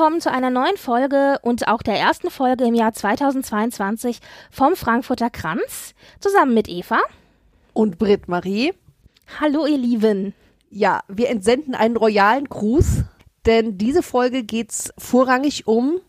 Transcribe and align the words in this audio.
Willkommen 0.00 0.22
zu 0.22 0.32
einer 0.32 0.48
neuen 0.48 0.78
Folge 0.78 1.38
und 1.42 1.68
auch 1.68 1.82
der 1.82 1.98
ersten 1.98 2.30
Folge 2.30 2.64
im 2.64 2.72
Jahr 2.72 2.94
2022 2.94 4.20
vom 4.50 4.74
Frankfurter 4.74 5.28
Kranz, 5.28 5.94
zusammen 6.20 6.54
mit 6.54 6.70
Eva. 6.70 7.00
und 7.74 7.98
Britt 7.98 8.26
Marie. 8.26 8.72
Hallo 9.38 9.66
ihr 9.66 9.76
Lieben. 9.76 10.32
Ja, 10.70 11.02
wir 11.08 11.28
entsenden 11.28 11.74
einen 11.74 11.98
royalen 11.98 12.46
Gruß, 12.46 13.04
denn 13.44 13.76
diese 13.76 14.02
Folge 14.02 14.42
geht's 14.42 14.90
vorrangig 14.96 15.66
um 15.66 16.00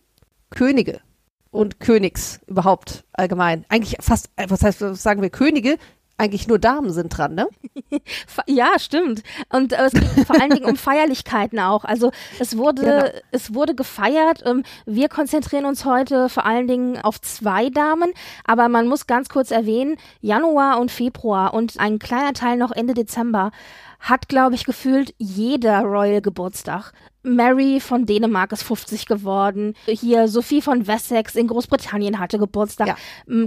Könige 0.52 1.02
und 1.50 1.82
Königs 1.82 2.40
überhaupt 2.48 3.04
allgemein. 3.12 3.66
Eigentlich 3.68 3.98
fast, 4.00 4.30
äh, 4.38 4.46
was 4.48 4.64
heißt, 4.64 4.80
was 4.80 5.04
sagen 5.04 5.22
wir 5.22 5.30
Könige? 5.30 5.78
Eigentlich 6.22 6.48
nur 6.48 6.60
Damen 6.60 6.92
sind 6.92 7.18
dran, 7.18 7.34
ne? 7.34 7.48
Ja, 8.48 8.78
stimmt. 8.78 9.24
Und 9.50 9.74
äh, 9.74 9.86
es 9.86 9.94
geht 9.94 10.28
vor 10.28 10.40
allen 10.40 10.52
Dingen 10.52 10.66
um 10.66 10.76
Feierlichkeiten 10.76 11.58
auch. 11.58 11.84
Also 11.84 12.12
es 12.40 12.58
wurde, 12.58 12.82
Genau. 12.84 13.06
es 13.32 13.56
wurde 13.56 13.74
gefeiert. 13.74 14.44
Ähm, 14.46 14.62
wir 14.86 15.10
konzentrieren 15.10 15.66
uns 15.66 15.84
heute 15.84 16.30
vor 16.30 16.46
allen 16.46 16.68
Dingen 16.68 17.00
auf 17.02 17.20
zwei 17.22 17.72
Damen, 17.72 18.12
aber 18.46 18.70
man 18.70 18.88
muss 18.88 19.08
ganz 19.08 19.30
kurz 19.30 19.50
erwähnen, 19.50 19.98
Januar 20.22 20.80
und 20.80 20.92
Februar 20.92 21.56
und 21.56 21.80
ein 21.80 21.98
kleiner 21.98 22.34
Teil 22.34 22.58
noch 22.58 22.72
Ende 22.72 22.94
Dezember 22.94 23.50
hat, 24.00 24.30
glaube 24.30 24.54
ich, 24.54 24.66
gefühlt 24.66 25.16
jeder 25.18 25.82
Royal 25.82 26.22
Geburtstag. 26.22 26.92
Mary 27.24 27.80
von 27.80 28.06
Dänemark 28.06 28.52
ist 28.52 28.64
50 28.64 29.06
geworden. 29.06 29.76
Hier 29.86 30.28
Sophie 30.28 30.62
von 30.62 30.88
Wessex 30.88 31.36
in 31.36 31.48
Großbritannien 31.48 32.20
hatte 32.20 32.40
Geburtstag. 32.40 32.88
Ja. 32.88 32.96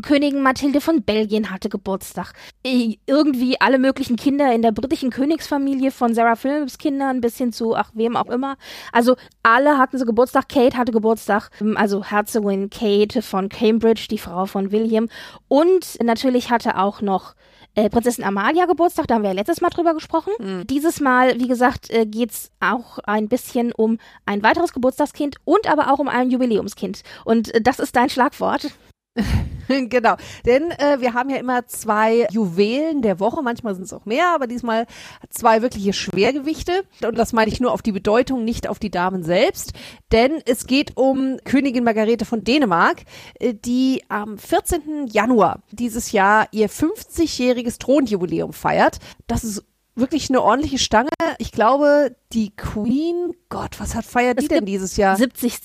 Königin 0.01 0.43
Mathilde 0.43 0.81
von 0.81 1.03
Belgien 1.03 1.51
hatte 1.51 1.69
Geburtstag. 1.69 2.33
Irgendwie 2.63 3.61
alle 3.61 3.79
möglichen 3.79 4.17
Kinder 4.17 4.55
in 4.55 4.63
der 4.63 4.73
britischen 4.73 5.11
Königsfamilie, 5.11 5.91
von 5.91 6.15
Sarah 6.15 6.37
Phillips 6.37 6.79
Kindern 6.79 7.21
bis 7.21 7.37
hin 7.37 7.53
zu, 7.53 7.75
ach, 7.75 7.91
wem 7.95 8.17
auch 8.17 8.31
immer. 8.31 8.57
Also 8.93 9.17
alle 9.43 9.79
hatten 9.79 9.99
so 9.99 10.05
Geburtstag. 10.05 10.49
Kate 10.49 10.77
hatte 10.77 10.93
Geburtstag, 10.93 11.51
also 11.75 12.05
Herzogin 12.05 12.71
Kate 12.71 13.23
von 13.23 13.49
Cambridge, 13.49 14.07
die 14.11 14.19
Frau 14.19 14.47
von 14.47 14.71
William. 14.73 15.09
Und 15.49 15.99
natürlich 16.03 16.51
hatte 16.51 16.79
auch 16.79 17.01
noch 17.01 17.35
äh, 17.75 17.91
Prinzessin 17.91 18.25
Amalia 18.25 18.67
Geburtstag, 18.67 19.07
da 19.07 19.15
haben 19.15 19.23
wir 19.23 19.31
ja 19.31 19.35
letztes 19.35 19.61
Mal 19.61 19.71
drüber 19.71 19.95
gesprochen. 19.95 20.33
Dieses 20.69 21.01
Mal, 21.01 21.39
wie 21.39 21.49
gesagt, 21.49 21.91
äh, 21.91 22.07
geht's 22.07 22.51
auch 22.61 22.99
ein 23.05 23.29
bisschen 23.29 23.73
um 23.73 23.99
ein 24.27 24.43
weiteres 24.43 24.73
Geburtstagskind 24.73 25.37
und 25.45 25.71
aber 25.71 25.93
auch 25.93 25.99
um 25.99 26.09
ein 26.09 26.31
Jubiläumskind. 26.31 27.03
Und 27.25 27.55
äh, 27.55 27.61
das 27.61 27.79
ist 27.79 27.97
dein 27.97 28.11
Schlagwort. 28.11 28.71
genau. 29.89 30.17
Denn 30.47 30.71
äh, 30.73 31.01
wir 31.01 31.15
haben 31.15 31.31
ja 31.31 31.37
immer 31.37 31.67
zwei 31.67 32.27
Juwelen 32.31 33.03
der 33.03 33.21
Woche, 33.21 33.43
manchmal 33.43 33.75
sind 33.75 33.85
es 33.85 33.93
auch 33.93 34.07
mehr, 34.07 34.35
aber 34.35 34.47
diesmal 34.47 34.87
zwei 35.31 35.63
wirkliche 35.63 35.93
Schwergewichte. 35.93 36.85
Und 37.07 37.17
das 37.19 37.33
meine 37.33 37.51
ich 37.51 37.61
nur 37.61 37.73
auf 37.73 37.83
die 37.83 37.93
Bedeutung, 37.93 38.45
nicht 38.45 38.69
auf 38.69 38.79
die 38.79 38.91
Damen 38.91 39.23
selbst. 39.23 39.73
Denn 40.13 40.41
es 40.47 40.67
geht 40.67 40.97
um 40.97 41.39
Königin 41.45 41.85
Margarete 41.85 42.25
von 42.25 42.45
Dänemark, 42.45 43.03
äh, 43.41 43.55
die 43.55 44.03
am 44.09 44.39
14. 44.39 45.07
Januar 45.07 45.63
dieses 45.71 46.13
Jahr 46.13 46.47
ihr 46.53 46.69
50-jähriges 46.69 47.79
Thronjubiläum 47.79 48.53
feiert. 48.53 48.99
Das 49.27 49.45
ist 49.45 49.65
wirklich 49.97 50.29
eine 50.29 50.43
ordentliche 50.43 50.79
Stange. 50.79 51.09
Ich 51.39 51.53
glaube, 51.53 52.17
die 52.33 52.55
Queen, 52.57 53.33
Gott, 53.49 53.79
was 53.79 53.95
hat 53.95 54.05
feiert 54.05 54.41
die 54.43 54.49
denn 54.49 54.65
dieses 54.67 54.97
Jahr? 54.97 55.17
70. 55.17 55.61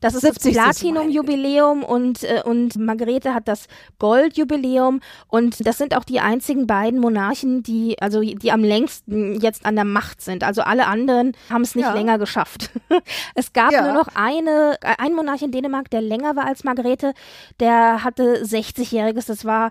Das 0.00 0.14
ist 0.14 0.20
70. 0.22 0.54
das 0.54 0.62
Platinum-Jubiläum 0.64 1.84
und, 1.84 2.24
äh, 2.24 2.42
und 2.44 2.76
Margarete 2.76 3.34
hat 3.34 3.46
das 3.46 3.66
Gold-Jubiläum 3.98 5.00
und 5.28 5.64
das 5.66 5.78
sind 5.78 5.96
auch 5.96 6.04
die 6.04 6.18
einzigen 6.20 6.66
beiden 6.66 6.98
Monarchen, 7.00 7.62
die, 7.62 7.96
also 8.00 8.20
die 8.20 8.50
am 8.52 8.64
längsten 8.64 9.40
jetzt 9.40 9.64
an 9.64 9.76
der 9.76 9.84
Macht 9.84 10.20
sind. 10.22 10.42
Also 10.42 10.62
alle 10.62 10.86
anderen 10.86 11.32
haben 11.48 11.62
es 11.62 11.74
nicht 11.74 11.84
Ja. 11.84 11.94
länger 11.94 12.18
geschafft. 12.18 12.70
es 13.34 13.52
gab 13.52 13.70
Ja. 13.72 13.82
nur 13.82 13.92
noch 13.92 14.08
eine, 14.14 14.76
äh, 14.82 14.94
ein 14.98 15.14
Monarch 15.14 15.42
in 15.42 15.52
Dänemark, 15.52 15.88
der 15.90 16.00
länger 16.00 16.34
war 16.36 16.46
als 16.46 16.64
Margarete, 16.64 17.14
der 17.60 18.02
hatte 18.02 18.42
60-jähriges, 18.44 19.26
das 19.26 19.44
war 19.44 19.70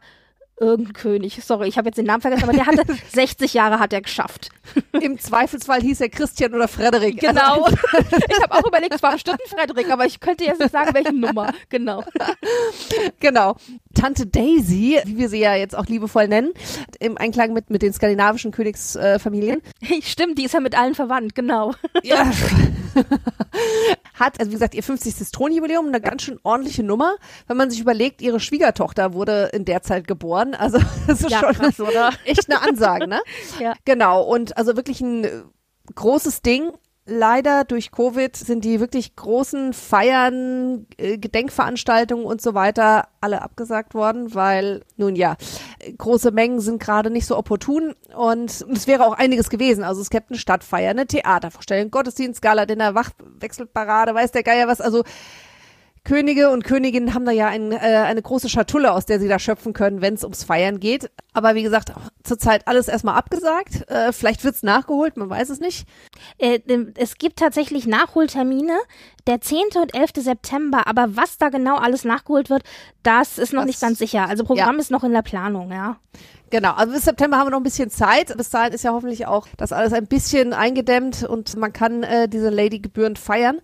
irgendein 0.59 0.93
König. 0.93 1.39
Sorry, 1.43 1.67
ich 1.67 1.77
habe 1.77 1.87
jetzt 1.87 1.97
den 1.97 2.05
Namen 2.05 2.21
vergessen, 2.21 2.43
aber 2.43 2.53
der 2.53 2.65
hatte 2.65 2.83
60 3.13 3.53
Jahre 3.53 3.79
hat 3.79 3.93
er 3.93 4.01
geschafft. 4.01 4.49
Im 4.99 5.19
Zweifelsfall 5.19 5.81
hieß 5.81 6.01
er 6.01 6.09
Christian 6.09 6.53
oder 6.53 6.67
Frederik. 6.67 7.19
Genau. 7.19 7.67
ich 8.29 8.41
habe 8.41 8.51
auch 8.51 8.65
überlegt, 8.67 8.93
es 8.93 9.03
war 9.03 9.13
bestimmt 9.13 9.41
Frederik, 9.47 9.89
aber 9.91 10.05
ich 10.05 10.19
könnte 10.19 10.45
jetzt 10.45 10.59
nicht 10.59 10.71
sagen, 10.71 10.93
welche 10.93 11.13
Nummer. 11.13 11.53
Genau. 11.69 12.03
Genau. 13.19 13.55
Tante 13.93 14.25
Daisy, 14.25 14.99
wie 15.05 15.17
wir 15.17 15.29
sie 15.29 15.39
ja 15.39 15.55
jetzt 15.55 15.75
auch 15.75 15.85
liebevoll 15.85 16.27
nennen, 16.27 16.53
im 16.99 17.17
Einklang 17.17 17.53
mit, 17.53 17.69
mit 17.69 17.81
den 17.81 17.93
skandinavischen 17.93 18.51
Königsfamilien, 18.51 19.61
Stimmt, 20.01 20.37
die 20.37 20.45
ist 20.45 20.53
ja 20.53 20.59
mit 20.59 20.77
allen 20.77 20.95
verwandt, 20.95 21.35
genau. 21.35 21.73
ja. 22.03 22.25
hat, 24.15 24.39
also 24.39 24.51
wie 24.51 24.55
gesagt, 24.55 24.75
ihr 24.75 24.83
50. 24.83 25.13
Thronjubiläum, 25.31 25.87
eine 25.87 26.01
ganz 26.01 26.23
schön 26.23 26.39
ordentliche 26.43 26.83
Nummer. 26.83 27.15
Wenn 27.47 27.57
man 27.57 27.69
sich 27.69 27.79
überlegt, 27.79 28.21
ihre 28.21 28.39
Schwiegertochter 28.39 29.13
wurde 29.13 29.49
in 29.53 29.65
der 29.65 29.81
Zeit 29.83 30.07
geboren. 30.07 30.46
Also 30.55 30.79
das 31.07 31.21
ist 31.21 31.29
Ja, 31.29 31.39
schon 31.39 31.53
krass, 31.53 31.79
oder? 31.79 32.11
echt 32.25 32.49
eine 32.49 32.61
Ansage, 32.61 33.07
ne? 33.07 33.21
Ja. 33.59 33.73
Genau. 33.85 34.23
Und 34.23 34.57
also 34.57 34.75
wirklich 34.75 35.01
ein 35.01 35.23
äh, 35.23 35.41
großes 35.95 36.41
Ding. 36.41 36.71
Leider 37.09 37.63
durch 37.63 37.91
Covid 37.91 38.35
sind 38.35 38.65
die 38.65 38.81
wirklich 38.81 39.15
großen 39.15 39.71
Feiern, 39.71 40.87
äh, 40.97 41.17
Gedenkveranstaltungen 41.17 42.25
und 42.25 42.41
so 42.41 42.53
weiter 42.53 43.07
alle 43.21 43.41
abgesagt 43.41 43.93
worden, 43.93 44.35
weil, 44.35 44.83
nun 44.97 45.15
ja, 45.15 45.37
große 45.97 46.31
Mengen 46.31 46.59
sind 46.59 46.81
gerade 46.83 47.09
nicht 47.09 47.25
so 47.25 47.37
opportun 47.37 47.95
und 48.13 48.51
es 48.73 48.87
wäre 48.87 49.05
auch 49.05 49.13
einiges 49.13 49.49
gewesen. 49.49 49.85
Also 49.85 50.01
es 50.01 50.09
gäbe 50.09 50.25
eine 50.29 50.37
Stadtfeier, 50.37 50.89
eine 50.89 51.07
Theatervorstellung, 51.07 51.91
Gottesdienst, 51.91 52.41
Gala, 52.41 52.65
Dinner, 52.65 52.93
Wachwechselparade, 52.93 54.13
weiß 54.13 54.31
der 54.33 54.43
Geier 54.43 54.67
was. 54.67 54.81
Also 54.81 55.05
Könige 56.07 56.49
und 56.51 56.63
Königinnen 56.63 57.13
haben 57.13 57.25
da 57.25 57.31
ja 57.31 57.47
ein, 57.47 57.73
äh, 57.73 57.75
eine 57.75 58.21
große 58.21 58.47
Schatulle, 58.47 58.93
aus 58.93 59.05
der 59.05 59.19
sie 59.19 59.27
da 59.27 59.39
schöpfen 59.39 59.73
können, 59.73 59.99
wenn 60.01 60.13
es 60.13 60.23
ums 60.23 60.45
Feiern 60.45 60.79
geht. 60.79 61.11
Aber 61.33 61.53
wie 61.53 61.63
gesagt, 61.63 61.91
zurzeit 62.23 62.65
alles 62.65 62.87
erstmal 62.87 63.15
abgesagt. 63.15 63.89
Äh, 63.89 64.13
vielleicht 64.13 64.45
wird's 64.45 64.63
nachgeholt, 64.63 65.17
man 65.17 65.29
weiß 65.29 65.49
es 65.49 65.59
nicht. 65.59 65.85
Äh, 66.37 66.59
es 66.95 67.15
gibt 67.17 67.37
tatsächlich 67.39 67.87
Nachholtermine, 67.87 68.77
der 69.27 69.41
10. 69.41 69.65
und 69.81 69.93
11. 69.93 70.11
September, 70.23 70.87
aber 70.87 71.17
was 71.17 71.37
da 71.37 71.49
genau 71.49 71.75
alles 71.75 72.05
nachgeholt 72.05 72.49
wird, 72.49 72.63
das 73.03 73.37
ist 73.37 73.51
noch 73.51 73.63
Das- 73.63 73.67
nicht 73.67 73.81
ganz 73.81 73.99
sicher. 73.99 74.29
Also 74.29 74.45
Programm 74.45 74.79
ist 74.79 74.91
noch 74.91 75.03
in 75.03 75.11
der 75.11 75.23
Planung, 75.23 75.71
ja. 75.71 75.97
Genau, 76.49 76.73
also 76.73 76.93
bis 76.93 77.03
September 77.03 77.37
haben 77.37 77.47
wir 77.47 77.51
noch 77.51 77.59
ein 77.59 77.63
bisschen 77.63 77.89
Zeit. 77.89 78.35
Bis 78.37 78.49
dahin 78.49 78.71
ist 78.71 78.83
ja 78.83 78.93
hoffentlich 78.93 79.27
auch 79.27 79.47
das 79.57 79.73
alles 79.73 79.91
ein 79.91 80.07
bisschen 80.07 80.53
eingedämmt 80.53 81.23
und 81.23 81.57
man 81.57 81.73
kann 81.73 82.03
äh, 82.03 82.29
diese 82.29 82.49
Lady 82.49 82.79
gebührend 82.79 83.19
feiern. 83.19 83.59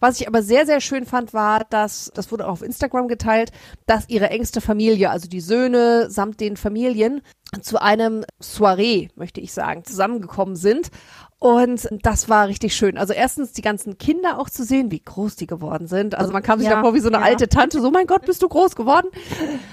Was 0.00 0.20
ich 0.20 0.28
aber 0.28 0.42
sehr, 0.42 0.66
sehr 0.66 0.82
schön 0.82 1.06
fand, 1.06 1.32
war, 1.32 1.64
dass, 1.70 2.10
das 2.14 2.30
wurde 2.30 2.46
auch 2.46 2.52
auf 2.52 2.62
Instagram 2.62 3.08
geteilt, 3.08 3.52
dass 3.86 4.08
ihre 4.08 4.28
engste 4.28 4.60
Familie, 4.60 5.10
also 5.10 5.28
die 5.28 5.40
Söhne 5.40 6.10
samt 6.10 6.40
den 6.40 6.58
Familien, 6.58 7.22
zu 7.62 7.80
einem 7.80 8.24
Soiree, 8.40 9.08
möchte 9.14 9.40
ich 9.40 9.52
sagen, 9.52 9.84
zusammengekommen 9.84 10.56
sind. 10.56 10.90
Und 11.38 11.86
das 12.02 12.30
war 12.30 12.48
richtig 12.48 12.74
schön. 12.74 12.96
Also 12.96 13.12
erstens 13.12 13.52
die 13.52 13.60
ganzen 13.60 13.98
Kinder 13.98 14.38
auch 14.38 14.48
zu 14.48 14.64
sehen, 14.64 14.90
wie 14.90 15.00
groß 15.00 15.36
die 15.36 15.46
geworden 15.46 15.86
sind. 15.86 16.14
Also 16.14 16.32
man 16.32 16.42
kam 16.42 16.58
sich 16.60 16.68
Ja, 16.68 16.76
da 16.76 16.80
vor 16.80 16.94
wie 16.94 17.00
so 17.00 17.08
eine 17.08 17.18
ja. 17.18 17.22
alte 17.24 17.48
Tante. 17.48 17.80
So, 17.82 17.90
mein 17.90 18.06
Gott, 18.06 18.24
bist 18.24 18.42
du 18.42 18.48
groß 18.48 18.74
geworden? 18.74 19.08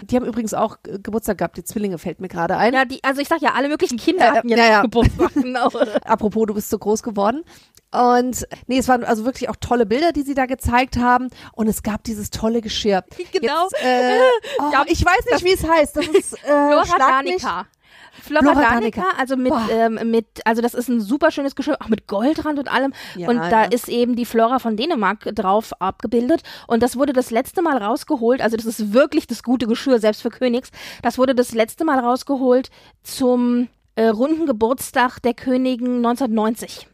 Die 0.03 0.15
haben 0.17 0.25
übrigens 0.25 0.53
auch 0.53 0.77
Geburtstag 0.83 1.37
gehabt. 1.37 1.55
Die 1.55 1.63
Zwillinge 1.63 1.97
fällt 1.99 2.19
mir 2.19 2.27
gerade 2.27 2.57
ein. 2.57 2.73
Ja, 2.73 2.83
die, 2.83 3.01
also 3.03 3.21
ich 3.21 3.29
sag 3.29 3.41
ja, 3.41 3.53
alle 3.55 3.69
möglichen 3.69 3.97
Kinder 3.97 4.25
Äh, 4.25 4.31
hatten 4.37 4.49
jetzt 4.49 4.59
ja, 4.59 4.65
ja. 4.67 4.81
Geburtstag. 4.81 5.33
Genau. 5.35 5.67
Apropos, 6.05 6.45
du 6.47 6.53
bist 6.53 6.69
so 6.69 6.77
groß 6.77 7.01
geworden. 7.01 7.43
Und 7.93 8.45
nee, 8.67 8.79
es 8.79 8.87
waren 8.89 9.05
also 9.05 9.23
wirklich 9.23 9.49
auch 9.49 9.55
tolle 9.55 9.85
Bilder, 9.85 10.11
die 10.11 10.23
sie 10.23 10.33
da 10.33 10.47
gezeigt 10.47 10.97
haben. 10.97 11.29
Und 11.53 11.67
es 11.67 11.81
gab 11.81 12.03
dieses 12.03 12.29
tolle 12.29 12.59
Geschirr. 12.59 13.03
Genau. 13.31 13.63
Jetzt, 13.71 13.83
äh, 13.83 14.19
oh, 14.59 14.83
ich 14.87 15.05
weiß 15.05 15.25
nicht, 15.31 15.45
wie 15.45 15.53
es 15.53 15.65
heißt. 15.67 15.95
Das 15.95 16.07
ist 16.07 16.33
äh, 16.33 16.37
Flora 16.47 17.21
mich. 17.23 17.43
Flora, 18.23 18.53
Danica, 18.53 19.03
also 19.17 19.35
mit, 19.35 19.53
ähm, 19.69 19.99
mit, 20.09 20.25
also 20.45 20.61
das 20.61 20.73
ist 20.73 20.87
ein 20.87 21.01
super 21.01 21.29
schönes 21.29 21.55
Geschirr, 21.55 21.77
auch 21.81 21.89
mit 21.89 22.07
Goldrand 22.07 22.57
und 22.57 22.71
allem. 22.71 22.93
Ja, 23.15 23.27
und 23.27 23.37
da 23.37 23.63
ja. 23.63 23.69
ist 23.69 23.89
eben 23.89 24.15
die 24.15 24.25
Flora 24.25 24.59
von 24.59 24.77
Dänemark 24.77 25.29
drauf 25.35 25.73
abgebildet. 25.79 26.41
Und 26.67 26.81
das 26.81 26.95
wurde 26.95 27.11
das 27.11 27.31
letzte 27.31 27.61
Mal 27.61 27.77
rausgeholt, 27.77 28.41
also 28.41 28.55
das 28.55 28.65
ist 28.65 28.93
wirklich 28.93 29.27
das 29.27 29.43
gute 29.43 29.67
Geschirr, 29.67 29.99
selbst 29.99 30.21
für 30.21 30.29
Königs. 30.29 30.71
Das 31.01 31.17
wurde 31.17 31.35
das 31.35 31.53
letzte 31.53 31.83
Mal 31.83 31.99
rausgeholt 31.99 32.69
zum 33.03 33.67
äh, 33.95 34.07
runden 34.07 34.45
Geburtstag 34.45 35.19
der 35.21 35.33
Königin 35.33 35.97
1990. 35.97 36.87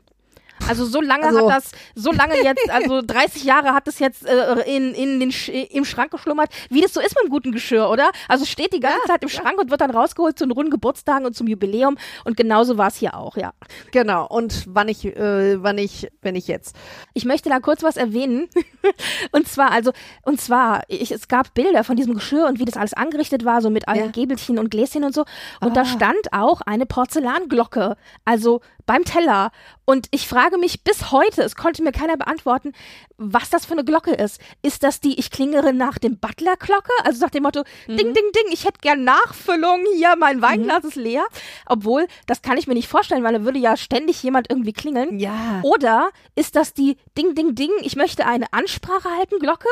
Also 0.68 0.86
so 0.86 1.02
lange 1.02 1.26
Also- 1.26 1.50
hat 1.50 1.58
das, 1.64 1.72
so 1.96 2.12
lange 2.12 2.36
jetzt, 2.44 2.70
also 2.70 3.02
30 3.06 3.44
Jahre 3.44 3.74
hat 3.74 3.88
das 3.88 4.00
jetzt 4.00 4.26
äh, 4.28 4.62
in, 4.76 4.94
in 4.94 5.20
den 5.20 5.32
Sch 5.32 5.50
im 5.50 5.86
Schrank 5.86 6.12
geschlummert, 6.12 6.50
wie 6.70 6.82
das 6.82 6.94
so 6.94 7.00
ist 7.00 7.12
mit 7.16 7.22
einem 7.24 7.30
guten 7.32 7.52
Geschirr, 7.52 7.90
oder? 7.90 8.12
Also 8.28 8.44
es 8.44 8.50
steht 8.50 8.74
die 8.74 8.80
ganze 8.80 9.06
Zeit 9.08 9.24
im 9.24 9.30
Schrank 9.30 9.60
und 9.60 9.72
wird 9.72 9.82
dann 9.82 9.92
rausgeholt 9.92 10.38
zu 10.38 10.46
den 10.46 10.52
runden 10.52 10.72
Geburtstagen 10.72 11.26
und 11.26 11.36
zum 11.36 11.48
Jubiläum 11.48 11.98
und 12.26 12.38
genauso 12.38 12.78
war 12.78 12.88
es 12.88 12.96
hier 12.98 13.16
auch, 13.16 13.38
ja. 13.38 13.54
Genau. 13.92 14.28
Und 14.28 14.66
wann 14.68 14.88
ich, 14.90 15.06
äh, 15.06 15.62
wann 15.64 15.78
ich, 15.78 16.08
wenn 16.22 16.36
ich 16.36 16.48
jetzt. 16.48 16.76
Ich 17.14 17.26
möchte 17.26 17.50
da 17.50 17.60
kurz 17.60 17.82
was 17.84 17.98
erwähnen. 17.98 18.48
und 19.32 19.48
zwar, 19.48 19.72
also, 19.72 19.92
und 20.24 20.40
zwar, 20.40 20.84
ich, 20.88 21.12
es 21.12 21.28
gab 21.28 21.54
Bilder 21.54 21.84
von 21.84 21.96
diesem 21.96 22.14
Geschirr 22.14 22.46
und 22.48 22.60
wie 22.60 22.66
das 22.66 22.78
alles 22.78 22.94
angerichtet 22.94 23.46
war, 23.46 23.62
so 23.62 23.70
mit 23.70 23.88
allen 23.88 24.06
Ja. 24.06 24.12
Gäbelchen 24.12 24.60
und 24.60 24.70
Gläschen 24.72 25.04
und 25.04 25.14
so. 25.14 25.26
Und 25.62 25.76
da 25.76 25.82
Ah. 25.82 25.86
stand 25.86 26.32
auch 26.34 26.62
eine 26.62 26.86
Porzellanglocke, 26.86 27.96
also 28.26 28.62
beim 28.90 29.06
Teller. 29.06 29.52
Und 29.86 30.08
ich 30.10 30.28
frage 30.28 30.58
mich 30.58 30.84
bis 30.84 31.12
heute, 31.12 31.44
es 31.44 31.56
konnte 31.56 31.84
mir 31.84 31.92
keiner 31.92 32.18
beantworten, 32.18 32.74
was 33.18 33.52
das 33.52 33.68
für 33.68 33.74
eine 33.74 33.84
Glocke 33.84 34.10
ist. 34.12 34.42
Ist 34.64 34.82
das 34.82 35.00
die 35.00 35.20
Ich 35.20 35.30
klingere 35.30 35.74
nach 35.74 36.00
dem 36.00 36.18
Butler-Glocke? 36.18 36.92
Also 37.04 37.24
nach 37.24 37.30
dem 37.30 37.44
Motto, 37.44 37.64
Mhm. 37.88 37.98
ding, 37.98 38.14
ding, 38.16 38.32
ding, 38.34 38.52
ich 38.52 38.66
hätte 38.66 38.80
gern 38.82 39.04
Nachfüllung, 39.04 39.82
hier, 39.96 40.16
mein 40.18 40.42
Weinglas 40.42 40.86
ist 40.86 40.96
leer. 40.96 41.24
Obwohl, 41.68 42.08
das 42.26 42.42
kann 42.42 42.58
ich 42.58 42.66
mir 42.66 42.74
nicht 42.74 42.88
vorstellen, 42.88 43.24
weil 43.24 43.34
da 43.34 43.44
würde 43.44 43.60
ja 43.60 43.78
ständig 43.78 44.24
jemand 44.24 44.50
irgendwie 44.50 44.74
klingeln. 44.74 45.20
Ja. 45.20 45.60
Oder 45.62 46.10
ist 46.34 46.56
das 46.56 46.74
die 46.74 46.98
Ding, 47.16 47.36
Ding, 47.36 47.54
Ding, 47.54 47.70
ich 47.82 47.96
möchte 47.96 48.26
eine 48.26 48.52
Ansprache 48.54 49.10
halten, 49.16 49.38
Glocke? 49.38 49.70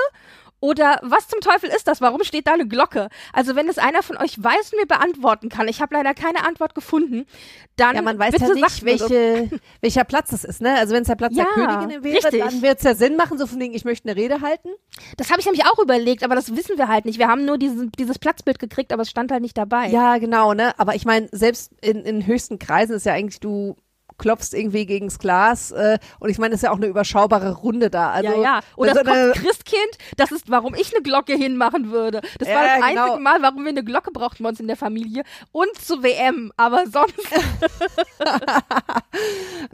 Oder 0.59 0.99
was 1.03 1.27
zum 1.27 1.39
Teufel 1.39 1.69
ist 1.69 1.87
das? 1.87 2.01
Warum 2.01 2.23
steht 2.23 2.47
da 2.47 2.53
eine 2.53 2.67
Glocke? 2.67 3.09
Also 3.31 3.55
wenn 3.55 3.69
es 3.69 3.77
einer 3.77 4.01
von 4.01 4.17
euch 4.17 4.41
weiß 4.41 4.73
und 4.73 4.79
mir 4.79 4.87
beantworten 4.87 5.49
kann, 5.49 5.67
ich 5.67 5.81
habe 5.81 5.93
leider 5.93 6.15
keine 6.15 6.47
Antwort 6.47 6.73
gefunden, 6.73 7.25
dann 7.75 7.95
Ja, 7.95 8.01
man 8.01 8.17
weiß 8.17 8.31
bitte 8.31 8.47
ja 8.47 8.53
nicht, 8.55 8.83
welche, 8.83 9.51
welcher 9.81 10.03
Platz 10.03 10.31
es 10.31 10.43
ist, 10.43 10.61
ne? 10.61 10.73
Also 10.75 10.95
wenn 10.95 11.03
es 11.03 11.07
der 11.07 11.15
Platz 11.15 11.35
Ja, 11.35 11.45
der 11.45 11.53
Königin 11.53 12.03
wäre, 12.03 12.15
richtig. 12.15 12.43
dann 12.43 12.61
wird 12.63 12.79
es 12.79 12.83
ja 12.83 12.95
Sinn 12.95 13.17
machen, 13.17 13.37
so 13.37 13.45
von 13.45 13.59
wegen, 13.59 13.75
ich 13.75 13.85
möchte 13.85 14.09
eine 14.09 14.19
Rede 14.19 14.41
halten. 14.41 14.69
Das 15.17 15.29
habe 15.29 15.39
ich 15.39 15.45
nämlich 15.45 15.65
auch 15.65 15.77
überlegt, 15.77 16.23
aber 16.23 16.33
das 16.33 16.55
wissen 16.55 16.77
wir 16.77 16.87
halt 16.87 17.05
nicht. 17.05 17.19
Wir 17.19 17.27
haben 17.27 17.45
nur 17.45 17.59
diesen, 17.59 17.91
dieses 17.91 18.17
Platzbild 18.17 18.57
gekriegt, 18.57 18.91
aber 18.91 19.03
es 19.03 19.09
stand 19.11 19.31
halt 19.31 19.43
nicht 19.43 19.57
dabei. 19.57 19.89
Ja, 19.89 20.17
genau, 20.17 20.53
ne? 20.55 20.77
Aber 20.79 20.95
ich 20.95 21.05
meine, 21.05 21.29
selbst 21.31 21.71
in, 21.81 22.03
in 22.03 22.25
höchsten 22.25 22.57
Kreisen 22.57 22.95
ist 22.95 23.05
ja 23.05 23.13
eigentlich, 23.13 23.39
du 23.39 23.75
klopfst 24.17 24.53
irgendwie 24.53 24.85
gegens 24.85 25.19
Glas 25.19 25.71
äh, 25.71 25.99
und 26.19 26.29
ich 26.29 26.37
meine, 26.37 26.55
es 26.55 26.59
ist 26.59 26.63
ja 26.63 26.71
auch 26.71 26.77
eine 26.77 26.87
überschaubare 26.87 27.55
Runde 27.55 27.89
da. 27.89 28.11
Also, 28.11 28.31
ja, 28.31 28.41
ja. 28.41 28.59
Oder 28.75 28.93
so 28.93 29.01
es 29.01 29.05
kommt 29.05 29.33
Christkind, 29.35 29.97
das 30.17 30.31
ist, 30.31 30.49
warum 30.49 30.75
ich 30.75 30.93
eine 30.93 31.03
Glocke 31.03 31.33
hinmachen 31.33 31.91
würde. 31.91 32.21
Das 32.39 32.47
war 32.47 32.55
Ja, 32.55 32.79
das 32.79 32.89
genau. 32.89 33.03
einzige 33.03 33.23
Mal, 33.23 33.41
warum 33.41 33.63
wir 33.63 33.69
eine 33.69 33.83
Glocke 33.83 34.11
brauchten 34.11 34.43
bei 34.43 34.49
uns 34.49 34.59
in 34.59 34.67
der 34.67 34.77
Familie. 34.77 35.23
Und 35.51 35.69
zur 35.79 36.03
WM, 36.03 36.51
aber 36.57 36.85
sonst. 36.91 37.15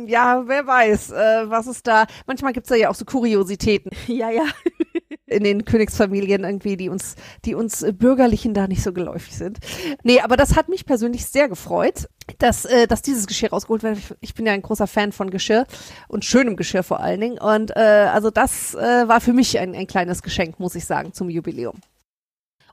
ja, 0.06 0.44
wer 0.46 0.68
weiß, 0.68 1.12
äh, 1.12 1.50
was 1.50 1.68
ist 1.68 1.88
da. 1.88 2.06
Manchmal 2.26 2.54
gibt's 2.54 2.70
da 2.70 2.76
ja 2.76 2.90
auch 2.90 2.96
so 2.96 3.06
Kuriositäten 3.06 3.92
ja, 4.08 4.30
ja. 4.30 4.44
in 5.28 5.44
den 5.44 5.66
Königsfamilien 5.66 6.44
irgendwie, 6.44 6.78
die 6.78 6.90
uns, 6.90 7.16
die 7.46 7.56
uns 7.56 7.84
äh, 7.84 7.92
Bürgerlichen 7.92 8.54
da 8.54 8.68
nicht 8.68 8.84
so 8.84 8.94
geläufig 8.94 9.36
sind. 9.36 9.60
Nee, 10.04 10.22
aber 10.22 10.38
das 10.38 10.56
hat 10.56 10.70
mich 10.70 10.86
persönlich 10.86 11.26
sehr 11.26 11.50
gefreut, 11.50 12.08
dass, 12.40 12.66
äh, 12.66 12.88
dass 12.88 13.02
dieses 13.02 13.28
Geschirr 13.28 13.50
rausgeholt 13.50 13.84
wird. 13.84 13.98
Ich, 13.98 14.14
ich 14.22 14.34
bin 14.34 14.46
ja 14.46 14.54
ein 14.54 14.62
großer 14.62 14.88
Fan 14.88 15.12
von 15.12 15.30
Geschirr 15.30 15.66
und 16.08 16.26
schönem 16.26 16.56
Geschirr 16.56 16.84
vor 16.84 17.00
allen 17.00 17.22
Dingen. 17.22 17.40
Und 17.40 17.76
äh, 17.76 18.10
also 18.12 18.30
das 18.30 18.76
äh, 18.76 19.08
war 19.08 19.22
für 19.22 19.34
mich 19.34 19.60
ein, 19.60 19.76
ein 19.76 19.88
kleines 19.88 20.24
Geschenk, 20.24 20.60
muss 20.60 20.76
ich 20.76 20.86
sagen, 20.86 21.14
zum 21.14 21.30
Jubiläum. 21.30 21.76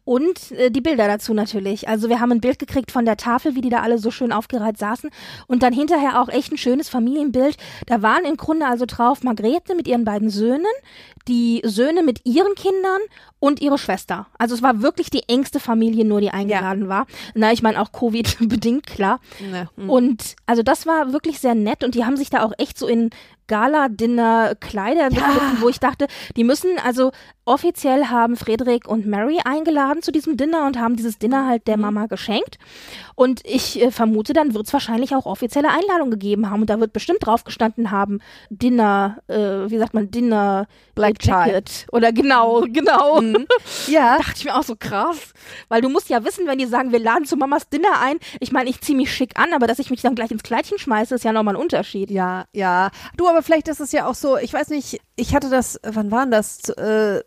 Und 0.05 0.50
äh, 0.52 0.70
die 0.70 0.81
Bilder 0.81 1.06
dazu 1.06 1.35
natürlich. 1.35 1.88
Also 1.88 2.08
wir 2.08 2.20
haben 2.20 2.32
ein 2.32 2.41
Bild 2.41 2.58
gekriegt 2.58 2.91
von 2.91 3.05
der 3.05 3.17
Tafel, 3.17 3.55
wie 3.55 3.61
die 3.61 3.69
da 3.69 3.81
alle 3.81 3.99
so 3.99 4.11
schön 4.11 4.32
aufgereiht 4.32 4.79
saßen. 4.79 5.11
Und 5.47 5.62
dann 5.62 5.73
hinterher 5.73 6.20
auch 6.20 6.29
echt 6.29 6.52
ein 6.52 6.58
schönes 6.58 6.88
Familienbild. 6.88 7.56
Da 7.87 8.02
waren 8.02 8.25
im 8.25 8.37
Grunde 8.37 8.67
also 8.67 8.87
drauf 8.87 9.23
Margrethe 9.23 9.75
mit 9.75 9.87
ihren 9.87 10.05
beiden 10.05 10.31
Söhnen, 10.31 10.67
die 11.29 11.61
Söhne 11.64 12.02
mit 12.02 12.26
ihren 12.26 12.55
Kindern 12.55 13.00
und 13.41 13.61
ihre 13.61 13.79
Schwester. 13.79 14.27
Also 14.39 14.55
es 14.55 14.63
war 14.63 14.83
wirklich 14.83 15.11
die 15.11 15.29
engste 15.29 15.59
Familie 15.59 16.05
nur, 16.05 16.21
die 16.21 16.31
eingeladen 16.31 16.89
war. 16.89 17.07
Na, 17.35 17.53
ich 17.53 17.63
meine 17.63 17.81
auch 17.81 17.91
Covid-bedingt, 17.91 18.87
klar. 18.87 19.21
Ja. 19.53 19.67
Mhm. 19.77 19.91
Und 19.91 20.37
also 20.47 20.63
das 20.63 20.87
war 20.87 21.13
wirklich 21.13 21.41
sehr 21.41 21.55
nett 21.55 21.83
und 21.83 21.95
die 21.95 22.05
haben 22.05 22.17
sich 22.17 22.31
da 22.31 22.45
auch 22.45 22.53
echt 22.59 22.79
so 22.79 22.87
in 22.87 23.11
Gala-Dinner-Kleider 23.51 25.09
begriffen, 25.09 25.61
wo 25.61 25.69
ich 25.69 25.81
dachte, 25.81 26.07
die 26.37 26.45
müssen, 26.45 26.79
also 26.85 27.11
offiziell 27.45 28.05
haben 28.05 28.37
Frederik 28.37 28.87
und 28.87 29.07
Mary 29.07 29.41
eingeladen 29.45 30.03
zu 30.03 30.13
diesem 30.13 30.37
Dinner 30.37 30.67
und 30.67 30.79
haben 30.79 30.95
dieses 30.95 31.19
Dinner 31.19 31.49
halt 31.49 31.67
der 31.67 31.77
Mama 31.77 32.07
geschenkt. 32.07 32.59
Und 33.17 33.41
ich 33.45 33.83
äh, 33.83 33.91
vermute, 33.91 34.35
dann 34.35 34.55
wird 34.55 34.69
es 34.69 34.73
wahrscheinlich 34.73 35.17
auch 35.17 35.27
offizielle 35.27 35.69
Einladungen 35.69 36.13
gegeben 36.13 36.49
haben 36.49 36.61
und 36.61 36.71
da 36.71 36.79
wird 36.79 36.93
bestimmt 36.93 37.27
drauf 37.27 37.43
gestanden 37.43 37.91
haben, 37.91 38.21
Dinner, 38.51 39.19
äh, 39.27 39.69
wie 39.69 39.79
sagt 39.79 39.95
man, 39.95 40.13
Dinner 40.13 40.69
Black 40.95 41.17
Jacket. 41.21 41.89
Oder 41.91 42.13
genau, 42.13 42.65
genau. 42.69 43.21
Ja. 43.87 44.19
Dachte 44.19 44.35
ich 44.37 44.44
mir 44.44 44.56
auch 44.56 44.62
so 44.62 44.77
krass. 44.77 45.32
Weil 45.69 45.81
du 45.81 45.88
musst 45.88 46.09
ja 46.09 46.25
wissen, 46.25 46.47
wenn 46.47 46.59
die 46.59 46.67
sagen, 46.67 46.93
wir 46.93 46.99
laden 46.99 47.25
zu 47.25 47.37
Mamas 47.37 47.69
Dinner 47.69 48.00
ein. 48.00 48.19
Ich 48.41 48.53
meine, 48.53 48.71
ich 48.71 48.81
ziehe 48.81 48.97
mich 48.97 49.12
schick 49.12 49.38
an, 49.38 49.53
aber 49.53 49.67
dass 49.67 49.79
ich 49.79 49.91
mich 49.91 50.03
dann 50.03 50.15
gleich 50.15 50.31
ins 50.31 50.43
Kleidchen 50.43 50.79
schmeiße, 50.79 51.15
ist 51.15 51.25
ja 51.25 51.32
nochmal 51.32 51.56
ein 51.56 51.61
Unterschied. 51.62 52.11
Ja, 52.11 52.47
ja. 52.53 52.91
Du, 53.17 53.29
aber 53.29 53.43
vielleicht 53.43 53.69
ist 53.69 53.81
es 53.81 53.93
ja 53.93 54.06
auch 54.06 54.15
so, 54.15 54.37
ich 54.37 54.53
weiß 54.53 54.69
nicht, 54.69 55.00
ich 55.17 55.35
hatte 55.35 55.50
das, 55.50 55.81
wann 55.82 56.11
war 56.11 56.23
denn 56.23 56.31
das? 56.31 56.69
Äh, 56.71 57.23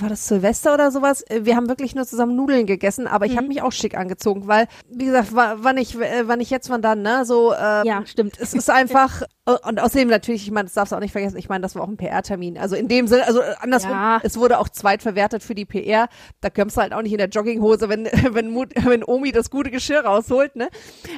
war 0.00 0.08
das 0.08 0.26
Silvester 0.28 0.74
oder 0.74 0.90
sowas? 0.90 1.22
Äh, 1.22 1.40
Wir 1.44 1.56
haben 1.56 1.68
wirklich 1.68 1.94
nur 1.94 2.06
zusammen 2.06 2.36
Nudeln 2.36 2.66
gegessen, 2.66 3.06
aber 3.06 3.26
ich 3.26 3.32
Mhm. 3.32 3.36
habe 3.38 3.48
mich 3.48 3.62
auch 3.62 3.72
schick 3.72 3.96
angezogen, 3.96 4.46
weil, 4.46 4.66
wie 4.90 5.06
gesagt, 5.06 5.34
wa- 5.34 5.56
wann 5.58 5.76
ich, 5.78 5.94
äh, 6.00 6.26
wann 6.28 6.40
ich 6.40 6.50
jetzt, 6.50 6.70
wann 6.70 6.82
dann, 6.82 7.02
ne? 7.02 7.24
So, 7.24 7.52
äh, 7.52 7.86
Ja, 7.86 8.04
stimmt. 8.06 8.38
es 8.38 8.54
ist 8.54 8.68
einfach, 8.70 9.22
äh, 9.46 9.56
und 9.68 9.80
außerdem 9.80 10.08
natürlich, 10.08 10.42
ich 10.44 10.50
meine, 10.50 10.64
das 10.66 10.74
darfst 10.74 10.92
du 10.92 10.96
auch 10.96 11.00
nicht 11.00 11.12
vergessen, 11.12 11.36
ich 11.38 11.48
meine, 11.48 11.62
das 11.62 11.74
war 11.74 11.82
auch 11.82 11.88
ein 11.88 11.96
PR-Termin. 11.96 12.58
Also 12.58 12.76
in 12.76 12.88
dem 12.88 13.06
Sinne, 13.06 13.26
also 13.26 13.40
andersrum, 13.60 13.90
Ja. 13.92 14.20
es 14.22 14.38
wurde 14.38 14.58
auch 14.58 14.68
zweitverwertet 14.68 15.42
für 15.42 15.54
die 15.54 15.64
PR. 15.64 16.08
Da 16.40 16.50
kommst 16.50 16.76
du 16.76 16.80
halt 16.82 16.92
auch 16.92 17.02
nicht 17.02 17.12
in 17.12 17.18
der 17.18 17.28
Jogginghose, 17.28 17.88
wenn, 17.88 18.04
wenn, 18.34 18.50
Mut, 18.50 18.72
wenn 18.84 19.02
Omi 19.04 19.32
das 19.32 19.50
gute 19.50 19.70
Geschirr 19.70 20.04
rausholt, 20.04 20.56
ne? 20.56 20.68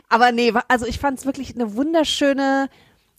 Aber 0.09 0.33
nee, 0.33 0.53
also 0.69 0.87
ich 0.87 0.99
fand 0.99 1.19
es 1.19 1.27
wirklich 1.27 1.55
eine 1.55 1.75
wunderschöne 1.77 2.69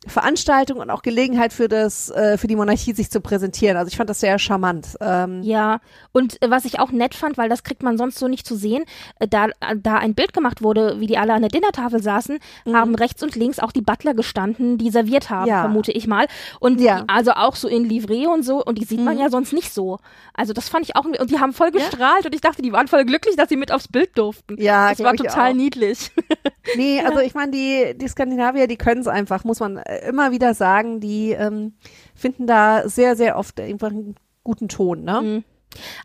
Veranstaltung 0.07 0.79
und 0.79 0.89
auch 0.89 1.01
Gelegenheit 1.01 1.51
für 1.51 1.67
das, 1.67 2.09
äh, 2.09 2.37
für 2.37 2.47
die 2.47 2.55
Monarchie 2.55 2.93
sich 2.93 3.09
zu 3.11 3.19
präsentieren. 3.19 3.75
Also 3.77 3.89
ich 3.89 3.97
fand 3.97 4.09
das 4.09 4.19
sehr 4.21 4.39
charmant. 4.39 4.95
Ähm, 5.01 5.43
Ja, 5.43 5.79
und 6.13 6.41
äh, 6.41 6.49
was 6.49 6.63
ich 6.65 6.79
auch 6.79 6.91
nett 6.91 7.15
fand, 7.15 7.37
weil 7.37 7.49
das 7.49 7.63
kriegt 7.63 7.83
man 7.83 7.97
sonst 7.97 8.17
so 8.17 8.27
nicht 8.29 8.47
zu 8.47 8.55
sehen, 8.55 8.85
äh, 9.19 9.27
da, 9.27 9.47
äh, 9.47 9.75
da 9.75 9.95
ein 9.95 10.15
Bild 10.15 10.33
gemacht 10.33 10.61
wurde, 10.63 10.99
wie 10.99 11.07
die 11.07 11.17
alle 11.17 11.33
an 11.33 11.41
der 11.41 11.49
Dinnertafel 11.49 12.01
saßen, 12.01 12.39
haben 12.71 12.95
rechts 12.95 13.21
und 13.23 13.35
links 13.35 13.59
auch 13.59 13.71
die 13.73 13.81
Butler 13.81 14.13
gestanden, 14.13 14.77
die 14.77 14.89
serviert 14.89 15.29
haben, 15.29 15.43
Mhm. 15.43 15.47
Ja. 15.49 15.61
vermute 15.61 15.91
ich 15.91 16.07
mal. 16.07 16.27
Und 16.59 16.79
Ja. 16.79 16.95
Mhm. 16.95 17.07
die, 17.07 17.09
also 17.13 17.31
auch 17.31 17.55
so 17.55 17.67
in 17.67 17.83
Livret 17.83 18.27
und 18.27 18.43
so, 18.43 18.63
und 18.63 18.77
die 18.77 18.85
sieht 18.85 19.01
man 19.03 19.17
ja 19.19 19.29
sonst 19.29 19.51
nicht 19.53 19.73
so. 19.73 19.99
Also 20.33 20.53
das 20.53 20.69
fand 20.69 20.85
ich 20.85 20.95
auch, 20.95 21.03
und 21.05 21.29
die 21.29 21.39
haben 21.39 21.51
voll 21.53 21.71
gestrahlt 21.71 22.25
und 22.25 22.33
ich 22.33 22.41
dachte, 22.41 22.61
die 22.61 22.71
waren 22.71 22.87
voll 22.87 23.03
glücklich, 23.05 23.35
dass 23.35 23.49
sie 23.49 23.57
mit 23.57 23.71
aufs 23.71 23.87
Bild 23.89 24.17
durften. 24.17 24.55
Ja, 24.61 24.89
das 24.89 24.99
war 25.03 25.13
total 25.15 25.51
auch. 25.51 25.55
niedlich. 25.55 26.11
Nee, 26.75 27.01
also 27.03 27.19
ich 27.19 27.33
meine, 27.33 27.51
die, 27.51 27.97
die 27.97 28.07
Skandinavier, 28.07 28.67
die 28.67 28.77
können 28.77 29.01
es 29.01 29.07
einfach, 29.07 29.43
muss 29.43 29.59
man 29.59 29.77
immer 30.07 30.31
wieder 30.31 30.53
sagen. 30.53 30.99
Die 30.99 31.31
ähm, 31.31 31.73
finden 32.15 32.47
da 32.47 32.87
sehr, 32.87 33.15
sehr 33.15 33.37
oft 33.37 33.59
einfach 33.59 33.89
einen 33.89 34.15
guten 34.43 34.67
Ton, 34.67 35.03
ne? 35.03 35.43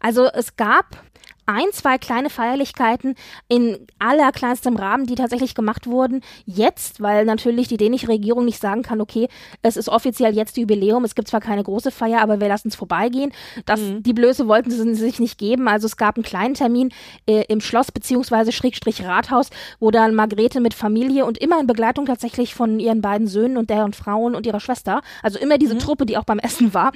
Also 0.00 0.26
es 0.26 0.56
gab 0.56 1.02
ein, 1.46 1.66
zwei 1.72 1.98
kleine 1.98 2.30
Feierlichkeiten 2.30 3.14
in 3.48 3.78
allerkleinstem 3.98 4.76
Rahmen, 4.76 5.06
die 5.06 5.14
tatsächlich 5.14 5.54
gemacht 5.54 5.86
wurden. 5.86 6.20
Jetzt, 6.46 7.00
weil 7.00 7.24
natürlich 7.24 7.68
die 7.68 7.76
dänische 7.76 8.08
Regierung 8.08 8.44
nicht 8.44 8.60
sagen 8.60 8.82
kann, 8.82 9.00
okay, 9.00 9.28
es 9.62 9.76
ist 9.76 9.88
offiziell 9.88 10.34
jetzt 10.34 10.56
Jubiläum, 10.56 11.04
es 11.04 11.14
gibt 11.14 11.28
zwar 11.28 11.40
keine 11.40 11.62
große 11.62 11.90
Feier, 11.90 12.20
aber 12.20 12.40
wir 12.40 12.48
lassen 12.48 12.68
es 12.68 12.76
vorbeigehen. 12.76 13.32
Das, 13.66 13.80
Die 13.80 14.12
Blöße 14.12 14.48
wollten 14.48 14.70
sie 14.70 14.94
sich 14.94 15.20
nicht 15.20 15.38
geben. 15.38 15.68
Also 15.68 15.86
es 15.86 15.96
gab 15.96 16.16
einen 16.16 16.24
kleinen 16.24 16.54
Termin 16.54 16.90
äh, 17.26 17.44
im 17.48 17.60
Schloss 17.60 17.92
beziehungsweise 17.92 18.52
Schrägstrich 18.52 19.04
Rathaus, 19.04 19.50
wo 19.80 19.90
dann 19.90 20.14
Margrethe 20.14 20.60
mit 20.60 20.74
Familie 20.74 21.24
und 21.24 21.38
immer 21.38 21.60
in 21.60 21.66
Begleitung 21.66 22.06
tatsächlich 22.06 22.54
von 22.54 22.80
ihren 22.80 23.00
beiden 23.00 23.26
Söhnen 23.26 23.56
und 23.56 23.70
deren 23.70 23.92
Frauen 23.92 24.34
und 24.34 24.46
ihrer 24.46 24.60
Schwester, 24.60 25.02
also 25.22 25.38
immer 25.38 25.58
diese 25.58 25.78
Truppe, 25.78 26.06
die 26.06 26.16
auch 26.16 26.24
beim 26.24 26.38
Essen 26.38 26.74
war, 26.74 26.92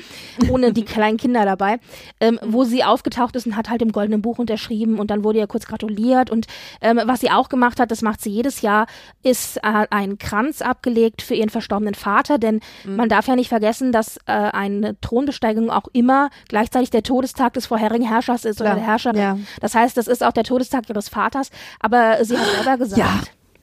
ohne 0.50 0.72
die 0.72 0.84
kleinen 0.84 1.16
Kinder 1.16 1.44
dabei, 1.44 1.78
ähm, 2.20 2.38
wo 2.44 2.64
sie 2.64 2.84
aufgetaucht 2.84 3.36
ist 3.36 3.46
und 3.46 3.56
hat 3.56 3.68
halt 3.70 3.82
im 3.82 3.92
Goldenen 3.92 4.22
Buch 4.22 4.37
auch 4.38 4.40
unterschrieben 4.40 4.98
und 4.98 5.10
dann 5.10 5.24
wurde 5.24 5.38
ihr 5.38 5.46
kurz 5.46 5.66
gratuliert. 5.66 6.30
Und 6.30 6.46
ähm, 6.80 7.00
was 7.04 7.20
sie 7.20 7.30
auch 7.30 7.48
gemacht 7.48 7.80
hat, 7.80 7.90
das 7.90 8.02
macht 8.02 8.20
sie 8.20 8.30
jedes 8.30 8.62
Jahr, 8.62 8.86
ist 9.22 9.58
äh, 9.58 9.86
einen 9.90 10.18
Kranz 10.18 10.62
abgelegt 10.62 11.22
für 11.22 11.34
ihren 11.34 11.50
verstorbenen 11.50 11.94
Vater. 11.94 12.38
Denn 12.38 12.60
mhm. 12.84 12.96
man 12.96 13.08
darf 13.08 13.26
ja 13.26 13.36
nicht 13.36 13.48
vergessen, 13.48 13.92
dass 13.92 14.18
äh, 14.26 14.32
eine 14.32 14.98
Thronbesteigung 15.00 15.70
auch 15.70 15.88
immer 15.92 16.30
gleichzeitig 16.48 16.90
der 16.90 17.02
Todestag 17.02 17.54
des 17.54 17.66
vorherigen 17.66 18.06
Herrschers 18.06 18.44
ist 18.44 18.56
Klar. 18.58 18.72
oder 18.72 18.80
der 18.80 18.86
Herrscherin. 18.88 19.20
Ja. 19.20 19.38
Das 19.60 19.74
heißt, 19.74 19.96
das 19.96 20.06
ist 20.08 20.22
auch 20.24 20.32
der 20.32 20.44
Todestag 20.44 20.88
ihres 20.88 21.08
Vaters. 21.08 21.50
Aber 21.80 22.24
sie 22.24 22.36
hat 22.36 22.46
selber 22.46 22.78
gesagt, 22.84 22.98
ja. 22.98 23.20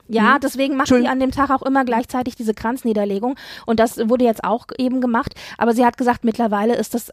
Ja, 0.07 0.35
mhm. 0.35 0.39
deswegen 0.43 0.77
macht 0.77 0.89
sie 0.89 1.07
an 1.07 1.19
dem 1.19 1.31
Tag 1.31 1.49
auch 1.49 1.63
immer 1.63 1.83
gleichzeitig 1.83 2.35
diese 2.35 2.53
Kranzniederlegung. 2.53 3.35
Und 3.65 3.79
das 3.79 3.97
wurde 4.07 4.23
jetzt 4.25 4.43
auch 4.43 4.67
eben 4.77 5.01
gemacht. 5.01 5.33
Aber 5.57 5.73
sie 5.73 5.83
hat 5.83 5.97
gesagt, 5.97 6.23
mittlerweile 6.23 6.75
ist 6.75 6.93
das 6.93 7.11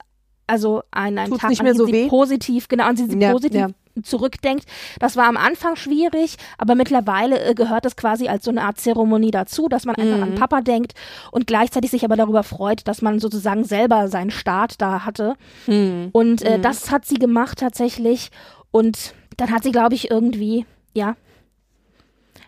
also 0.52 0.82
ein, 0.90 1.16
ein 1.16 1.30
Tag, 1.30 1.49
nicht 1.49 1.62
mehr 1.62 1.75
so 1.75 1.87
sie 1.87 1.92
weh? 1.92 2.09
positiv, 2.09 2.68
genau, 2.68 2.85
an 2.85 2.94
sie 2.94 3.09
ja, 3.18 3.32
positiv 3.32 3.61
ja. 3.61 3.68
zurückdenkt. 4.02 4.66
Das 5.00 5.16
war 5.16 5.25
am 5.25 5.38
Anfang 5.38 5.76
schwierig, 5.76 6.37
aber 6.59 6.75
mittlerweile 6.75 7.42
äh, 7.42 7.54
gehört 7.54 7.87
das 7.87 7.97
quasi 7.97 8.28
als 8.28 8.44
so 8.44 8.50
eine 8.50 8.62
Art 8.62 8.78
Zeremonie 8.78 9.30
dazu, 9.30 9.68
dass 9.71 9.87
man 9.87 9.97
einfach 9.97 10.18
mhm. 10.18 10.23
an 10.23 10.35
Papa 10.35 10.61
denkt 10.61 10.92
und 11.30 11.47
gleichzeitig 11.47 11.90
sich 11.90 12.04
aber 12.04 12.16
darüber 12.16 12.42
freut, 12.42 12.87
dass 12.87 13.00
man 13.00 13.18
sozusagen 13.18 13.64
selber 13.64 14.09
seinen 14.09 14.30
Start 14.30 14.82
da 14.82 15.06
hatte. 15.06 15.37
Mhm. 15.66 16.11
Und 16.12 16.42
äh, 16.42 16.59
mhm. 16.59 16.62
das 16.62 16.90
hat 16.90 17.06
sie 17.06 17.16
gemacht 17.16 17.59
tatsächlich. 17.59 18.30
Und 18.71 19.14
dann 19.38 19.50
hat 19.50 19.62
sie, 19.62 19.73
glaube 19.73 19.94
ich, 19.94 20.11
irgendwie, 20.11 20.66
ja, 20.92 21.16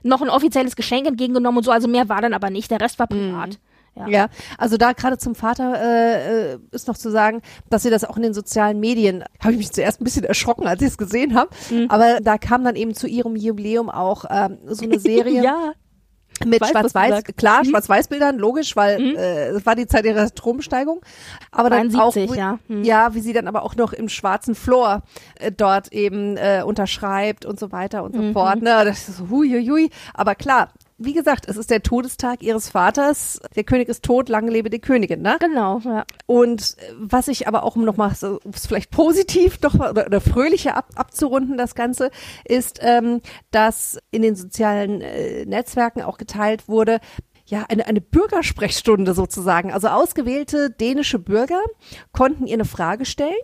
noch 0.03 0.21
ein 0.21 0.29
offizielles 0.29 0.77
Geschenk 0.77 1.07
entgegengenommen 1.07 1.59
und 1.59 1.65
so. 1.65 1.71
Also 1.71 1.89
mehr 1.89 2.11
war 2.11 2.21
dann 2.21 2.35
aber 2.35 2.51
nicht. 2.51 2.71
Der 2.71 2.81
Rest 2.81 2.99
war 2.99 3.07
privat. 3.07 3.59
Ja. 3.97 4.09
ja, 4.09 4.29
also 4.59 4.77
da 4.77 4.93
gerade 4.93 5.19
zum 5.19 5.37
Vater 5.37 5.81
äh, 5.81 6.59
ist 6.73 6.89
noch 6.89 6.97
zu 6.97 7.11
sagen, 7.11 7.43
dass 7.71 7.85
sie 7.85 7.91
das 7.91 8.05
auch 8.05 8.17
in 8.17 8.25
den 8.25 8.35
sozialen 8.35 8.81
Medien, 8.81 9.25
habe 9.41 9.53
ich 9.53 9.59
mich 9.59 9.73
zuerst 9.73 10.01
ein 10.01 10.05
bisschen 10.05 10.25
erschrocken, 10.25 10.67
als 10.67 10.83
ich 10.83 10.89
es 10.89 10.99
gesehen 10.99 11.35
habe, 11.35 11.51
mhm. 11.71 11.87
aber 11.91 12.21
da 12.21 12.37
kam 12.37 12.65
dann 12.65 12.75
eben 12.75 12.95
zu 12.95 13.07
ihrem 13.07 13.37
Jubiläum 13.37 13.91
auch 13.91 14.25
ähm, 14.29 14.59
so 14.67 14.85
eine 14.85 14.99
Serie. 15.05 15.45
ja 15.45 15.75
mit 16.45 16.67
Schwarz-Weiß, 16.67 17.25
klar, 17.37 17.63
mhm. 17.63 17.71
Schwarz-Weiß-Bildern, 17.71 18.39
logisch, 18.39 18.77
weil 18.77 18.99
mhm. 18.99 19.17
äh, 19.17 19.53
das 19.53 19.65
war 19.67 19.77
die 19.77 19.87
Zeit 19.87 20.05
ihrer 20.05 20.27
Stromsteigung. 20.27 21.01
Aber 21.53 21.71
dann 21.71 21.91
73, 21.91 22.31
auch, 22.31 22.37
ja. 22.37 22.59
Mhm. 22.69 22.85
ja, 22.85 23.15
wie 23.15 23.21
sie 23.21 23.33
dann 23.33 23.47
aber 23.47 23.63
auch 23.63 23.77
noch 23.77 23.93
im 23.93 24.09
schwarzen 24.09 24.55
Floor 24.55 25.03
äh, 25.39 25.53
dort 25.53 25.93
eben 25.93 26.37
äh, 26.37 26.63
unterschreibt 26.65 27.47
und 27.47 27.59
so 27.61 27.73
weiter 27.73 28.03
und 28.03 28.15
so 28.15 28.23
mhm. 28.23 28.33
fort. 28.33 28.63
Ne? 28.63 28.85
Das 28.85 29.09
ist 29.09 29.19
so, 29.19 29.29
hui, 29.31 29.49
hui, 29.51 29.67
hui. 29.67 29.91
Aber 30.13 30.35
klar, 30.35 30.71
wie 30.97 31.13
gesagt, 31.13 31.49
es 31.49 31.57
ist 31.57 31.71
der 31.71 31.83
Todestag 31.83 32.43
ihres 32.43 32.71
Vaters. 32.71 33.41
Der 33.57 33.65
König 33.65 33.89
ist 33.89 34.05
tot, 34.05 34.29
lange 34.29 34.51
lebe 34.51 34.71
die 34.71 34.81
Königin, 34.81 35.23
ne? 35.23 35.37
Genau, 35.41 35.81
ja. 35.85 36.05
Und 36.27 36.77
äh, 36.79 36.93
was 36.99 37.29
ich 37.29 37.49
aber 37.49 37.65
auch, 37.65 37.77
um 37.77 37.85
nochmal 37.85 38.15
so, 38.15 38.39
vielleicht 38.53 38.91
positiv 38.91 39.59
doch 39.59 39.75
oder, 39.75 40.07
oder 40.07 40.21
fröhlicher 40.21 40.77
ab, 40.77 40.91
abzurunden, 40.95 41.57
das 41.57 41.75
Ganze, 41.75 42.11
ist, 42.45 42.79
ähm, 42.83 43.21
dass 43.51 43.99
in 44.11 44.23
den 44.23 44.37
sozialen 44.37 45.01
äh, 45.01 45.45
Netzwerken 45.47 46.03
auch 46.03 46.19
geteilt 46.19 46.69
wurde, 46.69 47.01
ja, 47.47 47.65
eine, 47.69 47.87
eine 47.87 48.01
Bürgersprechstunde 48.01 49.15
sozusagen. 49.15 49.73
Also 49.73 49.89
ausgewählte 49.89 50.71
dänische 50.71 51.19
Bürger 51.19 51.61
konnten 52.13 52.47
ihr 52.47 52.55
eine 52.55 52.65
Frage 52.65 53.05
stellen. 53.05 53.35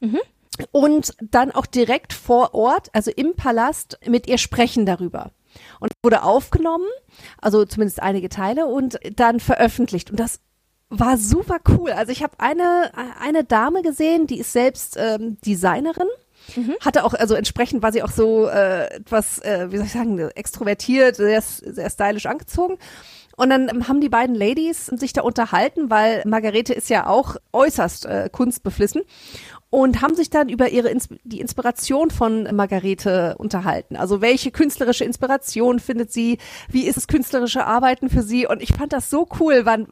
Mhm 0.00 0.20
und 0.72 1.14
dann 1.22 1.52
auch 1.52 1.64
direkt 1.64 2.12
vor 2.12 2.54
Ort, 2.54 2.88
also 2.92 3.10
im 3.10 3.34
Palast, 3.34 3.98
mit 4.06 4.26
ihr 4.26 4.36
sprechen 4.36 4.84
darüber 4.84 5.30
und 5.80 5.92
wurde 6.02 6.22
aufgenommen, 6.22 6.86
also 7.40 7.64
zumindest 7.64 8.02
einige 8.02 8.28
Teile 8.28 8.66
und 8.66 8.98
dann 9.16 9.40
veröffentlicht. 9.40 10.10
Und 10.10 10.20
das 10.20 10.40
war 10.88 11.16
super 11.16 11.58
cool. 11.68 11.92
Also 11.92 12.12
ich 12.12 12.22
habe 12.22 12.34
eine 12.38 12.92
eine 13.20 13.44
Dame 13.44 13.82
gesehen, 13.82 14.26
die 14.26 14.40
ist 14.40 14.52
selbst 14.52 14.96
ähm, 14.98 15.38
Designerin. 15.44 16.08
Mhm. 16.56 16.74
Hatte 16.80 17.04
auch, 17.04 17.14
also 17.14 17.34
entsprechend 17.34 17.82
war 17.82 17.92
sie 17.92 18.02
auch 18.02 18.10
so 18.10 18.48
äh, 18.48 18.86
etwas, 18.94 19.38
äh, 19.40 19.70
wie 19.70 19.76
soll 19.76 19.86
ich 19.86 19.92
sagen, 19.92 20.18
extrovertiert, 20.18 21.16
sehr, 21.16 21.42
sehr 21.42 21.90
stylisch 21.90 22.26
angezogen. 22.26 22.78
Und 23.40 23.48
dann 23.48 23.88
haben 23.88 24.02
die 24.02 24.10
beiden 24.10 24.34
Ladies 24.34 24.84
sich 24.84 25.14
da 25.14 25.22
unterhalten, 25.22 25.88
weil 25.88 26.22
Margarete 26.26 26.74
ist 26.74 26.90
ja 26.90 27.06
auch 27.06 27.36
äußerst 27.54 28.04
äh, 28.04 28.28
kunstbeflissen 28.30 29.00
und 29.70 30.02
haben 30.02 30.14
sich 30.14 30.28
dann 30.28 30.50
über 30.50 30.68
ihre 30.68 30.94
die 31.24 31.40
Inspiration 31.40 32.10
von 32.10 32.54
Margarete 32.54 33.36
unterhalten. 33.38 33.96
Also 33.96 34.20
welche 34.20 34.50
künstlerische 34.50 35.04
Inspiration 35.04 35.80
findet 35.80 36.12
sie? 36.12 36.36
Wie 36.68 36.86
ist 36.86 36.98
es 36.98 37.06
künstlerische 37.06 37.64
Arbeiten 37.64 38.10
für 38.10 38.22
sie? 38.22 38.46
Und 38.46 38.60
ich 38.60 38.74
fand 38.74 38.92
das 38.92 39.08
so 39.08 39.26
cool, 39.40 39.62
wann 39.64 39.88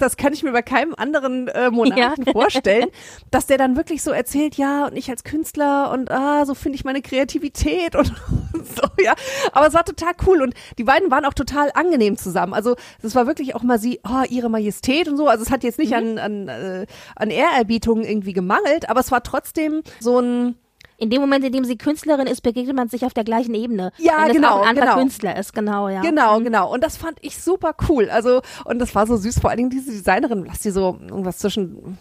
das 0.00 0.16
kann 0.16 0.32
ich 0.32 0.42
mir 0.42 0.52
bei 0.52 0.62
keinem 0.62 0.94
anderen 0.96 1.48
äh, 1.48 1.70
Monarchen 1.70 2.24
ja. 2.26 2.32
vorstellen, 2.32 2.88
dass 3.30 3.46
der 3.46 3.58
dann 3.58 3.76
wirklich 3.76 4.02
so 4.02 4.10
erzählt, 4.10 4.56
ja, 4.56 4.86
und 4.86 4.96
ich 4.96 5.10
als 5.10 5.24
Künstler 5.24 5.90
und 5.92 6.10
ah, 6.10 6.44
so 6.46 6.54
finde 6.54 6.76
ich 6.76 6.84
meine 6.84 7.02
Kreativität 7.02 7.94
und 7.94 8.06
so, 8.52 8.82
ja. 9.02 9.14
Aber 9.52 9.66
es 9.66 9.74
war 9.74 9.84
total 9.84 10.12
cool 10.26 10.42
und 10.42 10.54
die 10.78 10.84
beiden 10.84 11.10
waren 11.10 11.24
auch 11.24 11.34
total 11.34 11.70
angenehm 11.74 12.16
zusammen. 12.16 12.54
Also 12.54 12.76
das 13.02 13.14
war 13.14 13.26
wirklich 13.26 13.54
auch 13.54 13.62
mal 13.62 13.78
sie, 13.78 14.00
oh, 14.08 14.24
ihre 14.28 14.48
Majestät 14.48 15.08
und 15.08 15.16
so. 15.16 15.28
Also 15.28 15.44
es 15.44 15.50
hat 15.50 15.64
jetzt 15.64 15.78
nicht 15.78 15.90
mhm. 15.90 16.18
an, 16.18 16.18
an, 16.18 16.48
äh, 16.48 16.86
an 17.16 17.30
Ehrerbietung 17.30 18.02
irgendwie 18.02 18.32
gemangelt, 18.32 18.88
aber 18.88 19.00
es 19.00 19.10
war 19.10 19.22
trotzdem 19.22 19.82
so 20.00 20.18
ein 20.18 20.56
in 21.00 21.08
dem 21.08 21.20
Moment, 21.20 21.44
in 21.44 21.52
dem 21.52 21.64
sie 21.64 21.78
Künstlerin 21.78 22.26
ist, 22.26 22.42
begegnet 22.42 22.76
man 22.76 22.88
sich 22.88 23.04
auf 23.04 23.14
der 23.14 23.24
gleichen 23.24 23.54
Ebene. 23.54 23.90
Ja, 23.96 24.26
wenn 24.26 24.34
genau. 24.34 24.58
Auch 24.58 24.62
ein 24.62 24.68
anderer 24.68 24.86
genau. 24.86 24.98
Künstler 24.98 25.36
ist, 25.36 25.54
genau, 25.54 25.88
ja. 25.88 26.02
Genau, 26.02 26.38
mhm. 26.38 26.44
genau. 26.44 26.72
Und 26.72 26.84
das 26.84 26.98
fand 26.98 27.18
ich 27.22 27.42
super 27.42 27.74
cool. 27.88 28.10
Also, 28.10 28.42
und 28.66 28.78
das 28.78 28.94
war 28.94 29.06
so 29.06 29.16
süß, 29.16 29.40
vor 29.40 29.50
allen 29.50 29.56
Dingen 29.56 29.70
diese 29.70 29.90
Designerin, 29.90 30.44
lass 30.46 30.60
die 30.60 30.70
so 30.70 30.98
irgendwas 31.00 31.38
zwischen 31.38 31.98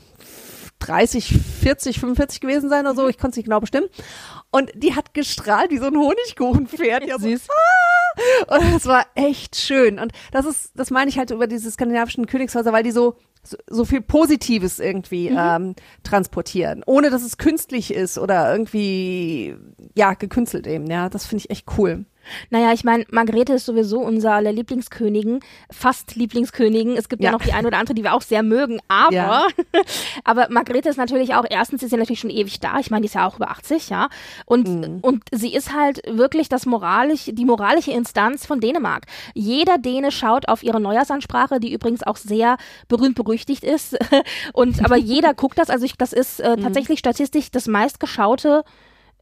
30, 0.80 1.40
40, 1.62 2.00
45 2.00 2.42
gewesen 2.42 2.70
sein 2.70 2.86
oder 2.86 2.96
so. 2.96 3.08
Ich 3.08 3.18
konnte 3.18 3.32
es 3.32 3.38
nicht 3.38 3.46
genau 3.46 3.62
bestimmen. 3.62 3.88
Und 4.52 4.72
die 4.76 4.96
hat 4.96 5.14
gestrahlt 5.14 5.72
wie 5.72 5.78
so 5.78 5.86
ein 5.86 5.98
Honigkuchenpferd. 5.98 7.04
Ja, 7.08 7.18
süß. 7.18 7.46
So, 7.46 7.54
ah! 7.54 8.58
Und 8.58 8.76
es 8.76 8.86
war 8.86 9.06
echt 9.16 9.56
schön. 9.56 10.00
Und 10.00 10.12
das 10.32 10.46
ist, 10.46 10.72
das 10.76 10.92
meine 10.92 11.10
ich 11.10 11.18
halt 11.18 11.32
über 11.32 11.48
diese 11.48 11.72
skandinavischen 11.72 12.26
Königshäuser, 12.28 12.74
weil 12.74 12.84
die 12.84 12.92
so 12.92 13.16
so, 13.50 13.58
so 13.68 13.86
viel 13.86 14.02
Positives 14.02 14.80
irgendwie 14.80 15.30
mhm. 15.30 15.38
ähm, 15.40 15.76
transportieren, 16.04 16.84
ohne 16.86 17.10
dass 17.10 17.24
es 17.24 17.38
künstlich 17.38 17.94
ist 17.94 18.18
oder 18.18 18.52
irgendwie 18.52 19.56
ja 19.96 20.14
gekünstelt 20.14 20.68
eben. 20.68 20.90
Ja, 20.90 21.10
das 21.10 21.26
finde 21.26 21.44
ich 21.44 21.50
echt 21.50 21.66
cool. 21.78 22.06
Naja, 22.50 22.74
ich 22.74 22.84
meine, 22.84 23.06
Margarete 23.12 23.54
ist 23.54 23.66
sowieso 23.66 24.00
unser 24.00 24.34
aller 24.34 24.52
Lieblingskönigin, 24.52 25.40
fast 25.72 26.16
Lieblingskönigin. 26.16 26.98
Es 26.98 27.10
gibt 27.10 27.24
ja. 27.24 27.30
ja 27.30 27.38
noch 27.38 27.44
die 27.44 27.54
eine 27.54 27.68
oder 27.68 27.78
andere, 27.78 27.94
die 27.94 28.04
wir 28.04 28.14
auch 28.14 28.22
sehr 28.22 28.44
mögen, 28.44 28.80
aber, 28.88 29.14
ja. 29.14 29.48
aber 30.24 30.48
Margarete 30.50 30.90
ist 30.90 30.98
natürlich 30.98 31.36
auch, 31.36 31.46
erstens 31.50 31.84
ist 31.84 31.90
sie 31.90 31.98
natürlich 31.98 32.20
schon 32.20 32.30
ewig 32.30 32.60
da. 32.60 32.80
Ich 32.80 32.92
meine, 32.92 33.02
die 33.02 33.08
ist 33.08 33.16
ja 33.16 33.28
auch 33.28 33.36
über 33.36 33.50
80, 33.50 33.90
ja. 33.90 34.10
Und, 34.46 34.68
mhm. 34.68 35.00
und 35.02 35.24
sie 35.32 35.54
ist 35.54 35.74
halt 35.74 36.02
wirklich 36.08 36.50
das 36.50 36.66
moralisch, 36.66 37.30
die 37.32 37.46
moralische 37.46 37.92
Instanz 37.92 38.46
von 38.46 38.60
Dänemark. 38.60 39.06
Jeder 39.34 39.78
Däne 39.78 40.12
schaut 40.12 40.48
auf 40.48 40.64
ihre 40.64 40.80
Neujahrsansprache, 40.80 41.60
die 41.60 41.74
übrigens 41.74 42.04
auch 42.04 42.18
sehr 42.18 42.58
berühmt 42.88 43.16
berüchtigt 43.16 43.64
ist. 43.64 43.98
und, 44.54 44.84
aber 44.84 44.98
jeder 44.98 45.34
guckt 45.40 45.58
das. 45.58 45.70
Also 45.70 45.86
ich, 45.86 45.98
das 45.98 46.14
ist 46.14 46.40
äh, 46.40 46.56
mhm. 46.56 46.64
tatsächlich 46.64 47.00
statistisch 47.00 47.52
das 47.52 47.68
meistgeschaute 47.68 48.64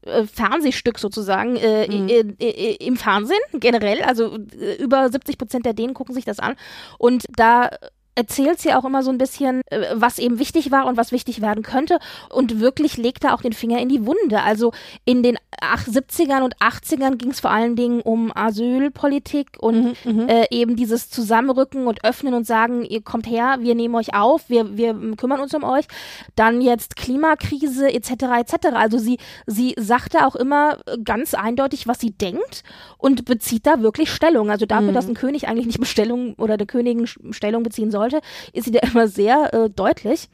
äh, 0.08 0.26
Fernsehstück 0.26 1.00
sozusagen 1.00 1.56
äh, 1.56 1.88
mhm. 1.88 2.36
im 2.80 2.98
Fernsehen 2.98 3.40
generell. 3.54 4.02
Also 4.02 4.38
äh, 4.60 4.76
über 4.76 5.10
70 5.10 5.38
Prozent 5.38 5.66
der 5.66 5.74
Dänen 5.74 5.94
gucken 5.94 6.16
sich 6.16 6.26
das 6.26 6.40
an. 6.40 6.56
Und 6.98 7.26
da 7.36 7.70
erzählt 8.18 8.60
sie 8.60 8.74
auch 8.74 8.84
immer 8.84 9.04
so 9.04 9.12
ein 9.12 9.18
bisschen, 9.18 9.62
äh, 9.68 9.86
was 9.94 10.18
eben 10.18 10.40
wichtig 10.40 10.72
war 10.72 10.88
und 10.88 10.98
was 10.98 11.12
wichtig 11.12 11.42
werden 11.42 11.64
könnte 11.64 12.00
und 12.30 12.60
wirklich 12.60 12.98
legt 12.98 13.24
da 13.24 13.34
auch 13.34 13.42
den 13.42 13.54
Finger 13.54 13.80
in 13.80 13.90
die 13.90 14.06
Wunde. 14.06 14.42
Also 14.42 14.74
in 15.06 15.22
den 15.24 15.38
70ern 15.62 16.42
und 16.42 16.58
80ern 16.58 17.16
ging 17.16 17.32
es 17.32 17.40
vor 17.40 17.52
allen 17.52 17.76
Dingen 17.76 18.02
um 18.02 18.32
Asylpolitik 18.36 19.50
und 19.60 19.96
mhm, 20.06 20.22
mhm, 20.24 20.30
äh, 20.30 20.46
eben 20.52 20.76
dieses 20.76 21.10
Zusammenrücken 21.10 21.88
und 21.88 22.04
öffnen 22.04 22.34
und 22.34 22.46
sagen, 22.46 22.84
ihr 22.84 23.02
kommt 23.02 23.28
her, 23.28 23.58
wir 23.60 23.76
nehmen 23.76 23.96
euch 23.96 24.14
auf, 24.14 24.50
wir, 24.50 24.78
wir 24.78 24.96
kümmern 25.16 25.40
uns 25.40 25.54
um 25.54 25.64
euch. 25.64 25.86
Dann 26.36 26.62
jetzt 26.62 26.96
Klimakrise 26.96 27.92
etc. 27.92 28.12
etc. 28.40 28.68
Also 28.74 28.98
sie, 28.98 29.18
sie 29.46 29.76
sagte 29.78 30.26
auch 30.26 30.36
immer 30.36 30.78
ganz 31.04 31.34
eindeutig, 31.34 31.88
was 31.88 32.00
sie 32.00 32.12
denkt 32.12 32.64
und 32.98 33.26
bezieht 33.26 33.66
da 33.66 33.82
wirklich 33.82 34.12
Stellung. 34.12 34.50
Also 34.50 34.66
dafür, 34.66 34.92
mhm. 34.92 34.96
dass 34.96 35.08
ein 35.08 35.14
König 35.14 35.48
eigentlich 35.48 35.68
nicht 35.68 35.80
Bestellung 35.80 36.34
oder 36.36 36.58
der 36.58 36.68
Königin 36.68 37.08
Stellung 37.32 37.64
beziehen 37.64 37.92
soll, 37.92 38.07
sollte, 38.10 38.26
ist 38.54 38.66
sie 38.66 38.72
da 38.72 38.80
immer 38.92 39.08
sehr 39.08 39.54
äh, 39.54 39.70
deutlich. 39.70 40.30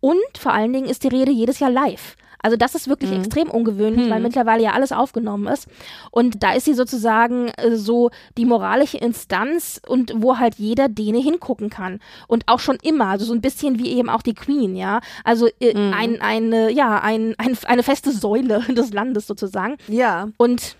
Und 0.00 0.38
vor 0.38 0.52
allen 0.52 0.72
Dingen 0.72 0.88
ist 0.88 1.04
die 1.04 1.08
Rede 1.08 1.32
jedes 1.32 1.60
Jahr 1.60 1.70
live. 1.70 2.16
Also 2.44 2.58
das 2.58 2.74
ist 2.74 2.88
wirklich 2.88 3.10
mhm. 3.10 3.20
extrem 3.20 3.48
ungewöhnlich, 3.48 4.04
mhm. 4.04 4.10
weil 4.10 4.20
mittlerweile 4.20 4.62
ja 4.62 4.72
alles 4.72 4.92
aufgenommen 4.92 5.46
ist. 5.46 5.66
Und 6.10 6.42
da 6.42 6.52
ist 6.52 6.66
sie 6.66 6.74
sozusagen 6.74 7.48
äh, 7.48 7.74
so 7.74 8.10
die 8.36 8.44
moralische 8.44 8.98
Instanz 8.98 9.80
und 9.86 10.12
wo 10.16 10.36
halt 10.36 10.56
jeder 10.56 10.90
Däne 10.90 11.20
hingucken 11.20 11.70
kann. 11.70 12.00
Und 12.28 12.46
auch 12.46 12.60
schon 12.60 12.76
immer, 12.82 13.06
also 13.06 13.24
so 13.24 13.32
ein 13.32 13.40
bisschen 13.40 13.78
wie 13.78 13.96
eben 13.96 14.10
auch 14.10 14.20
die 14.20 14.34
Queen, 14.34 14.76
ja. 14.76 15.00
Also 15.24 15.48
äh, 15.58 15.72
mhm. 15.72 15.94
ein, 15.94 16.20
eine, 16.20 16.70
ja, 16.70 17.00
ein, 17.00 17.34
ein, 17.38 17.56
eine 17.64 17.82
feste 17.82 18.12
Säule 18.12 18.60
des 18.68 18.92
Landes 18.92 19.26
sozusagen. 19.26 19.78
Ja. 19.88 20.28
Und 20.36 20.76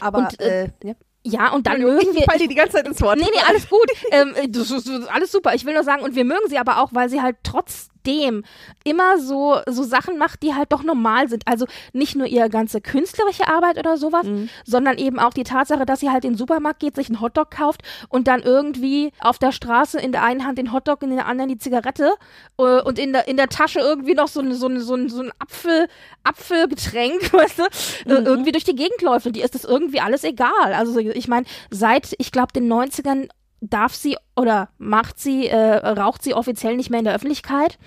aber 0.00 0.20
und, 0.20 0.40
äh, 0.40 0.64
äh 0.64 0.68
ja. 0.84 0.94
Ja, 1.24 1.52
und 1.52 1.66
dann 1.66 1.80
mögen 1.80 2.00
ich 2.10 2.14
wir. 2.14 2.26
Ich 2.34 2.42
dir 2.42 2.48
die 2.48 2.54
ganze 2.54 2.76
Zeit 2.76 2.86
ins 2.86 3.00
Wort. 3.00 3.18
Nee, 3.18 3.26
nee, 3.32 3.40
alles 3.46 3.68
gut. 3.68 3.86
ähm, 4.10 4.34
das 4.48 4.70
ist, 4.70 4.88
das 4.88 4.98
ist 5.00 5.08
alles 5.08 5.30
super. 5.30 5.54
Ich 5.54 5.64
will 5.64 5.74
nur 5.74 5.84
sagen, 5.84 6.02
und 6.02 6.16
wir 6.16 6.24
mögen 6.24 6.48
sie 6.48 6.58
aber 6.58 6.78
auch, 6.78 6.90
weil 6.92 7.08
sie 7.08 7.22
halt 7.22 7.36
trotz 7.44 7.91
trotzdem 8.02 8.44
immer 8.84 9.18
so, 9.18 9.58
so 9.66 9.82
Sachen 9.82 10.18
macht, 10.18 10.42
die 10.42 10.54
halt 10.54 10.72
doch 10.72 10.82
normal 10.82 11.28
sind. 11.28 11.42
Also 11.46 11.66
nicht 11.92 12.16
nur 12.16 12.26
ihre 12.26 12.48
ganze 12.48 12.80
künstlerische 12.80 13.48
Arbeit 13.48 13.78
oder 13.78 13.96
sowas, 13.96 14.26
mhm. 14.26 14.48
sondern 14.64 14.98
eben 14.98 15.18
auch 15.18 15.32
die 15.32 15.44
Tatsache, 15.44 15.86
dass 15.86 16.00
sie 16.00 16.10
halt 16.10 16.24
in 16.24 16.32
den 16.32 16.38
Supermarkt 16.38 16.80
geht, 16.80 16.96
sich 16.96 17.08
einen 17.08 17.20
Hotdog 17.20 17.50
kauft 17.50 17.82
und 18.08 18.28
dann 18.28 18.42
irgendwie 18.42 19.12
auf 19.20 19.38
der 19.38 19.52
Straße 19.52 19.98
in 20.00 20.12
der 20.12 20.22
einen 20.24 20.46
Hand 20.46 20.58
den 20.58 20.72
Hotdog, 20.72 21.02
in 21.02 21.10
der 21.10 21.26
anderen 21.26 21.48
die 21.48 21.58
Zigarette 21.58 22.12
äh, 22.58 22.80
und 22.82 22.98
in 22.98 23.12
der, 23.12 23.28
in 23.28 23.36
der 23.36 23.48
Tasche 23.48 23.80
irgendwie 23.80 24.14
noch 24.14 24.28
so, 24.28 24.40
eine, 24.40 24.54
so, 24.54 24.66
eine, 24.66 24.80
so, 24.80 24.94
ein, 24.94 25.08
so 25.08 25.22
ein 25.22 25.30
Apfel, 25.38 25.88
Apfelgetränk, 26.24 27.32
weißt 27.32 27.58
du, 27.58 27.62
äh, 28.10 28.20
mhm. 28.20 28.26
irgendwie 28.26 28.52
durch 28.52 28.64
die 28.64 28.76
Gegend 28.76 29.02
läuft 29.02 29.26
und 29.26 29.36
die 29.36 29.42
ist 29.42 29.54
das 29.54 29.64
irgendwie 29.64 30.00
alles 30.00 30.24
egal. 30.24 30.74
Also 30.74 30.98
ich 30.98 31.28
meine, 31.28 31.46
seit, 31.70 32.14
ich 32.18 32.32
glaube, 32.32 32.52
den 32.52 32.72
90ern 32.72 33.28
darf 33.62 33.94
sie 33.94 34.16
oder 34.36 34.68
macht 34.78 35.18
sie, 35.18 35.46
äh, 35.46 35.76
raucht 35.76 36.22
sie 36.22 36.34
offiziell 36.34 36.76
nicht 36.76 36.90
mehr 36.90 36.98
in 36.98 37.04
der 37.04 37.14
Öffentlichkeit. 37.14 37.78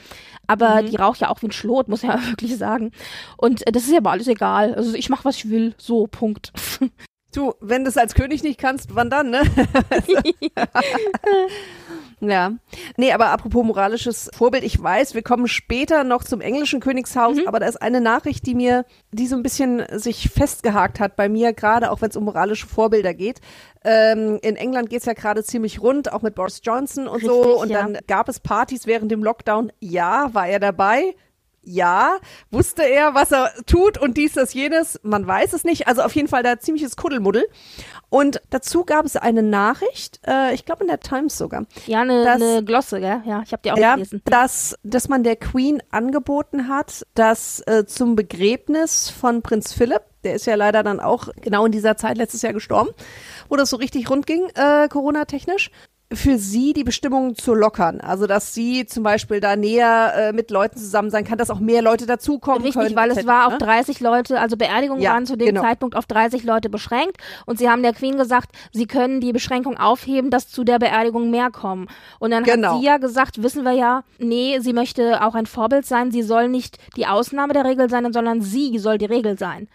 Aber 0.48 0.82
mhm. 0.82 0.88
die 0.88 0.96
raucht 0.96 1.22
ja 1.22 1.29
auch 1.29 1.41
wie 1.41 1.48
ein 1.48 1.51
Schlot, 1.51 1.88
muss 1.88 2.01
ja 2.01 2.20
wirklich 2.27 2.58
sagen. 2.58 2.91
Und 3.38 3.67
äh, 3.67 3.72
das 3.72 3.84
ist 3.84 3.91
ja 3.91 3.98
aber 3.98 4.12
alles 4.12 4.27
egal. 4.27 4.74
Also 4.74 4.96
ich 4.96 5.10
mache, 5.10 5.25
was 5.25 5.38
ich 5.38 5.50
will. 5.50 5.75
So, 5.77 6.08
Punkt. 6.08 6.51
Du, 7.34 7.53
wenn 7.60 7.84
du 7.84 7.89
es 7.89 7.98
als 7.98 8.15
König 8.15 8.44
nicht 8.44 8.60
kannst, 8.60 8.96
wann 8.96 9.10
dann, 9.10 9.29
ne? 9.29 9.41
Ja. 12.19 12.53
Nee, 12.98 13.12
aber 13.12 13.27
apropos 13.27 13.65
moralisches 13.65 14.29
Vorbild, 14.34 14.63
ich 14.63 14.81
weiß, 14.81 15.13
wir 15.15 15.22
kommen 15.22 15.48
später 15.48 16.03
noch 16.03 16.24
zum 16.24 16.41
englischen 16.41 16.79
Königshaus, 16.79 17.38
mhm. 17.38 17.48
aber 17.48 17.60
da 17.60 17.67
ist 17.67 17.81
eine 17.81 18.01
Nachricht, 18.01 18.45
die 18.45 18.55
mir, 18.55 18.86
die 19.12 19.27
so 19.27 19.36
ein 19.36 19.43
bisschen 19.43 19.84
sich 19.91 20.29
festgehakt 20.29 21.00
hat 21.00 21.15
bei 21.15 21.29
mir, 21.29 21.53
gerade 21.53 21.91
auch 21.91 22.01
wenn 22.01 22.10
es 22.10 22.15
um 22.15 22.25
moralische 22.25 22.67
Vorbilder 22.67 23.13
geht. 23.13 23.41
Ähm, 23.84 24.39
in 24.41 24.55
England 24.55 24.89
geht's 24.89 25.05
ja 25.05 25.13
gerade 25.13 25.43
ziemlich 25.43 25.81
rund, 25.81 26.12
auch 26.12 26.22
mit 26.22 26.36
Boris 26.36 26.62
Johnson 26.63 27.07
und 27.07 27.15
Richtig, 27.15 27.29
so. 27.29 27.60
Und 27.60 27.69
ja. 27.69 27.84
dann 27.84 27.98
gab 28.07 28.29
es 28.29 28.39
Partys 28.39 28.88
während 28.88 29.12
dem 29.12 29.24
Lockdown. 29.24 29.72
Ja, 29.79 30.34
war 30.34 30.48
er 30.48 30.60
dabei? 30.60 31.15
Ja, 31.65 32.17
wusste 32.51 32.84
er, 32.84 33.13
was 33.15 33.31
er 33.31 33.51
tut 33.65 33.98
und 33.98 34.17
dies, 34.17 34.34
das, 34.34 34.53
jenes, 34.53 35.00
man 35.03 35.25
weiß 35.27 35.53
es 35.53 35.63
nicht. 35.63 35.88
Also 35.88 36.03
auf 36.03 36.15
jeden 36.15 36.27
Fall 36.27 36.43
da 36.43 36.60
ziemliches 36.60 36.95
Kuddelmuddel. 36.95 37.45
Und 38.10 38.41
dazu 38.50 38.86
gab 38.86 39.05
es 39.05 39.17
eine 39.17 39.43
Nachricht, 39.43 40.22
äh, 40.25 40.53
ich 40.53 40.65
glaube 40.65 40.84
in 40.84 40.88
der 40.88 41.00
Times 41.00 41.38
sogar. 41.38 41.65
Ja, 41.88 42.01
eine, 42.01 42.29
eine 42.31 42.63
Glosse, 42.63 43.00
gell? 43.00 43.22
Ja, 43.25 43.41
ich 43.43 43.51
habe 43.51 43.62
die 43.63 43.72
auch 43.72 43.77
ja, 43.77 43.95
gelesen. 43.95 44.22
Dass, 44.25 44.77
dass 44.84 45.10
man 45.10 45.24
der 45.24 45.36
Queen 45.36 45.81
angeboten 45.91 46.67
hat, 46.67 47.05
dass 47.15 47.62
äh, 47.67 47.86
zum 47.86 48.15
Begräbnis 48.15 49.10
von 49.10 49.41
Prinz 49.41 49.74
Philipp, 49.74 50.03
der 50.24 50.36
ist 50.36 50.45
ja 50.45 50.55
leider 50.55 50.84
dann 50.84 51.00
auch 51.00 51.29
genau 51.41 51.65
in 51.65 51.72
dieser 51.72 51.98
Zeit 51.98 52.17
letztes 52.17 52.41
Jahr 52.41 52.53
gestorben, 52.53 52.89
wo 53.50 53.55
das 53.55 53.69
so 53.69 53.77
richtig 53.77 54.10
rund 54.10 54.27
ging, 54.27 54.48
äh, 54.55 54.88
Corona-technisch, 54.88 55.72
für 56.14 56.38
sie 56.38 56.74
die 56.74 56.84
Bestimmungen 56.84 57.36
zu 57.36 57.54
lockern. 57.54 58.00
Also 58.00 58.28
dass 58.28 58.54
sie 58.54 58.86
zum 58.86 59.04
Beispiel 59.04 59.40
da 59.40 59.56
näher 59.56 60.14
äh, 60.16 60.34
mit 60.34 60.52
Leuten 60.52 60.78
zusammen 60.78 61.10
sein 61.10 61.26
kann, 61.26 61.38
dass 61.38 61.50
auch 61.50 61.60
mehr 61.60 61.82
Leute 61.82 62.06
dazukommen 62.06 62.62
Richtig, 62.62 62.82
können. 62.82 62.96
weil 62.96 63.12
es 63.12 63.26
war 63.26 63.50
ne? 63.50 63.56
auf 63.56 63.58
30 63.58 64.00
Leute, 64.02 64.40
also 64.40 64.56
Beerdigungen 64.56 65.02
ja, 65.02 65.14
waren 65.14 65.26
zu 65.26 65.36
dem 65.36 65.48
genau. 65.48 65.62
Zeitpunkt 65.62 65.96
auf 65.96 66.06
30 66.06 66.44
Leute 66.44 66.70
beschränkt 66.70 67.18
und 67.46 67.58
sie 67.58 67.70
haben 67.70 67.82
der 67.82 67.94
Queen 67.94 68.18
gesagt, 68.18 68.52
sie 68.72 68.86
können 68.86 69.20
die 69.20 69.34
Beschränkung 69.34 69.78
aufheben, 69.78 70.30
dass 70.30 70.50
zu 70.50 70.64
der 70.64 70.78
Beerdigung 70.78 71.32
mehr 71.32 71.50
kommen. 71.50 71.88
Und 72.20 72.32
dann 72.32 72.44
genau. 72.44 72.74
hat 72.74 72.80
sie 72.80 72.86
ja 72.86 72.98
gesagt, 72.98 73.42
wissen 73.42 73.64
wir 73.64 73.74
ja, 73.74 74.04
nee, 74.20 74.60
sie 74.60 74.74
möchte 74.74 75.24
auch 75.24 75.34
ein 75.34 75.48
Vorbild 75.48 75.86
sein, 75.86 76.12
sie 76.12 76.22
soll 76.22 76.50
nicht 76.50 76.78
die 76.96 77.08
Ausnahme 77.08 77.54
der 77.54 77.66
Regel 77.66 77.90
sein, 77.90 78.14
sondern 78.14 78.42
sie 78.42 78.78
soll 78.78 79.00
die 79.00 79.06
Regel 79.06 79.40
sein. 79.40 79.68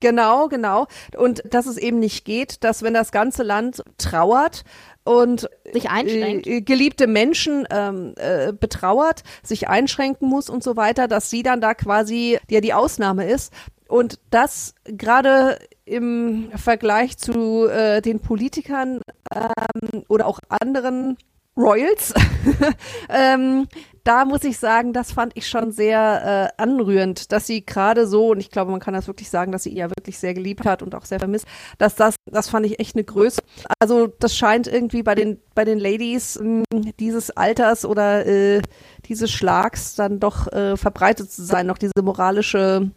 Genau, 0.00 0.48
genau. 0.48 0.86
Und 1.16 1.42
dass 1.48 1.64
es 1.64 1.78
eben 1.78 1.98
nicht 1.98 2.26
geht, 2.26 2.62
dass 2.62 2.82
wenn 2.82 2.92
das 2.92 3.10
ganze 3.10 3.42
Land 3.42 3.82
trauert, 3.96 4.62
und 5.04 5.48
sich 5.72 5.90
einschränkt. 5.90 6.46
Äh, 6.46 6.62
geliebte 6.62 7.06
Menschen 7.06 7.66
ähm, 7.70 8.14
äh, 8.16 8.52
betrauert, 8.52 9.22
sich 9.42 9.68
einschränken 9.68 10.28
muss 10.28 10.50
und 10.50 10.62
so 10.62 10.76
weiter, 10.76 11.08
dass 11.08 11.30
sie 11.30 11.42
dann 11.42 11.60
da 11.60 11.74
quasi 11.74 12.38
ja 12.50 12.60
die 12.60 12.74
Ausnahme 12.74 13.26
ist. 13.26 13.52
Und 13.86 14.18
das 14.30 14.74
gerade 14.84 15.58
im 15.84 16.50
Vergleich 16.56 17.18
zu 17.18 17.68
äh, 17.68 18.00
den 18.00 18.20
Politikern 18.20 19.00
ähm, 19.32 20.04
oder 20.08 20.26
auch 20.26 20.40
anderen 20.48 21.18
Royals. 21.56 22.14
ähm, 23.08 23.68
da 24.04 24.26
muss 24.26 24.44
ich 24.44 24.58
sagen, 24.58 24.92
das 24.92 25.12
fand 25.12 25.32
ich 25.34 25.48
schon 25.48 25.72
sehr 25.72 26.52
äh, 26.58 26.62
anrührend, 26.62 27.32
dass 27.32 27.46
sie 27.46 27.64
gerade 27.64 28.06
so, 28.06 28.28
und 28.32 28.38
ich 28.38 28.50
glaube, 28.50 28.70
man 28.70 28.80
kann 28.80 28.92
das 28.92 29.06
wirklich 29.06 29.30
sagen, 29.30 29.50
dass 29.50 29.62
sie 29.62 29.70
ihn 29.70 29.78
ja 29.78 29.88
wirklich 29.88 30.18
sehr 30.18 30.34
geliebt 30.34 30.66
hat 30.66 30.82
und 30.82 30.94
auch 30.94 31.06
sehr 31.06 31.18
vermisst, 31.18 31.46
dass 31.78 31.94
das, 31.94 32.16
das 32.30 32.50
fand 32.50 32.66
ich 32.66 32.78
echt 32.78 32.94
eine 32.96 33.04
Größe. 33.04 33.40
Also 33.80 34.06
das 34.06 34.36
scheint 34.36 34.66
irgendwie 34.66 35.02
bei 35.02 35.14
den, 35.14 35.40
bei 35.54 35.64
den 35.64 35.78
Ladies 35.78 36.38
mh, 36.38 36.64
hm, 36.72 36.92
dieses 37.00 37.30
Alters 37.30 37.86
oder 37.86 38.26
äh, 38.26 38.60
dieses 39.06 39.30
Schlags 39.30 39.94
dann 39.94 40.20
doch 40.20 40.52
äh, 40.52 40.76
verbreitet 40.76 41.32
zu 41.32 41.42
sein, 41.42 41.66
noch 41.66 41.78
diese 41.78 42.02
moralische 42.02 42.90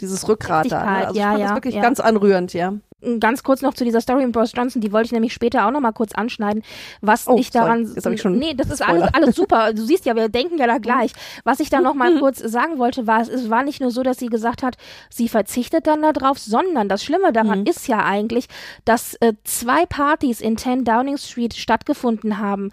dieses 0.00 0.28
Rückgrat 0.28 0.70
da. 0.70 0.84
Ne? 0.84 1.06
Also 1.06 1.18
ich 1.18 1.22
fand 1.22 1.38
ja, 1.38 1.46
das 1.46 1.56
wirklich 1.56 1.74
ja. 1.74 1.82
ganz 1.82 2.00
anrührend, 2.00 2.52
ja. 2.52 2.74
Ganz 3.20 3.42
kurz 3.42 3.62
noch 3.62 3.74
zu 3.74 3.84
dieser 3.84 4.00
Story 4.00 4.24
mit 4.24 4.32
Boris 4.32 4.52
Johnson, 4.54 4.80
die 4.80 4.92
wollte 4.92 5.06
ich 5.06 5.12
nämlich 5.12 5.32
später 5.32 5.66
auch 5.66 5.70
noch 5.70 5.80
mal 5.80 5.92
kurz 5.92 6.12
anschneiden. 6.14 6.62
Was 7.00 7.28
oh, 7.28 7.36
ich 7.38 7.50
daran, 7.50 7.86
sorry. 7.86 8.14
Ich 8.14 8.20
schon 8.20 8.38
nee, 8.38 8.54
das 8.54 8.70
ist 8.70 8.82
alles, 8.82 9.08
alles 9.12 9.36
super. 9.36 9.72
Du 9.72 9.82
siehst 9.84 10.06
ja, 10.06 10.16
wir 10.16 10.28
denken 10.28 10.58
ja 10.58 10.66
da 10.66 10.78
gleich. 10.78 11.12
Was 11.44 11.60
ich 11.60 11.70
da 11.70 11.80
noch 11.80 11.94
mal 11.94 12.14
kurz 12.18 12.38
sagen 12.38 12.78
wollte, 12.78 13.06
war, 13.06 13.20
es 13.20 13.50
war 13.50 13.62
nicht 13.62 13.80
nur 13.80 13.90
so, 13.90 14.02
dass 14.02 14.18
sie 14.18 14.26
gesagt 14.26 14.62
hat, 14.62 14.76
sie 15.10 15.28
verzichtet 15.28 15.86
dann 15.86 16.02
darauf, 16.02 16.38
sondern 16.38 16.88
das 16.88 17.04
Schlimme 17.04 17.32
daran 17.32 17.60
mhm. 17.60 17.66
ist 17.66 17.88
ja 17.88 18.04
eigentlich, 18.04 18.46
dass 18.84 19.14
äh, 19.20 19.34
zwei 19.44 19.86
Partys 19.86 20.40
in 20.40 20.56
10 20.56 20.84
Downing 20.84 21.18
Street 21.18 21.54
stattgefunden 21.54 22.38
haben 22.38 22.70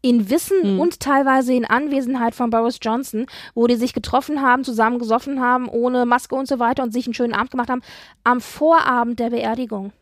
in 0.00 0.30
Wissen 0.30 0.74
mhm. 0.74 0.80
und 0.80 1.00
teilweise 1.00 1.52
in 1.52 1.64
Anwesenheit 1.64 2.34
von 2.34 2.50
Boris 2.50 2.78
Johnson, 2.80 3.26
wo 3.54 3.66
die 3.66 3.76
sich 3.76 3.92
getroffen 3.92 4.42
haben, 4.42 4.64
zusammen 4.64 4.98
gesoffen 4.98 5.40
haben, 5.40 5.68
ohne 5.68 6.06
Maske 6.06 6.34
und 6.34 6.46
so 6.46 6.58
weiter 6.58 6.82
und 6.82 6.92
sich 6.92 7.06
einen 7.06 7.14
schönen 7.14 7.34
Abend 7.34 7.50
gemacht 7.50 7.70
haben, 7.70 7.82
am 8.24 8.40
Vorabend 8.40 9.18
der 9.18 9.30
Beerdigung. 9.30 9.92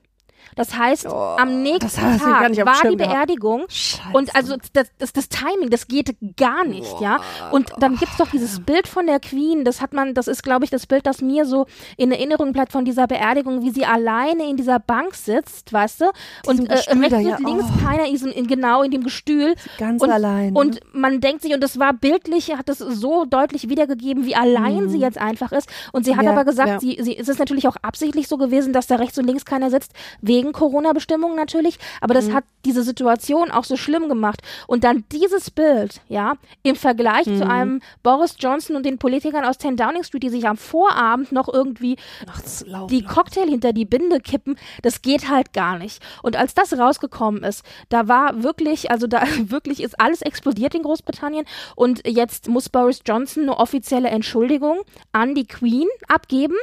Das 0.55 0.77
heißt, 0.77 1.07
oh, 1.07 1.37
am 1.39 1.63
nächsten 1.63 2.19
Tag 2.19 2.57
war 2.65 2.91
die 2.91 2.97
Beerdigung 2.97 3.65
und 4.13 4.35
also 4.35 4.57
das, 4.73 4.89
das, 4.99 5.13
das 5.13 5.29
Timing, 5.29 5.71
das 5.71 5.89
geht 5.89 6.17
gar 6.37 6.65
nicht, 6.65 6.91
Boah. 6.93 7.03
ja. 7.03 7.21
Und 7.51 7.73
dann 7.79 7.97
gibt's 7.97 8.17
doch 8.17 8.31
dieses 8.31 8.61
Bild 8.61 8.89
von 8.89 9.07
der 9.07 9.21
Queen, 9.21 9.65
das 9.65 9.81
hat 9.81 9.93
man, 9.93 10.15
das 10.15 10.29
ist, 10.29 10.43
glaube 10.43 10.65
ich, 10.65 10.71
das 10.71 10.87
Bild, 10.87 11.07
das 11.07 11.21
mir 11.21 11.45
so 11.45 11.67
in 11.97 12.13
Erinnerung 12.13 12.53
bleibt 12.53 12.73
von 12.73 12.85
dieser 12.85 13.07
Beerdigung, 13.07 13.63
wie 13.63 13.71
sie 13.71 13.85
alleine 13.85 14.49
in 14.49 14.57
dieser 14.57 14.79
Bank 14.79 15.15
sitzt, 15.15 15.73
weißt 15.73 16.03
du? 16.03 16.05
Und 16.47 16.69
äh, 16.69 16.75
rechts 16.75 16.93
und 16.93 17.03
ja. 17.03 17.37
links 17.39 17.65
oh. 17.67 17.87
keiner 17.87 18.09
ist 18.09 18.25
in, 18.25 18.47
genau 18.47 18.83
in 18.83 18.91
dem 18.91 19.03
Gestühl. 19.03 19.55
Ganz 19.79 20.03
und, 20.03 20.11
allein. 20.11 20.55
Und 20.55 20.81
man 20.93 21.21
denkt 21.21 21.43
sich, 21.43 21.55
und 21.55 21.63
das 21.63 21.79
war 21.79 21.93
bildlich, 21.93 22.57
hat 22.57 22.69
das 22.69 22.79
so 22.79 23.25
deutlich 23.25 23.69
wiedergegeben, 23.69 24.25
wie 24.25 24.35
allein 24.35 24.85
mhm. 24.85 24.89
sie 24.89 24.99
jetzt 24.99 25.19
einfach 25.19 25.53
ist. 25.53 25.69
Und 25.93 26.05
sie 26.05 26.17
hat 26.17 26.25
ja, 26.25 26.33
aber 26.33 26.45
gesagt, 26.45 26.69
ja. 26.69 26.81
sie, 26.81 26.99
sie, 27.01 27.17
es 27.17 27.29
ist 27.29 27.39
natürlich 27.39 27.69
auch 27.69 27.77
absichtlich 27.83 28.29
so 28.29 28.37
gewesen, 28.37 28.73
dass 28.73 28.87
da 28.87 28.97
rechts 28.97 29.19
und 29.19 29.27
links 29.27 29.45
keiner 29.45 29.71
sitzt, 29.71 29.93
wegen 30.21 30.36
wegen 30.37 30.53
Corona-Bestimmungen 30.53 31.35
natürlich, 31.35 31.79
aber 32.01 32.13
das 32.13 32.27
mhm. 32.27 32.35
hat 32.35 32.45
diese 32.67 32.83
Situation 32.83 33.51
auch 33.51 33.65
so 33.65 33.77
schlimm 33.77 34.09
gemacht. 34.09 34.43
Und 34.67 34.85
dann 34.85 35.05
dieses 35.11 35.51
Bild, 35.51 36.03
ja, 36.09 36.35
im 36.63 36.77
Vergleich 36.77 37.27
mhm. 37.27 37.39
zu 37.39 37.49
einem 37.49 37.81
Boris 38.03 38.37
Johnson 38.39 38.77
und 38.77 38.85
den 38.85 38.99
Politikern 38.99 39.45
aus 39.45 39.59
10 39.59 39.77
Downing 39.77 40.03
Street, 40.03 40.25
die 40.25 40.29
sich 40.29 40.47
am 40.47 40.59
Vorabend 40.59 41.33
noch 41.33 41.53
irgendwie 41.53 41.97
Ach, 42.27 42.87
die 42.89 43.03
Cocktail 43.03 43.49
hinter 43.49 43.73
die 43.73 43.87
Binde 43.87 44.21
kippen, 44.21 44.57
das 44.83 45.01
geht 45.01 45.31
halt 45.31 45.55
gar 45.55 45.79
nicht. 45.79 46.03
Und 46.23 46.37
als 46.37 46.55
das 46.55 46.79
rausgekommen 46.79 47.43
ist, 47.43 47.65
da 47.89 48.09
war 48.09 48.43
wirklich, 48.43 48.91
also 48.91 49.07
da 49.07 49.23
wirklich 49.45 49.83
ist 49.83 49.99
alles 49.99 50.21
explodiert 50.21 50.75
in 50.75 50.83
Großbritannien 50.83 51.47
und 51.77 52.07
jetzt 52.07 52.49
muss 52.49 52.69
Boris 52.69 53.01
Johnson 53.07 53.45
eine 53.45 53.57
offizielle 53.57 54.09
Entschuldigung 54.09 54.81
an 55.13 55.35
die 55.35 55.47
Queen 55.47 55.89
abgeben 56.09 56.57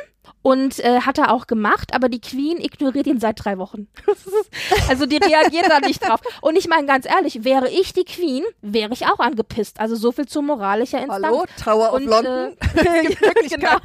und 0.44 0.80
äh, 0.80 1.02
hat 1.02 1.18
er 1.18 1.32
auch 1.32 1.48
gemacht, 1.48 1.96
aber 1.96 2.10
die 2.10 2.22
Queen 2.22 2.58
ignoriert 2.60 3.08
ihn 3.08 3.20
seit 3.20 3.44
drei 3.44 3.58
Wochen. 3.58 3.88
also 4.90 5.06
die 5.06 5.18
reagiert 5.18 5.70
da 5.70 5.80
nicht 5.80 6.06
drauf. 6.06 6.20
Und 6.42 6.58
ich 6.58 6.68
meine 6.68 6.86
ganz 6.86 7.06
ehrlich, 7.08 7.44
wäre 7.44 7.70
ich 7.70 7.94
die 7.94 8.04
Queen, 8.04 8.44
wäre 8.62 8.94
ich 8.94 9.08
auch 9.08 9.20
angepisst. 9.20 9.80
Also 9.80 9.96
so 9.96 10.12
viel 10.12 10.28
zu 10.28 10.42
moralischer 10.42 11.00
Instanz. 11.00 11.26
Hallo, 11.26 11.46
Tower 11.64 11.94
und, 11.94 12.04
of 12.04 12.10
London. 12.10 12.58
Äh, 12.76 13.16
genau. 13.50 13.78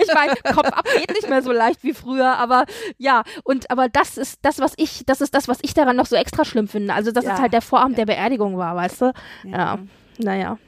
Ich 0.00 0.14
meine, 0.14 0.34
Kopf 0.54 0.68
ab 0.68 0.86
geht 0.96 1.10
nicht 1.10 1.28
mehr 1.28 1.42
so 1.42 1.52
leicht 1.52 1.82
wie 1.82 1.92
früher, 1.92 2.38
aber 2.38 2.66
ja, 2.96 3.24
und 3.42 3.70
aber 3.70 3.88
das 3.88 4.16
ist 4.16 4.38
das, 4.42 4.60
was 4.60 4.74
ich, 4.76 5.04
das 5.06 5.20
ist 5.20 5.34
das, 5.34 5.48
was 5.48 5.58
ich 5.62 5.74
daran 5.74 5.96
noch 5.96 6.06
so 6.06 6.14
extra 6.14 6.44
schlimm 6.44 6.68
finde. 6.68 6.94
Also 6.94 7.10
dass 7.10 7.24
ja. 7.24 7.34
es 7.34 7.40
halt 7.40 7.52
der 7.52 7.62
Vorabend 7.62 7.98
ja. 7.98 8.04
der 8.04 8.14
Beerdigung 8.14 8.56
war, 8.56 8.76
weißt 8.76 9.00
du? 9.02 9.12
Ja. 9.44 9.50
ja. 9.50 9.78
Naja. 10.18 10.58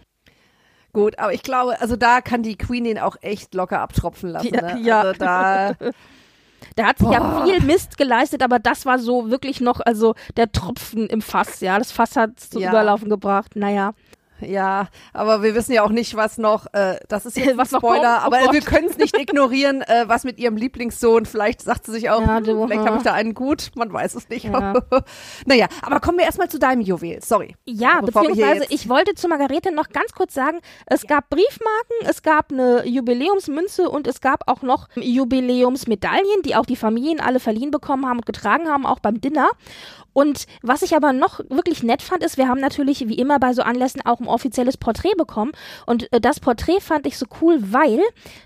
Gut, 0.92 1.18
aber 1.18 1.32
ich 1.32 1.42
glaube, 1.42 1.80
also 1.80 1.96
da 1.96 2.20
kann 2.20 2.42
die 2.42 2.56
Queen 2.56 2.84
ihn 2.84 2.98
auch 2.98 3.16
echt 3.22 3.54
locker 3.54 3.80
abtropfen 3.80 4.30
lassen. 4.30 4.54
Ja, 4.54 4.74
ne? 4.74 4.80
ja. 4.80 5.00
Also 5.00 5.18
da. 5.18 5.72
Der 6.76 6.86
hat 6.86 6.98
sich 6.98 7.08
Boah. 7.08 7.14
ja 7.14 7.44
viel 7.44 7.60
Mist 7.60 7.98
geleistet, 7.98 8.40
aber 8.40 8.60
das 8.60 8.86
war 8.86 8.98
so 9.00 9.30
wirklich 9.30 9.60
noch, 9.60 9.80
also 9.80 10.14
der 10.36 10.52
Tropfen 10.52 11.08
im 11.08 11.20
Fass, 11.20 11.60
ja. 11.60 11.76
Das 11.76 11.90
Fass 11.90 12.14
hat 12.16 12.38
zum 12.38 12.62
ja. 12.62 12.70
Überlaufen 12.70 13.10
gebracht. 13.10 13.56
Naja. 13.56 13.94
Ja, 14.44 14.88
aber 15.12 15.42
wir 15.42 15.54
wissen 15.54 15.72
ja 15.72 15.82
auch 15.82 15.90
nicht, 15.90 16.16
was 16.16 16.38
noch, 16.38 16.66
äh, 16.72 16.98
das 17.08 17.26
ist 17.26 17.36
jetzt 17.36 17.56
Was 17.56 17.72
ein 17.72 17.76
noch 17.76 17.80
kommt? 17.80 17.96
Spoiler, 17.96 18.20
Oh 18.22 18.26
aber 18.26 18.38
Gott. 18.40 18.52
wir 18.52 18.60
können 18.60 18.88
es 18.88 18.98
nicht 18.98 19.16
ignorieren, 19.18 19.82
äh, 19.82 20.04
was 20.06 20.24
mit 20.24 20.38
ihrem 20.38 20.56
Lieblingssohn, 20.56 21.26
vielleicht 21.26 21.62
sagt 21.62 21.86
sie 21.86 21.92
sich 21.92 22.10
auch, 22.10 22.20
Ja, 22.20 22.36
hm, 22.36 22.44
du, 22.44 22.66
vielleicht 22.66 22.86
habe 22.86 22.96
ich 22.98 23.02
da 23.02 23.12
einen 23.12 23.34
gut, 23.34 23.70
man 23.74 23.92
weiß 23.92 24.14
es 24.14 24.28
nicht. 24.28 24.44
Ja. 24.44 24.74
naja, 25.46 25.66
aber 25.82 26.00
kommen 26.00 26.18
wir 26.18 26.24
erstmal 26.24 26.48
zu 26.48 26.58
deinem 26.58 26.80
Juwel, 26.80 27.20
sorry. 27.22 27.56
Ja, 27.64 28.00
Bevor 28.00 28.22
beziehungsweise 28.22 28.66
ich 28.70 28.88
wollte 28.88 29.14
zu 29.14 29.28
Margarete 29.28 29.72
noch 29.72 29.88
ganz 29.90 30.12
kurz 30.12 30.34
sagen, 30.34 30.58
es 30.86 31.06
gab 31.06 31.30
Briefmarken, 31.30 31.96
es 32.08 32.22
gab 32.22 32.52
eine 32.52 32.86
Jubiläumsmünze 32.86 33.88
und 33.88 34.06
es 34.06 34.20
gab 34.20 34.48
auch 34.50 34.62
noch 34.62 34.88
Jubiläumsmedaillen, 34.96 36.42
die 36.44 36.56
auch 36.56 36.66
die 36.66 36.76
Familien 36.76 37.20
alle 37.20 37.40
verliehen 37.40 37.70
bekommen 37.70 38.06
haben 38.06 38.18
und 38.18 38.26
getragen 38.26 38.68
haben, 38.68 38.86
auch 38.86 39.00
beim 39.00 39.20
Dinner. 39.20 39.50
Und 40.14 40.46
was 40.62 40.82
ich 40.82 40.94
aber 40.94 41.12
noch 41.12 41.40
wirklich 41.48 41.82
nett 41.82 42.02
fand, 42.02 42.22
ist, 42.22 42.36
wir 42.36 42.48
haben 42.48 42.60
natürlich 42.60 43.08
wie 43.08 43.14
immer 43.14 43.38
bei 43.38 43.54
so 43.54 43.62
Anlässen 43.62 44.02
auch 44.04 44.20
ein 44.20 44.28
offizielles 44.32 44.76
Porträt 44.76 45.14
bekommen. 45.16 45.52
Und 45.86 46.12
äh, 46.12 46.20
das 46.20 46.40
Porträt 46.40 46.80
fand 46.80 47.06
ich 47.06 47.16
so 47.18 47.26
cool, 47.40 47.58
weil 47.60 48.00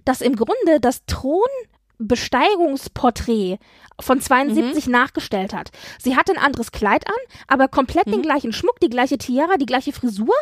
das 0.05 0.21
im 0.21 0.37
Grunde 0.37 0.81
das 0.81 1.07
Thronbesteigungsporträt 1.07 3.59
von 4.01 4.21
72 4.21 4.89
nachgestellt 4.89 5.55
hat. 5.55 5.71
Sie 5.99 6.17
hatte 6.17 6.33
ein 6.33 6.39
anderes 6.39 6.73
Kleid 6.73 7.07
an, 7.09 7.15
aber 7.49 7.69
komplett 7.69 8.07
den 8.07 8.23
gleichen 8.23 8.53
Schmuck, 8.53 8.81
die 8.81 8.91
gleiche 8.91 9.19
Tiara, 9.19 9.57
die 9.57 9.67
gleiche 9.67 9.93
Frisur 9.93 10.35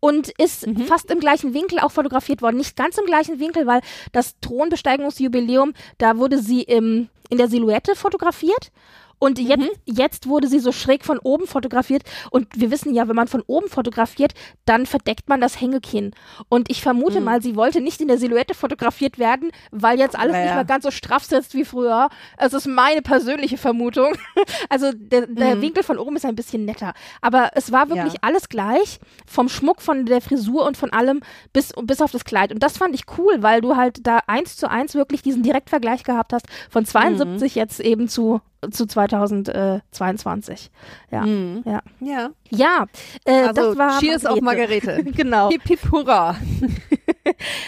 und 0.00 0.30
ist 0.38 0.66
fast 0.86 1.10
im 1.10 1.20
gleichen 1.20 1.54
Winkel 1.54 1.78
auch 1.80 1.90
fotografiert 1.90 2.42
worden. 2.42 2.56
Nicht 2.56 2.76
ganz 2.76 2.98
im 2.98 3.06
gleichen 3.06 3.38
Winkel, 3.38 3.66
weil 3.66 3.80
das 4.12 4.38
Thronbesteigungsjubiläum, 4.40 5.74
da 5.98 6.16
wurde 6.16 6.38
sie 6.38 6.62
im, 6.62 7.08
in 7.28 7.38
der 7.38 7.48
Silhouette 7.48 7.94
fotografiert. 7.94 8.70
Und 9.18 9.38
jetzt, 9.38 9.70
jetzt 9.86 10.28
wurde 10.28 10.46
sie 10.48 10.58
so 10.58 10.72
schräg 10.72 11.04
von 11.04 11.18
oben 11.18 11.46
fotografiert. 11.46 12.02
Und 12.30 12.48
wir 12.54 12.70
wissen 12.70 12.94
ja, 12.94 13.08
wenn 13.08 13.16
man 13.16 13.28
von 13.28 13.42
oben 13.46 13.68
fotografiert, 13.68 14.32
dann 14.66 14.84
verdeckt 14.86 15.28
man 15.28 15.40
das 15.40 15.60
Hängekinn. 15.60 16.12
Und 16.48 16.70
ich 16.70 16.82
vermute 16.82 17.20
mal, 17.20 17.40
sie 17.42 17.56
wollte 17.56 17.80
nicht 17.80 18.00
in 18.00 18.08
der 18.08 18.18
Silhouette 18.18 18.54
fotografiert 18.54 19.18
werden, 19.18 19.50
weil 19.70 19.98
jetzt 19.98 20.16
alles 20.18 20.32
nicht 20.34 20.42
Naja. 20.44 20.54
mehr 20.56 20.64
ganz 20.64 20.84
so 20.84 20.90
straff 20.90 21.24
sitzt 21.24 21.54
wie 21.54 21.64
früher. 21.64 22.08
Es 22.36 22.52
ist 22.52 22.66
meine 22.66 23.02
persönliche 23.02 23.56
Vermutung. 23.58 24.12
Also 24.68 24.90
der, 24.92 25.26
der 25.26 25.60
Winkel 25.60 25.82
von 25.82 25.98
oben 25.98 26.16
ist 26.16 26.24
ein 26.24 26.34
bisschen 26.34 26.64
netter. 26.64 26.92
Aber 27.20 27.50
es 27.54 27.72
war 27.72 27.88
wirklich 27.88 28.14
Ja. 28.14 28.18
alles 28.22 28.48
gleich. 28.48 28.98
Vom 29.26 29.48
Schmuck, 29.48 29.80
von 29.80 30.06
der 30.06 30.20
Frisur 30.20 30.66
und 30.66 30.76
von 30.76 30.92
allem 30.92 31.20
bis, 31.52 31.72
bis 31.84 32.00
auf 32.02 32.10
das 32.10 32.24
Kleid. 32.24 32.52
Und 32.52 32.62
das 32.62 32.76
fand 32.78 32.94
ich 32.94 33.02
cool, 33.18 33.36
weil 33.42 33.60
du 33.60 33.76
halt 33.76 34.06
da 34.06 34.18
eins 34.26 34.56
zu 34.56 34.68
eins 34.70 34.94
wirklich 34.94 35.22
diesen 35.22 35.42
Direktvergleich 35.42 36.02
gehabt 36.04 36.32
hast 36.32 36.46
von 36.70 36.84
72 36.84 37.54
jetzt 37.54 37.80
eben 37.80 38.08
zu 38.08 38.40
zu 38.70 38.86
2022. 38.86 40.70
Ja, 41.10 41.24
ja. 41.24 41.82
Ja, 42.00 42.30
Ja, 42.50 42.86
äh, 43.24 43.42
also 43.46 43.70
das 43.70 43.78
war 43.78 43.98
Cheers 44.00 44.26
auf 44.26 44.40
Margarete. 44.40 45.04
genau. 45.16 45.50
Hip, 45.50 45.62
hip, 45.66 45.80
hurra. 45.90 46.36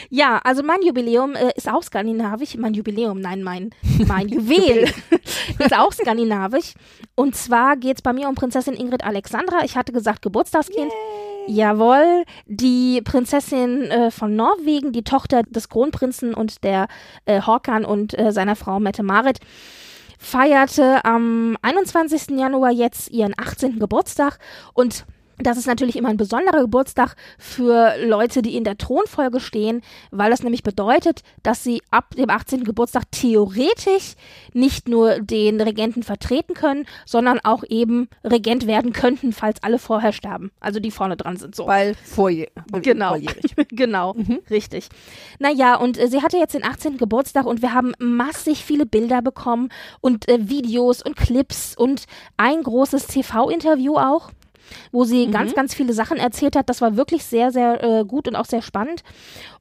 Ja, 0.08 0.40
also 0.44 0.62
mein 0.62 0.82
Jubiläum 0.82 1.34
äh, 1.34 1.50
ist 1.56 1.68
auch 1.68 1.82
skandinavisch. 1.82 2.56
Mein 2.56 2.74
Jubiläum, 2.74 3.20
nein, 3.20 3.42
mein, 3.42 3.70
mein 4.06 4.28
Juwel 4.28 4.88
ist 5.58 5.76
auch 5.76 5.92
skandinavisch. 5.92 6.74
Und 7.14 7.34
zwar 7.34 7.76
geht's 7.76 8.02
bei 8.02 8.12
mir 8.12 8.28
um 8.28 8.34
Prinzessin 8.34 8.74
Ingrid 8.74 9.04
Alexandra. 9.04 9.64
Ich 9.64 9.76
hatte 9.76 9.92
gesagt 9.92 10.22
Geburtstagskind. 10.22 10.92
Jawohl, 11.48 12.24
die 12.46 13.00
Prinzessin 13.02 13.84
äh, 13.84 14.10
von 14.10 14.36
Norwegen, 14.36 14.92
die 14.92 15.02
Tochter 15.02 15.42
des 15.44 15.68
Kronprinzen 15.70 16.34
und 16.34 16.62
der 16.62 16.88
äh, 17.24 17.40
Håkan 17.40 17.84
und 17.86 18.18
äh, 18.18 18.32
seiner 18.32 18.54
Frau 18.54 18.78
Mette-Marit, 18.80 19.38
feierte 20.18 21.04
am 21.04 21.56
21. 21.62 22.38
Januar 22.38 22.70
jetzt 22.70 23.10
ihren 23.10 23.34
18. 23.36 23.78
Geburtstag 23.78 24.38
und 24.74 25.06
das 25.38 25.56
ist 25.56 25.66
natürlich 25.66 25.96
immer 25.96 26.08
ein 26.08 26.16
besonderer 26.16 26.60
Geburtstag 26.60 27.14
für 27.38 27.94
Leute, 28.04 28.42
die 28.42 28.56
in 28.56 28.64
der 28.64 28.78
Thronfolge 28.78 29.40
stehen, 29.40 29.82
weil 30.10 30.30
das 30.30 30.42
nämlich 30.42 30.62
bedeutet, 30.62 31.22
dass 31.42 31.62
sie 31.64 31.82
ab 31.90 32.14
dem 32.16 32.30
18. 32.30 32.64
Geburtstag 32.64 33.04
theoretisch 33.10 34.14
nicht 34.52 34.88
nur 34.88 35.20
den 35.20 35.60
Regenten 35.60 36.02
vertreten 36.02 36.54
können, 36.54 36.86
sondern 37.06 37.40
auch 37.42 37.64
eben 37.68 38.08
Regent 38.24 38.66
werden 38.66 38.92
könnten, 38.92 39.32
falls 39.32 39.62
alle 39.62 39.78
vorher 39.78 40.12
sterben. 40.12 40.50
Also 40.60 40.80
die 40.80 40.90
vorne 40.90 41.16
dran 41.16 41.36
sind 41.36 41.54
so. 41.54 41.66
Weil 41.66 41.94
vorje 41.94 42.48
Genau. 42.72 43.10
volljährig. 43.10 43.54
genau, 43.70 44.14
richtig. 44.50 44.88
Naja, 45.38 45.76
und 45.76 45.98
äh, 45.98 46.08
sie 46.08 46.22
hatte 46.22 46.36
jetzt 46.36 46.54
den 46.54 46.64
18. 46.64 46.98
Geburtstag 46.98 47.46
und 47.46 47.62
wir 47.62 47.74
haben 47.74 47.92
massig 47.98 48.64
viele 48.64 48.86
Bilder 48.86 49.22
bekommen 49.22 49.68
und 50.00 50.28
äh, 50.28 50.48
Videos 50.48 51.02
und 51.02 51.16
Clips 51.16 51.74
und 51.76 52.04
ein 52.36 52.62
großes 52.62 53.06
TV-Interview 53.06 53.96
auch 53.96 54.30
wo 54.92 55.04
sie 55.04 55.30
ganz, 55.30 55.54
ganz 55.54 55.74
viele 55.74 55.92
Sachen 55.92 56.16
erzählt 56.16 56.56
hat. 56.56 56.68
Das 56.68 56.80
war 56.80 56.96
wirklich 56.96 57.24
sehr, 57.24 57.50
sehr 57.50 57.82
äh, 57.82 58.04
gut 58.04 58.28
und 58.28 58.36
auch 58.36 58.46
sehr 58.46 58.62
spannend. 58.62 59.02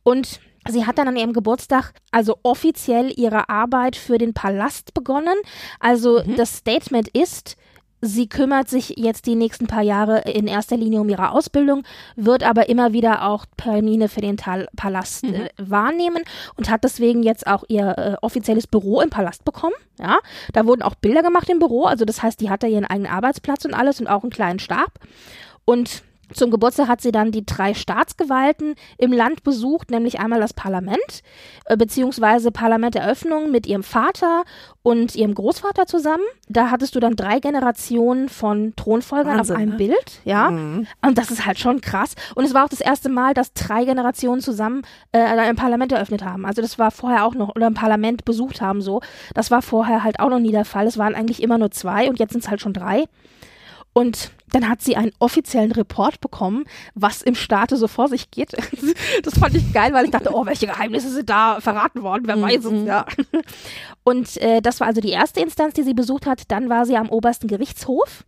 Und 0.03 0.39
sie 0.67 0.85
hat 0.85 0.97
dann 0.97 1.07
an 1.07 1.17
ihrem 1.17 1.33
Geburtstag 1.33 1.93
also 2.11 2.37
offiziell 2.43 3.11
ihre 3.17 3.49
Arbeit 3.49 3.95
für 3.95 4.17
den 4.17 4.33
Palast 4.33 4.93
begonnen. 4.93 5.35
Also 5.79 6.21
das 6.21 6.57
Statement 6.57 7.07
ist, 7.09 7.57
Sie 8.01 8.29
kümmert 8.29 8.69
sich 8.69 8.93
jetzt 8.97 9.25
die 9.25 9.35
nächsten 9.35 9.65
paar 9.65 9.81
Jahre 9.81 10.19
in 10.21 10.47
erster 10.47 10.77
Linie 10.77 11.01
um 11.01 11.09
ihre 11.09 11.31
Ausbildung, 11.31 11.83
wird 12.15 12.43
aber 12.43 12.69
immer 12.69 12.93
wieder 12.93 13.27
auch 13.27 13.45
Termine 13.57 14.07
für 14.07 14.21
den 14.21 14.37
Tal 14.37 14.67
Palast 14.75 15.23
äh, 15.23 15.49
wahrnehmen 15.57 16.23
und 16.55 16.69
hat 16.69 16.83
deswegen 16.83 17.23
jetzt 17.23 17.47
auch 17.47 17.63
ihr 17.67 17.97
äh, 17.97 18.15
offizielles 18.21 18.67
Büro 18.67 19.01
im 19.01 19.09
Palast 19.09 19.45
bekommen. 19.45 19.75
Ja, 19.99 20.19
da 20.53 20.65
wurden 20.67 20.83
auch 20.83 20.93
Bilder 20.95 21.23
gemacht 21.23 21.49
im 21.49 21.57
Büro, 21.57 21.85
also 21.85 22.05
das 22.05 22.21
heißt, 22.21 22.39
die 22.39 22.51
hat 22.51 22.61
da 22.61 22.67
ihren 22.67 22.85
eigenen 22.85 23.11
Arbeitsplatz 23.11 23.65
und 23.65 23.73
alles 23.73 23.99
und 23.99 24.07
auch 24.07 24.21
einen 24.21 24.31
kleinen 24.31 24.59
Stab. 24.59 24.99
Und 25.65 26.03
zum 26.33 26.51
Geburtstag 26.51 26.87
hat 26.87 27.01
sie 27.01 27.11
dann 27.11 27.31
die 27.31 27.45
drei 27.45 27.73
Staatsgewalten 27.73 28.75
im 28.97 29.13
Land 29.13 29.43
besucht, 29.43 29.91
nämlich 29.91 30.19
einmal 30.19 30.39
das 30.39 30.53
Parlament, 30.53 31.21
äh, 31.65 31.77
beziehungsweise 31.77 32.51
Parlamenteröffnung 32.51 33.51
mit 33.51 33.65
ihrem 33.65 33.83
Vater 33.83 34.43
und 34.83 35.15
ihrem 35.15 35.33
Großvater 35.33 35.85
zusammen. 35.85 36.23
Da 36.47 36.69
hattest 36.71 36.95
du 36.95 36.99
dann 36.99 37.15
drei 37.15 37.39
Generationen 37.39 38.29
von 38.29 38.73
Thronfolgern 38.75 39.37
Wahnsinn, 39.37 39.55
auf 39.55 39.61
einem 39.61 39.71
ne? 39.71 39.77
Bild, 39.77 40.21
ja. 40.23 40.47
Und 40.47 41.17
das 41.17 41.31
ist 41.31 41.45
halt 41.45 41.59
schon 41.59 41.81
krass. 41.81 42.15
Und 42.35 42.45
es 42.45 42.53
war 42.53 42.65
auch 42.65 42.69
das 42.69 42.81
erste 42.81 43.09
Mal, 43.09 43.33
dass 43.33 43.53
drei 43.53 43.85
Generationen 43.85 44.41
zusammen 44.41 44.83
äh, 45.11 45.19
ein 45.19 45.55
Parlament 45.55 45.91
eröffnet 45.91 46.23
haben. 46.23 46.45
Also 46.45 46.61
das 46.61 46.79
war 46.79 46.91
vorher 46.91 47.25
auch 47.25 47.35
noch, 47.35 47.55
oder 47.55 47.67
ein 47.67 47.73
Parlament 47.73 48.25
besucht 48.25 48.61
haben 48.61 48.81
so. 48.81 49.01
Das 49.33 49.51
war 49.51 49.61
vorher 49.61 50.03
halt 50.03 50.19
auch 50.19 50.29
noch 50.29 50.39
nie 50.39 50.51
der 50.51 50.65
Fall. 50.65 50.87
Es 50.87 50.97
waren 50.97 51.15
eigentlich 51.15 51.41
immer 51.41 51.57
nur 51.57 51.71
zwei 51.71 52.09
und 52.09 52.19
jetzt 52.19 52.31
sind 52.31 52.43
es 52.43 52.49
halt 52.49 52.61
schon 52.61 52.73
drei. 52.73 53.05
Und 53.97 54.29
dann 54.51 54.69
hat 54.69 54.83
sie 54.83 54.95
einen 54.95 55.11
offiziellen 55.17 55.71
Report 55.71 56.21
bekommen, 56.21 56.65
was 56.93 57.23
im 57.23 57.33
Staate 57.33 57.77
so 57.77 57.87
vor 57.87 58.09
sich 58.09 58.29
geht. 58.29 58.51
Das 59.23 59.39
fand 59.39 59.55
ich 59.55 59.73
geil, 59.73 59.91
weil 59.91 60.05
ich 60.05 60.11
dachte, 60.11 60.29
oh, 60.31 60.45
welche 60.45 60.67
Geheimnisse 60.67 61.09
sind 61.11 61.27
da 61.27 61.59
verraten 61.59 62.03
worden? 62.03 62.27
Wer 62.27 62.39
weiß 62.39 62.65
es, 62.65 62.85
ja. 62.85 63.07
Und 64.03 64.37
äh, 64.37 64.61
das 64.61 64.79
war 64.79 64.87
also 64.87 65.01
die 65.01 65.09
erste 65.09 65.39
Instanz, 65.39 65.73
die 65.73 65.81
sie 65.81 65.95
besucht 65.95 66.27
hat. 66.27 66.43
Dann 66.51 66.69
war 66.69 66.85
sie 66.85 66.95
am 66.95 67.09
obersten 67.09 67.47
Gerichtshof. 67.47 68.23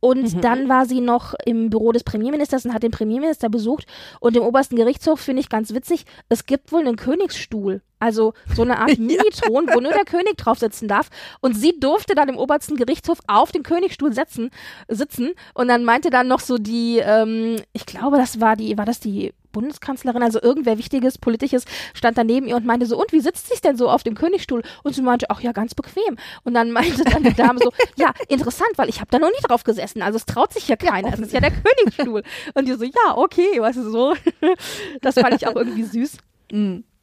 Und 0.00 0.42
dann 0.42 0.68
war 0.68 0.86
sie 0.86 1.00
noch 1.00 1.34
im 1.44 1.70
Büro 1.70 1.92
des 1.92 2.04
Premierministers 2.04 2.64
und 2.64 2.74
hat 2.74 2.82
den 2.82 2.90
Premierminister 2.90 3.48
besucht. 3.50 3.86
Und 4.18 4.36
im 4.36 4.42
obersten 4.42 4.76
Gerichtshof 4.76 5.20
finde 5.20 5.40
ich 5.40 5.48
ganz 5.48 5.74
witzig, 5.74 6.04
es 6.28 6.46
gibt 6.46 6.72
wohl 6.72 6.80
einen 6.80 6.96
Königsstuhl. 6.96 7.82
Also 7.98 8.32
so 8.56 8.62
eine 8.62 8.78
Art 8.78 8.88
Minithron, 8.98 9.68
wo 9.72 9.80
nur 9.80 9.92
der 9.92 10.06
König 10.06 10.38
drauf 10.38 10.58
sitzen 10.58 10.88
darf. 10.88 11.10
Und 11.40 11.54
sie 11.54 11.78
durfte 11.78 12.14
dann 12.14 12.30
im 12.30 12.38
obersten 12.38 12.76
Gerichtshof 12.76 13.18
auf 13.26 13.52
den 13.52 13.62
Königsstuhl 13.62 14.14
setzen, 14.14 14.50
sitzen. 14.88 15.32
Und 15.52 15.68
dann 15.68 15.84
meinte 15.84 16.08
dann 16.08 16.26
noch 16.26 16.40
so 16.40 16.56
die, 16.56 16.98
ähm, 17.04 17.56
ich 17.74 17.84
glaube, 17.84 18.16
das 18.16 18.40
war 18.40 18.56
die, 18.56 18.78
war 18.78 18.86
das 18.86 19.00
die 19.00 19.34
Bundeskanzlerin, 19.52 20.22
also 20.22 20.40
irgendwer 20.42 20.78
Wichtiges, 20.78 21.18
Politisches, 21.18 21.64
stand 21.94 22.18
daneben 22.18 22.46
ihr 22.46 22.56
und 22.56 22.66
meinte 22.66 22.86
so, 22.86 22.98
und 23.00 23.12
wie 23.12 23.20
sitzt 23.20 23.48
sich 23.48 23.60
denn 23.60 23.76
so 23.76 23.88
auf 23.88 24.02
dem 24.02 24.14
Königsstuhl? 24.14 24.62
Und 24.82 24.94
sie 24.94 25.02
meinte, 25.02 25.26
ach 25.30 25.40
ja, 25.40 25.52
ganz 25.52 25.74
bequem. 25.74 26.16
Und 26.44 26.54
dann 26.54 26.70
meinte 26.70 27.04
dann 27.04 27.22
die 27.22 27.34
Dame 27.34 27.58
so, 27.62 27.72
ja, 27.96 28.12
interessant, 28.28 28.70
weil 28.76 28.88
ich 28.88 29.00
habe 29.00 29.10
da 29.10 29.18
noch 29.18 29.28
nie 29.28 29.46
drauf 29.46 29.64
gesessen, 29.64 30.02
also 30.02 30.16
es 30.16 30.26
traut 30.26 30.52
sich 30.52 30.68
ja 30.68 30.76
keiner, 30.76 31.12
es 31.12 31.20
ist 31.20 31.32
ja 31.32 31.40
der 31.40 31.52
Königsstuhl. 31.52 32.22
Und 32.54 32.68
die 32.68 32.74
so, 32.74 32.84
ja, 32.84 33.16
okay, 33.16 33.60
weißt 33.60 33.78
du, 33.78 33.90
so. 33.90 34.14
Das 35.00 35.14
fand 35.14 35.34
ich 35.34 35.46
auch 35.46 35.56
irgendwie 35.56 35.84
süß. 35.84 36.18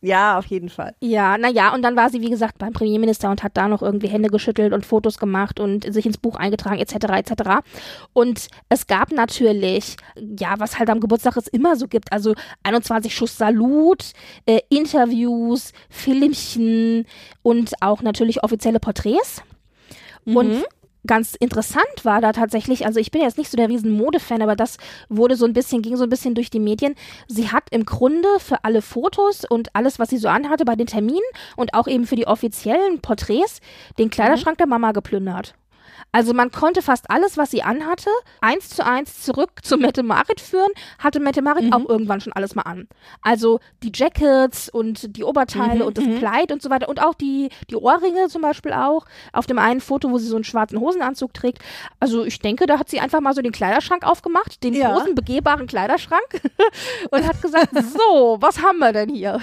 Ja, 0.08 0.38
auf 0.38 0.46
jeden 0.46 0.70
Fall. 0.70 0.96
Ja, 1.02 1.38
naja, 1.38 1.74
und 1.74 1.82
dann 1.82 1.98
war 1.98 2.10
sie, 2.10 2.22
wie 2.22 2.30
gesagt, 2.30 2.58
beim 2.60 2.72
Premierminister 2.72 3.30
und 3.30 3.44
hat 3.44 3.58
da 3.58 3.68
noch 3.68 3.82
irgendwie 3.82 4.08
Hände 4.08 4.30
geschüttelt 4.30 4.72
und 4.72 4.86
Fotos 4.86 5.18
gemacht 5.18 5.60
und 5.60 5.92
sich 5.92 6.06
ins 6.06 6.18
Buch 6.18 6.38
eingetragen, 6.38 6.80
etc., 6.80 6.96
etc. 7.18 7.34
Und 8.14 8.48
es 8.70 8.88
gab 8.88 9.12
natürlich, 9.12 9.98
ja, 10.16 10.56
was 10.60 10.80
halt 10.80 10.90
am 10.90 11.02
Geburtstag 11.02 11.36
es 11.36 11.48
immer 11.48 11.76
so 11.76 11.88
gibt, 11.88 12.14
also 12.14 12.36
21 12.64 13.14
Schuss 13.14 13.38
Salut, 13.38 14.14
äh, 14.46 14.62
Interviews, 14.70 15.74
Filmchen 15.90 17.06
und 17.42 17.74
auch 17.82 18.02
natürlich 18.02 18.44
offizielle 18.44 18.80
Porträts. 18.80 19.42
Und 20.26 20.66
ganz 21.06 21.36
interessant 21.36 22.04
war 22.04 22.22
da 22.22 22.32
tatsächlich, 22.32 22.86
also 22.86 23.00
ich 23.00 23.12
bin 23.12 23.22
jetzt 23.22 23.38
nicht 23.38 23.50
so 23.52 23.58
der 23.58 23.70
riesen 23.70 23.92
Modefan, 23.92 24.42
aber 24.42 24.56
das 24.56 24.78
wurde 25.10 25.36
so 25.36 25.46
ein 25.46 25.54
bisschen, 25.54 25.82
ging 25.82 25.96
so 25.96 26.04
ein 26.04 26.10
bisschen 26.10 26.36
durch 26.36 26.50
die 26.50 26.60
Medien. 26.60 26.96
Sie 27.28 27.50
hat 27.52 27.64
im 27.72 27.86
Grunde 27.86 28.28
für 28.40 28.64
alle 28.64 28.82
Fotos 28.82 29.46
und 29.46 29.76
alles, 29.76 30.00
was 30.00 30.10
sie 30.10 30.18
so 30.18 30.28
anhatte 30.28 30.66
bei 30.66 30.76
den 30.76 30.88
Terminen 30.88 31.20
und 31.56 31.74
auch 31.74 31.88
eben 31.88 32.06
für 32.06 32.16
die 32.16 32.28
offiziellen 32.28 33.00
Porträts 33.00 33.62
den 33.98 34.10
Kleiderschrank 34.10 34.58
der 34.58 34.68
Mama 34.68 34.92
geplündert. 34.92 35.56
Also 36.18 36.34
man 36.34 36.50
konnte 36.52 36.82
fast 36.82 37.12
alles, 37.12 37.38
was 37.38 37.52
sie 37.52 37.62
anhatte, 37.62 38.10
eins 38.42 38.70
zu 38.70 38.84
eins 38.84 39.22
zurück 39.22 39.52
zu 39.62 39.78
Mette 39.78 40.02
Marit 40.02 40.42
führen, 40.42 40.72
hatte 40.98 41.20
Mette 41.20 41.44
Marit 41.44 41.66
Mhm. 41.66 41.74
auch 41.74 41.88
irgendwann 41.88 42.22
schon 42.22 42.34
alles 42.34 42.56
mal 42.56 42.64
an. 42.64 42.88
Also 43.22 43.60
die 43.84 43.92
Jackets 43.94 44.68
und 44.68 45.16
die 45.16 45.24
Oberteile 45.24 45.82
Mhm, 45.82 45.88
und 45.88 45.98
das 46.00 46.06
Kleid 46.18 46.52
und 46.52 46.64
so 46.64 46.72
weiter 46.72 46.90
und 46.90 47.04
auch 47.04 47.14
die, 47.14 47.50
die 47.70 47.76
Ohrringe 47.76 48.30
zum 48.30 48.42
Beispiel 48.42 48.74
auch. 48.74 49.06
Auf 49.32 49.46
dem 49.46 49.60
einen 49.60 49.80
Foto, 49.80 50.10
wo 50.10 50.18
sie 50.18 50.26
so 50.26 50.36
einen 50.38 50.44
schwarzen 50.44 50.80
Hosenanzug 50.80 51.36
trägt. 51.36 51.60
Also 52.00 52.24
ich 52.26 52.40
denke, 52.40 52.66
da 52.66 52.80
hat 52.80 52.90
sie 52.90 53.00
einfach 53.00 53.22
mal 53.22 53.36
so 53.36 53.44
den 53.44 53.52
Kleiderschrank 53.52 54.04
aufgemacht, 54.04 54.64
den 54.64 54.74
Ja. 54.74 54.92
großen 54.94 55.14
begehbaren 55.14 55.68
Kleiderschrank 55.68 56.42
und 57.12 57.28
hat 57.28 57.40
gesagt, 57.44 57.70
so, 57.94 58.38
was 58.40 58.64
haben 58.64 58.80
wir 58.80 58.92
denn 58.92 59.10
hier? 59.10 59.40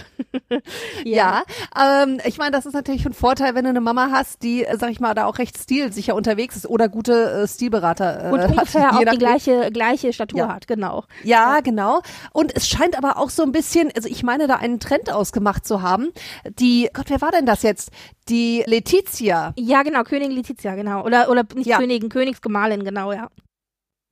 Ja, 1.05 1.45
ähm, 1.81 2.21
ich 2.25 2.39
meine, 2.39 2.51
das 2.51 2.67
ist 2.67 2.73
natürlich 2.75 3.07
ein 3.07 3.13
Vorteil, 3.13 3.55
wenn 3.55 3.63
du 3.65 3.71
eine 3.71 3.81
Mama 3.81 4.09
hast, 4.11 4.43
die, 4.43 4.65
äh, 4.65 4.77
sag 4.77 4.91
ich 4.91 4.99
mal, 4.99 5.15
da 5.15 5.27
auch 5.27 5.39
recht 5.39 5.57
stilsicher 5.59 6.15
unterwegs 6.15 6.57
ist 6.57 6.64
oder 6.67 6.89
gute 6.89 7.43
äh, 7.43 7.49
Stilberater 7.49 8.27
äh, 8.29 8.33
Und 8.33 8.41
hat. 8.41 8.51
ungefähr 8.51 8.91
je 8.99 9.07
auch 9.07 9.11
die 9.13 9.19
gleiche, 9.19 9.71
gleiche 9.73 10.13
Statur 10.13 10.41
Ja. 10.41 10.55
hat, 10.55 10.67
genau. 10.67 11.05
Ja, 11.23 11.61
genau. 11.61 12.01
Und 12.33 12.55
es 12.57 12.69
scheint 12.69 12.97
aber 12.99 13.19
auch 13.19 13.31
so 13.31 13.43
ein 13.43 13.53
bisschen, 13.53 13.91
also 13.97 14.09
ich 14.09 14.23
meine, 14.23 14.47
da 14.47 14.57
einen 14.57 14.81
Trend 14.81 15.13
ausgemacht 15.13 15.67
zu 15.67 15.83
haben. 15.83 16.11
Die, 16.59 16.89
Gott, 16.93 17.07
wer 17.09 17.21
war 17.21 17.31
denn 17.31 17.47
das 17.47 17.63
jetzt? 17.63 17.91
Die 18.29 18.63
Letizia. 18.67 19.53
Ja, 19.57 19.83
genau, 19.83 20.03
Königin 20.03 20.33
Letizia, 20.37 20.75
genau. 20.75 21.05
Oder, 21.05 21.29
oder 21.31 21.45
nicht 21.55 21.67
Ja. 21.67 21.79
Königin, 21.79 22.09
Königsgemahlin, 22.09 22.85
genau, 22.85 23.13
ja. 23.13 23.29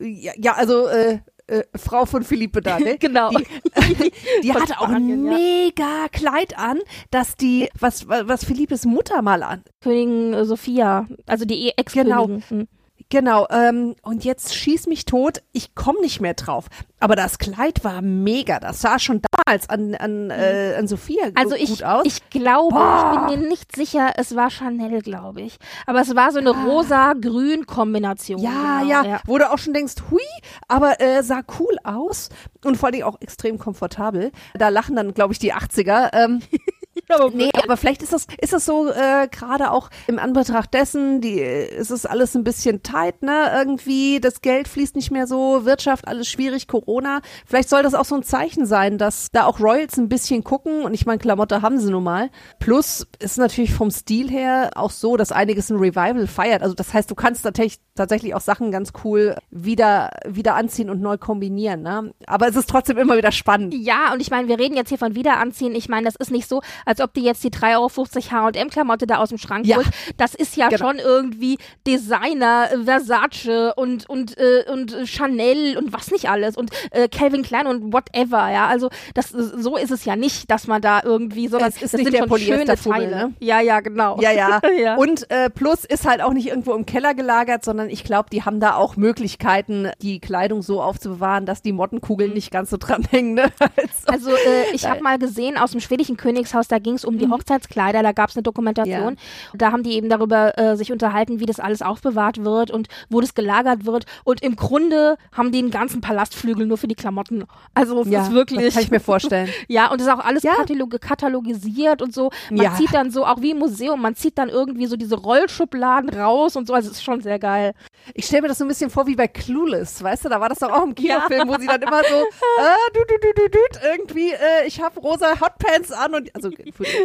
Ja, 0.01 0.33
ja 0.37 0.55
also 0.55 0.89
äh, 0.89 1.19
äh, 1.47 1.63
Frau 1.77 2.07
von 2.07 2.23
Philippe 2.23 2.61
da, 2.61 2.79
ne? 2.79 2.99
Genau. 3.01 3.31
Die, 3.31 4.13
die 4.43 4.53
Von 4.53 4.63
hatte 4.63 4.81
auch 4.81 4.89
ein 4.89 5.23
mega 5.23 6.09
Kleid 6.13 6.59
an, 6.59 6.79
dass 7.11 7.37
die, 7.37 7.69
was, 7.79 8.09
was 8.09 8.45
Philippes 8.45 8.85
Mutter 8.85 9.23
mal 9.23 9.43
an. 9.43 9.63
Königin 9.81 10.35
äh, 10.35 10.45
Sophia, 10.45 11.09
also 11.27 11.45
die 11.45 11.73
Ex-Königin. 11.77 12.43
Hm. 12.49 12.69
Genau, 13.13 13.47
ähm, 13.51 13.95
und 14.01 14.25
jetzt 14.25 14.55
schieß 14.55 14.87
mich 14.87 15.05
tot, 15.05 15.43
ich 15.53 15.75
komme 15.75 16.01
nicht 16.01 16.23
mehr 16.23 16.33
drauf. 16.33 16.69
Aber 16.99 17.15
das 17.15 17.37
Kleid 17.37 17.85
war 17.85 18.01
mega, 18.01 18.59
das 18.59 18.81
sah 18.81 18.99
schon 18.99 19.21
damals 19.31 19.69
an, 19.69 19.95
an, 19.97 20.31
äh, 20.31 20.77
an 20.79 20.87
Sophia 20.89 21.25
Also 21.35 21.51
gut 21.51 21.61
ich, 21.61 21.85
aus. 21.85 22.07
ich 22.07 22.31
glaube, 22.31 22.75
Boah. 22.75 23.27
ich 23.29 23.35
bin 23.35 23.43
mir 23.43 23.49
nicht 23.49 23.77
sicher, 23.77 24.13
es 24.17 24.35
war 24.35 24.49
Chanel, 24.49 25.03
glaube 25.03 25.43
ich. 25.43 25.59
Aber 25.85 26.01
es 26.01 26.15
war 26.17 26.33
so 26.33 26.39
eine 26.39 26.53
rosa-grün-Kombination. 26.53 28.41
ja, 28.41 28.81
genau, 28.81 29.05
ja, 29.05 29.21
wo 29.27 29.37
du 29.37 29.53
auch 29.53 29.59
schon 29.59 29.75
denkst, 29.75 29.97
hui, 30.11 30.23
aber 30.67 30.99
äh, 31.03 31.23
sah 31.23 31.43
cool 31.59 31.77
aus 31.85 32.31
und 32.65 32.79
vor 32.79 32.89
allem 32.89 33.03
auch 33.03 33.21
extrem 33.21 33.59
komfortabel. 33.59 34.33
Da 34.55 34.71
lachen 34.71 34.97
dann, 34.97 35.13
glaube 35.13 35.35
ich, 35.35 35.39
die 35.39 35.53
80er. 35.53 36.15
Ähm, 36.15 36.41
nee, 37.33 37.51
aber 37.63 37.77
vielleicht 37.77 38.03
ist 38.03 38.13
das, 38.13 38.27
ist 38.41 38.53
das 38.53 38.65
so 38.65 38.91
äh, 38.91 39.29
gerade 39.31 39.71
auch 39.71 39.91
im 40.07 40.19
Anbetracht 40.19 40.75
dessen, 40.75 41.21
die, 41.21 41.41
äh, 41.41 41.75
ist 41.75 41.91
es 41.91 42.07
alles 42.07 42.35
ein 42.35 42.45
bisschen 42.45 42.83
tight, 42.83 43.23
ne? 43.23 43.51
Irgendwie, 43.57 44.21
das 44.21 44.43
Geld 44.43 44.69
fließt 44.69 44.97
nicht 44.97 45.11
mehr 45.11 45.27
so, 45.27 45.65
Wirtschaft, 45.65 46.07
alles 46.07 46.29
schwierig, 46.29 46.69
Corona. 46.69 47.21
Vielleicht 47.47 47.69
soll 47.69 47.83
das 47.83 47.95
auch 47.95 48.05
so 48.05 48.15
ein 48.15 48.23
Zeichen 48.23 48.67
sein, 48.67 48.99
dass 48.99 49.29
da 49.33 49.47
auch 49.47 49.61
Royals 49.61 49.97
ein 49.97 50.09
bisschen 50.09 50.45
gucken 50.45 50.83
und 50.83 50.95
ich 50.95 51.07
meine, 51.07 51.19
Klamotte 51.19 51.63
haben 51.63 51.79
sie 51.79 51.91
nun 51.91 52.05
mal. 52.05 52.31
Plus 52.59 53.07
ist 53.19 53.39
natürlich 53.39 53.73
vom 53.73 53.91
Stil 53.91 54.31
her 54.31 54.71
auch 54.75 54.91
so, 54.91 55.17
dass 55.17 55.33
einiges 55.33 55.71
ein 55.71 55.79
Revival 55.79 56.27
feiert. 56.27 56.63
Also 56.63 56.75
das 56.75 56.93
heißt, 56.93 57.11
du 57.11 57.15
kannst 57.15 57.43
tatsächlich, 57.43 57.81
tatsächlich 57.95 58.35
auch 58.35 58.41
Sachen 58.41 58.71
ganz 58.71 58.93
cool 59.05 59.37
wieder, 59.51 60.11
wieder 60.27 60.55
anziehen 60.55 60.91
und 60.91 61.01
neu 61.01 61.17
kombinieren, 61.17 61.83
ne? 61.83 62.13
Aber 62.27 62.49
es 62.49 62.57
ist 62.57 62.69
trotzdem 62.69 62.99
immer 62.99 63.17
wieder 63.17 63.33
spannend. 63.33 63.75
Ja, 63.75 64.13
und 64.13 64.21
ich 64.21 64.31
meine, 64.31 64.49
wir 64.49 64.59
reden 64.59 64.77
jetzt 64.77 64.89
hier 64.89 64.99
von 64.99 65.15
Wiederanziehen. 65.15 65.75
Ich 65.75 65.89
meine, 65.89 66.05
das 66.05 66.17
ist 66.17 66.31
nicht 66.31 66.49
so, 66.49 66.61
als 66.87 67.01
ob 67.01 67.15
die 67.15 67.23
jetzt 67.23 67.43
die 67.45 67.51
3,50 67.51 68.33
Euro 68.33 68.47
H&M-Klamotte 68.53 69.07
da 69.07 69.17
aus 69.19 69.29
dem 69.31 69.39
Schrank 69.39 69.67
Ja. 69.67 69.77
holt. 69.77 69.87
Das 70.17 70.35
ist 70.35 70.57
ja 70.57 70.69
Genau. 70.69 70.87
schon 70.89 70.99
irgendwie 70.99 71.59
Designer, 71.87 72.69
äh, 72.73 72.85
Versace 72.85 73.73
und, 73.77 74.09
und, 74.09 74.37
äh, 74.39 74.65
und 74.71 74.93
äh, 74.95 75.07
Chanel 75.07 75.77
und 75.77 75.93
was 75.93 76.11
nicht 76.11 76.29
alles 76.29 76.57
und 76.57 76.71
äh, 76.91 77.09
Calvin 77.09 77.43
Klein 77.43 77.67
und 77.67 77.93
whatever, 77.93 78.51
ja. 78.51 78.67
Also 78.67 78.89
das, 79.15 79.31
so 79.31 79.77
ist 79.77 79.91
es 79.91 80.05
ja 80.05 80.17
nicht, 80.17 80.51
dass 80.51 80.67
man 80.67 80.81
da 80.81 81.03
irgendwie, 81.05 81.47
ist 81.47 81.53
das 81.55 81.81
nicht 81.81 81.91
sind 81.91 82.13
der 82.13 82.27
schon 82.29 82.39
schöne 82.39 82.75
Teile. 82.77 83.09
ne? 83.11 83.35
Ja, 83.41 83.61
ja, 83.61 83.81
genau. 83.81 84.19
Ja, 84.21 84.31
ja. 84.33 84.61
ja. 84.83 84.97
Und 84.97 85.31
äh, 85.31 85.51
plus 85.51 85.85
ist 85.85 86.07
halt 86.07 86.23
auch 86.23 86.33
nicht 86.33 86.49
irgendwo 86.49 86.73
im 86.75 86.87
Keller 86.87 87.15
gelagert, 87.15 87.65
sondern 87.65 87.91
ich 87.91 88.05
glaube, 88.05 88.29
die 88.33 88.43
haben 88.43 88.61
da 88.61 88.75
auch 88.77 88.97
Möglichkeiten, 88.97 89.91
die 90.01 90.21
Kleidung 90.21 90.63
so 90.63 90.83
aufzubewahren, 90.83 91.47
dass 91.47 91.63
die 91.63 91.73
Mottenkugeln 91.73 92.33
nicht 92.33 92.51
ganz 92.51 92.71
so 92.71 92.77
dranhängen. 92.77 93.35
Ne? 93.35 93.45
Also, 94.07 94.31
Also 94.31 94.31
äh, 94.33 94.75
ich 94.75 94.87
habe 94.89 95.01
mal 95.03 95.19
gesehen 95.19 95.57
aus 95.57 95.73
dem 95.73 95.81
schwedischen 95.81 96.17
Königshaus, 96.17 96.69
da 96.73 96.79
ging 96.79 96.95
es 96.95 97.05
um 97.05 97.19
die 97.19 97.29
Hochzeitskleider, 97.29 98.03
da 98.03 98.13
gab 98.13 98.31
es 98.31 98.37
eine 98.37 98.43
Dokumentation. 98.43 99.17
Da 99.55 99.73
haben 99.73 99.83
die 99.83 99.93
eben 99.93 100.09
darüber 100.09 100.59
äh, 100.59 100.77
sich 100.77 100.91
unterhalten, 100.91 101.39
wie 101.41 101.47
das 101.47 101.61
alles 101.61 101.83
aufbewahrt 101.83 102.45
wird 102.45 102.71
und 102.71 102.89
wo 103.11 103.21
das 103.21 103.35
gelagert 103.35 103.85
wird. 103.85 104.07
Und 104.25 104.43
im 104.43 104.57
Grunde 104.57 105.17
haben 105.33 105.53
die 105.53 105.59
einen 105.59 105.71
ganzen 105.71 106.01
Palastflügel 106.01 106.67
nur 106.67 106.79
für 106.79 106.89
die 106.89 106.95
Klamotten. 106.95 107.45
Also 107.75 108.01
es 108.01 108.09
ja, 108.09 108.23
ist 108.23 108.33
wirklich. 108.33 108.65
das 108.65 108.75
kann 108.75 108.83
ich 108.85 108.91
mir 108.91 109.01
vorstellen. 109.01 109.49
ja, 109.69 109.91
und 109.91 110.01
das 110.01 110.07
ist 110.09 110.13
auch 110.15 110.25
alles 110.25 110.43
Ja. 110.43 110.55
katalog 110.55 110.99
katalogisiert 111.01 112.03
und 112.03 112.15
so. 112.15 112.31
Man 112.51 112.63
Ja. 112.65 112.75
zieht 112.75 112.93
dann 112.95 113.11
so, 113.11 113.27
auch 113.27 113.41
wie 113.41 113.51
im 113.51 113.59
Museum, 113.59 114.01
man 114.01 114.15
zieht 114.15 114.39
dann 114.39 114.49
irgendwie 114.49 114.87
so 114.87 114.97
diese 114.97 115.17
Rollschubladen 115.17 116.11
raus 116.11 116.57
und 116.57 116.67
so. 116.67 116.75
Also 116.75 116.91
es 116.91 116.97
ist 116.97 117.05
schon 117.05 117.21
sehr 117.21 117.39
geil. 117.39 117.75
Ich 118.15 118.27
stelle 118.27 118.43
mir 118.43 118.49
das 118.49 118.59
so 118.59 118.65
ein 118.65 118.69
bisschen 118.69 118.91
vor 118.91 119.07
wie 119.07 119.15
bei 119.15 119.29
Clueless, 119.29 120.03
weißt 120.03 120.25
du? 120.25 120.29
Da 120.29 120.41
war 120.41 120.49
das 120.49 120.59
doch 120.59 120.71
auch 120.71 120.85
im 120.85 120.95
Kinofilm, 120.95 121.49
wo 121.49 121.57
sie 121.59 121.67
dann 121.67 121.83
immer 121.83 122.03
so, 122.03 122.15
äh, 122.17 122.77
du, 122.95 123.01
du, 123.07 123.15
du, 123.21 123.33
du, 123.35 123.49
du, 123.51 123.59
irgendwie, 123.85 124.31
äh, 124.33 124.67
ich 124.67 124.81
habe 124.83 124.99
rosa 125.01 125.41
Hotpants 125.41 125.93
an 125.93 126.15
und, 126.15 126.35
also 126.35 126.51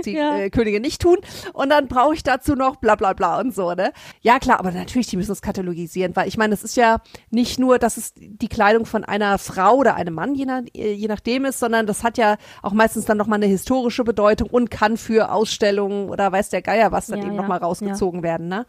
die 0.06 0.12
Ja. 0.13 0.38
äh, 0.38 0.50
Königin 0.50 0.82
nicht 0.82 1.02
tun 1.02 1.17
und 1.54 1.70
dann 1.70 1.88
brauche 1.88 2.13
ich 2.13 2.24
dazu 2.24 2.56
noch 2.56 2.78
bla 2.78 2.96
bla 2.96 3.13
bla 3.13 3.39
und 3.39 3.54
so, 3.54 3.74
ne? 3.74 3.91
Ja, 4.22 4.39
klar, 4.39 4.60
aber 4.60 4.72
natürlich, 4.72 5.08
die 5.08 5.17
müssen 5.17 5.32
es 5.32 5.41
katalogisieren, 5.41 6.15
weil 6.15 6.28
ich 6.28 6.38
meine, 6.38 6.54
es 6.54 6.63
ist 6.63 6.78
ja 6.78 6.98
nicht 7.30 7.60
nur, 7.60 7.80
dass 7.80 7.98
es 7.98 8.13
die 8.15 8.48
Kleidung 8.48 8.86
von 8.86 9.04
einer 9.04 9.38
Frau 9.38 9.76
oder 9.76 9.96
einem 9.96 10.13
Mann, 10.13 10.36
je, 10.36 10.46
nach, 10.46 10.62
äh, 10.76 10.93
je 10.93 11.08
nachdem 11.08 11.46
ist, 11.46 11.60
sondern 11.60 11.86
das 11.88 12.04
hat 12.04 12.17
ja 12.17 12.38
auch 12.62 12.74
meistens 12.74 13.06
dann 13.06 13.17
nochmal 13.17 13.38
eine 13.38 13.48
historische 13.48 14.04
Bedeutung 14.04 14.50
und 14.50 14.72
kann 14.72 14.98
für 14.98 15.32
Ausstellungen 15.32 16.10
oder 16.10 16.32
weiß 16.32 16.50
der 16.50 16.62
Geier 16.62 16.91
was 16.91 17.08
dann 17.08 17.20
Ja, 17.20 17.26
eben 17.26 17.36
ja, 17.36 17.41
nochmal 17.41 17.60
rausgezogen 17.60 18.24
werden, 18.24 18.48
ne? 18.48 18.65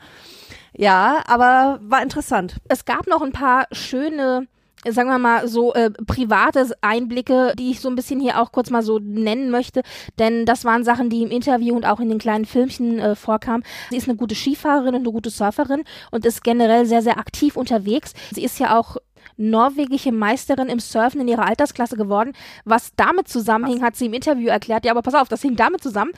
Ja, 0.74 1.22
aber 1.26 1.80
war 1.82 2.02
interessant. 2.02 2.56
es 2.68 2.84
gab 2.84 3.06
noch 3.06 3.22
ein 3.22 3.32
paar 3.32 3.66
schöne 3.72 4.46
sagen 4.86 5.08
wir 5.08 5.18
mal 5.18 5.48
so 5.48 5.74
äh, 5.74 5.90
private 5.90 6.70
Einblicke, 6.80 7.54
die 7.58 7.70
ich 7.70 7.80
so 7.80 7.88
ein 7.88 7.96
bisschen 7.96 8.20
hier 8.20 8.40
auch 8.40 8.52
kurz 8.52 8.70
mal 8.70 8.82
so 8.82 8.98
nennen 8.98 9.50
möchte, 9.50 9.82
denn 10.18 10.46
das 10.46 10.64
waren 10.64 10.84
Sachen, 10.84 11.10
die 11.10 11.22
im 11.22 11.30
Interview 11.30 11.74
und 11.74 11.86
auch 11.86 12.00
in 12.00 12.08
den 12.08 12.18
kleinen 12.18 12.44
Filmchen 12.44 12.98
äh, 12.98 13.14
vorkamen. 13.14 13.64
Sie 13.90 13.96
ist 13.96 14.08
eine 14.08 14.16
gute 14.16 14.34
Skifahrerin 14.34 14.94
und 14.94 15.02
eine 15.02 15.12
gute 15.12 15.30
Surferin 15.30 15.84
und 16.10 16.24
ist 16.26 16.44
generell 16.44 16.86
sehr 16.86 17.02
sehr 17.02 17.18
aktiv 17.18 17.56
unterwegs. 17.56 18.12
Sie 18.32 18.44
ist 18.44 18.58
ja 18.58 18.78
auch 18.78 18.96
norwegische 19.36 20.12
Meisterin 20.12 20.68
im 20.68 20.80
Surfen 20.80 21.20
in 21.20 21.28
ihrer 21.28 21.46
Altersklasse 21.46 21.96
geworden. 21.96 22.32
Was 22.64 22.92
damit 22.96 23.28
zusammenhing, 23.28 23.82
hat 23.82 23.96
sie 23.96 24.06
im 24.06 24.14
Interview 24.14 24.48
erklärt. 24.48 24.84
Ja, 24.84 24.92
aber 24.92 25.02
pass 25.02 25.14
auf, 25.14 25.28
das 25.28 25.42
hing 25.42 25.56
damit 25.56 25.82
zusammen, 25.82 26.12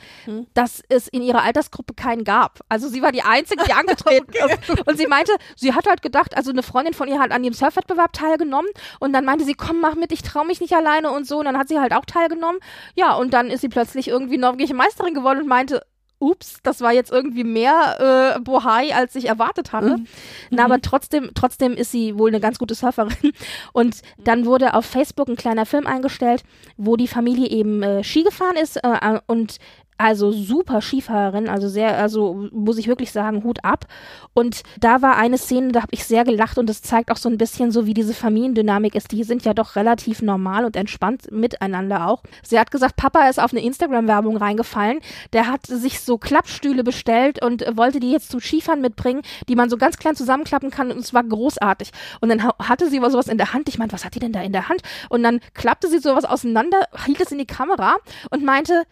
dass 0.53 0.81
es 0.89 1.07
in 1.07 1.21
ihrer 1.21 1.43
Altersgruppe 1.43 1.93
keinen 1.93 2.23
gab. 2.23 2.59
Also 2.69 2.87
sie 2.87 3.01
war 3.01 3.11
die 3.11 3.23
Einzige, 3.23 3.63
die 3.63 3.73
angetreten 3.81 4.31
ist. 4.33 4.87
Und 4.87 4.97
sie 4.97 5.07
meinte, 5.07 5.33
sie 5.55 5.73
hat 5.73 5.87
halt 5.87 6.01
gedacht, 6.01 6.35
also 6.35 6.51
eine 6.51 6.63
Freundin 6.63 6.93
von 6.93 7.07
ihr 7.07 7.19
hat 7.19 7.31
an 7.31 7.43
dem 7.43 7.53
Surfwettbewerb 7.53 8.13
teilgenommen 8.13 8.69
und 8.99 9.13
dann 9.13 9.25
meinte 9.25 9.45
sie, 9.45 9.53
komm, 9.53 9.81
mach 9.81 9.95
mit, 9.95 10.11
ich 10.11 10.21
trau 10.21 10.43
mich 10.43 10.61
nicht 10.61 10.73
alleine 10.73 11.11
und 11.11 11.27
so. 11.27 11.39
Und 11.39 11.45
dann 11.45 11.57
hat 11.57 11.67
sie 11.67 11.79
halt 11.79 11.93
auch 11.93 12.05
teilgenommen. 12.05 12.59
Ja, 12.95 13.13
und 13.15 13.33
dann 13.33 13.47
ist 13.47 13.61
sie 13.61 13.69
plötzlich 13.69 14.07
irgendwie 14.07 14.37
norwegische 14.37 14.73
Meisterin 14.73 15.13
geworden 15.13 15.41
und 15.41 15.47
meinte, 15.47 15.81
ups, 16.21 16.59
das 16.63 16.81
war 16.81 16.93
jetzt 16.93 17.11
irgendwie 17.11 17.43
mehr 17.43 18.35
äh, 18.37 18.39
Bohai, 18.39 18.93
als 18.95 19.15
ich 19.15 19.27
erwartet 19.27 19.73
hatte. 19.73 19.97
Na, 20.49 20.65
aber 20.65 20.81
trotzdem, 20.81 21.31
trotzdem 21.33 21.73
ist 21.73 21.91
sie 21.91 22.17
wohl 22.17 22.29
eine 22.29 22.39
ganz 22.39 22.59
gute 22.59 22.75
Surferin. 22.75 23.33
Und 23.73 24.01
dann 24.17 24.45
wurde 24.45 24.73
auf 24.73 24.85
Facebook 24.85 25.27
ein 25.27 25.35
kleiner 25.35 25.65
Film 25.65 25.87
eingestellt, 25.87 26.43
wo 26.77 26.95
die 26.95 27.07
Familie 27.07 27.49
eben 27.49 27.83
äh, 27.83 28.03
Ski 28.03 28.23
gefahren 28.23 28.55
ist 28.55 28.77
äh, 28.77 29.19
und 29.27 29.57
also 30.01 30.31
super 30.31 30.81
Skifahrerin, 30.81 31.47
also 31.47 31.67
sehr, 31.69 31.97
also 31.97 32.47
muss 32.51 32.77
ich 32.77 32.87
wirklich 32.87 33.11
sagen, 33.11 33.43
Hut 33.43 33.63
ab. 33.63 33.85
Und 34.33 34.63
da 34.79 35.01
war 35.01 35.17
eine 35.17 35.37
Szene, 35.37 35.71
da 35.71 35.81
habe 35.81 35.93
ich 35.93 36.05
sehr 36.05 36.23
gelacht 36.23 36.57
und 36.57 36.67
das 36.67 36.81
zeigt 36.81 37.11
auch 37.11 37.17
so 37.17 37.29
ein 37.29 37.37
bisschen 37.37 37.71
so, 37.71 37.85
wie 37.85 37.93
diese 37.93 38.13
Familiendynamik 38.13 38.95
ist. 38.95 39.11
Die 39.11 39.23
sind 39.23 39.45
ja 39.45 39.53
doch 39.53 39.75
relativ 39.75 40.21
normal 40.21 40.65
und 40.65 40.75
entspannt 40.75 41.31
miteinander 41.31 42.07
auch. 42.07 42.23
Sie 42.43 42.59
hat 42.59 42.71
gesagt, 42.71 42.95
Papa 42.95 43.27
ist 43.29 43.39
auf 43.39 43.51
eine 43.51 43.61
Instagram-Werbung 43.61 44.37
reingefallen. 44.37 44.99
Der 45.33 45.47
hat 45.47 45.67
sich 45.67 46.01
so 46.01 46.17
Klappstühle 46.17 46.83
bestellt 46.83 47.43
und 47.43 47.65
wollte 47.77 47.99
die 47.99 48.11
jetzt 48.11 48.31
zum 48.31 48.39
Skifahren 48.39 48.81
mitbringen, 48.81 49.21
die 49.47 49.55
man 49.55 49.69
so 49.69 49.77
ganz 49.77 49.97
klein 49.97 50.15
zusammenklappen 50.15 50.71
kann 50.71 50.91
und 50.91 50.99
es 50.99 51.13
war 51.13 51.23
großartig. 51.23 51.91
Und 52.21 52.29
dann 52.29 52.43
ha 52.43 52.55
hatte 52.59 52.89
sie 52.89 52.97
aber 52.97 53.11
sowas 53.11 53.27
in 53.27 53.37
der 53.37 53.53
Hand. 53.53 53.69
Ich 53.69 53.77
meinte, 53.77 53.93
was 53.93 54.05
hat 54.05 54.15
die 54.15 54.19
denn 54.19 54.33
da 54.33 54.41
in 54.41 54.53
der 54.53 54.69
Hand? 54.69 54.81
Und 55.09 55.23
dann 55.23 55.39
klappte 55.53 55.89
sie 55.89 55.99
sowas 55.99 56.25
auseinander, 56.25 56.87
hielt 57.05 57.21
es 57.21 57.31
in 57.31 57.37
die 57.37 57.45
Kamera 57.45 57.97
und 58.29 58.43
meinte, 58.43 58.83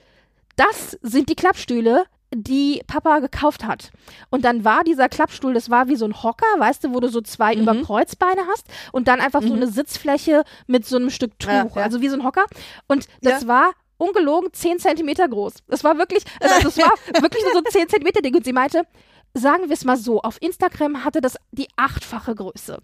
das 0.60 0.98
sind 1.02 1.30
die 1.30 1.36
Klappstühle, 1.36 2.06
die 2.34 2.82
Papa 2.86 3.20
gekauft 3.20 3.64
hat. 3.66 3.90
Und 4.30 4.46
dann 4.46 4.64
war 4.64 4.84
dieser 4.84 5.10
Klappstuhl, 5.10 5.54
das 5.56 5.70
war 5.72 5.88
wie 5.88 5.96
so 5.96 6.06
ein 6.06 6.22
Hocker, 6.22 6.46
weißt 6.60 6.84
du, 6.84 6.94
wo 6.94 7.00
du 7.00 7.08
so 7.08 7.22
zwei 7.22 7.56
Mhm. 7.56 7.62
Überkreuzbeine 7.64 8.42
hast 8.52 8.68
und 8.92 9.08
dann 9.08 9.20
einfach 9.20 9.42
so 9.42 9.54
eine 9.54 9.68
Sitzfläche 9.68 10.44
mit 10.68 10.86
so 10.86 10.98
einem 10.98 11.10
Stück 11.10 11.40
Tuch, 11.40 11.50
Ja, 11.50 11.66
ja. 11.76 11.82
also 11.82 12.02
wie 12.02 12.10
so 12.10 12.16
ein 12.16 12.24
Hocker. 12.24 12.46
Und 12.88 13.08
das 13.22 13.42
Ja. 13.44 13.48
war 13.48 13.72
ungelogen 13.98 14.54
10 14.54 14.80
Zentimeter 14.80 15.28
groß. 15.28 15.56
Das 15.68 15.84
war 15.84 15.98
wirklich, 15.98 16.24
also 16.40 16.56
das 16.64 16.78
war 16.78 16.92
wirklich 17.24 17.44
so 17.52 17.58
ein 17.58 17.66
10 17.70 17.90
Zentimeter 17.90 18.22
Ding. 18.22 18.36
Und 18.36 18.46
sie 18.46 18.54
meinte, 18.54 18.84
sagen 19.34 19.64
wir 19.68 19.74
es 19.74 19.86
mal 19.86 19.98
so, 19.98 20.22
auf 20.22 20.38
Instagram 20.42 21.04
hatte 21.06 21.22
das 21.22 21.38
die 21.52 21.68
achtfache 21.76 22.36
Größe. 22.36 22.80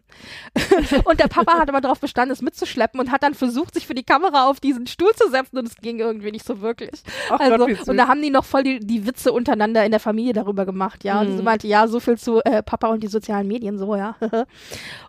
und 1.06 1.20
der 1.20 1.28
Papa 1.28 1.60
hat 1.60 1.70
aber 1.70 1.82
darauf 1.82 2.00
bestanden, 2.00 2.32
es 2.32 2.42
mitzuschleppen 2.42 3.00
und 3.00 3.12
hat 3.12 3.24
dann 3.24 3.34
versucht, 3.34 3.74
sich 3.74 3.88
für 3.88 3.96
die 3.96 4.04
Kamera 4.04 4.48
auf 4.50 4.60
diesen 4.60 4.88
Stuhl 4.88 5.12
zu 5.16 5.30
setzen 5.30 5.58
und 5.58 5.68
es 5.68 5.76
ging 5.78 6.00
irgendwie 6.00 6.32
nicht 6.32 6.46
so 6.46 6.62
wirklich. 6.62 7.02
Ach 7.30 7.40
also, 7.40 7.66
Gott, 7.66 7.88
und 7.88 7.98
da 7.98 8.08
haben 8.08 8.22
die 8.22 8.30
noch 8.30 8.46
voll 8.46 8.64
die, 8.64 8.80
die 8.80 9.06
Witze 9.08 9.32
untereinander 9.34 9.84
in 9.86 9.92
der 9.92 10.00
Familie 10.00 10.34
darüber 10.34 10.66
gemacht, 10.66 11.04
ja. 11.04 11.20
Und 11.22 11.32
sie 11.32 11.38
Mhm. 11.38 11.44
meinte, 11.44 11.68
ja, 11.68 11.88
so 11.88 12.00
viel 12.00 12.18
zu 12.18 12.40
äh, 12.44 12.62
Papa 12.64 12.88
und 12.88 13.02
die 13.04 13.08
sozialen 13.08 13.48
Medien, 13.48 13.78
so, 13.78 13.96
ja. 13.96 14.16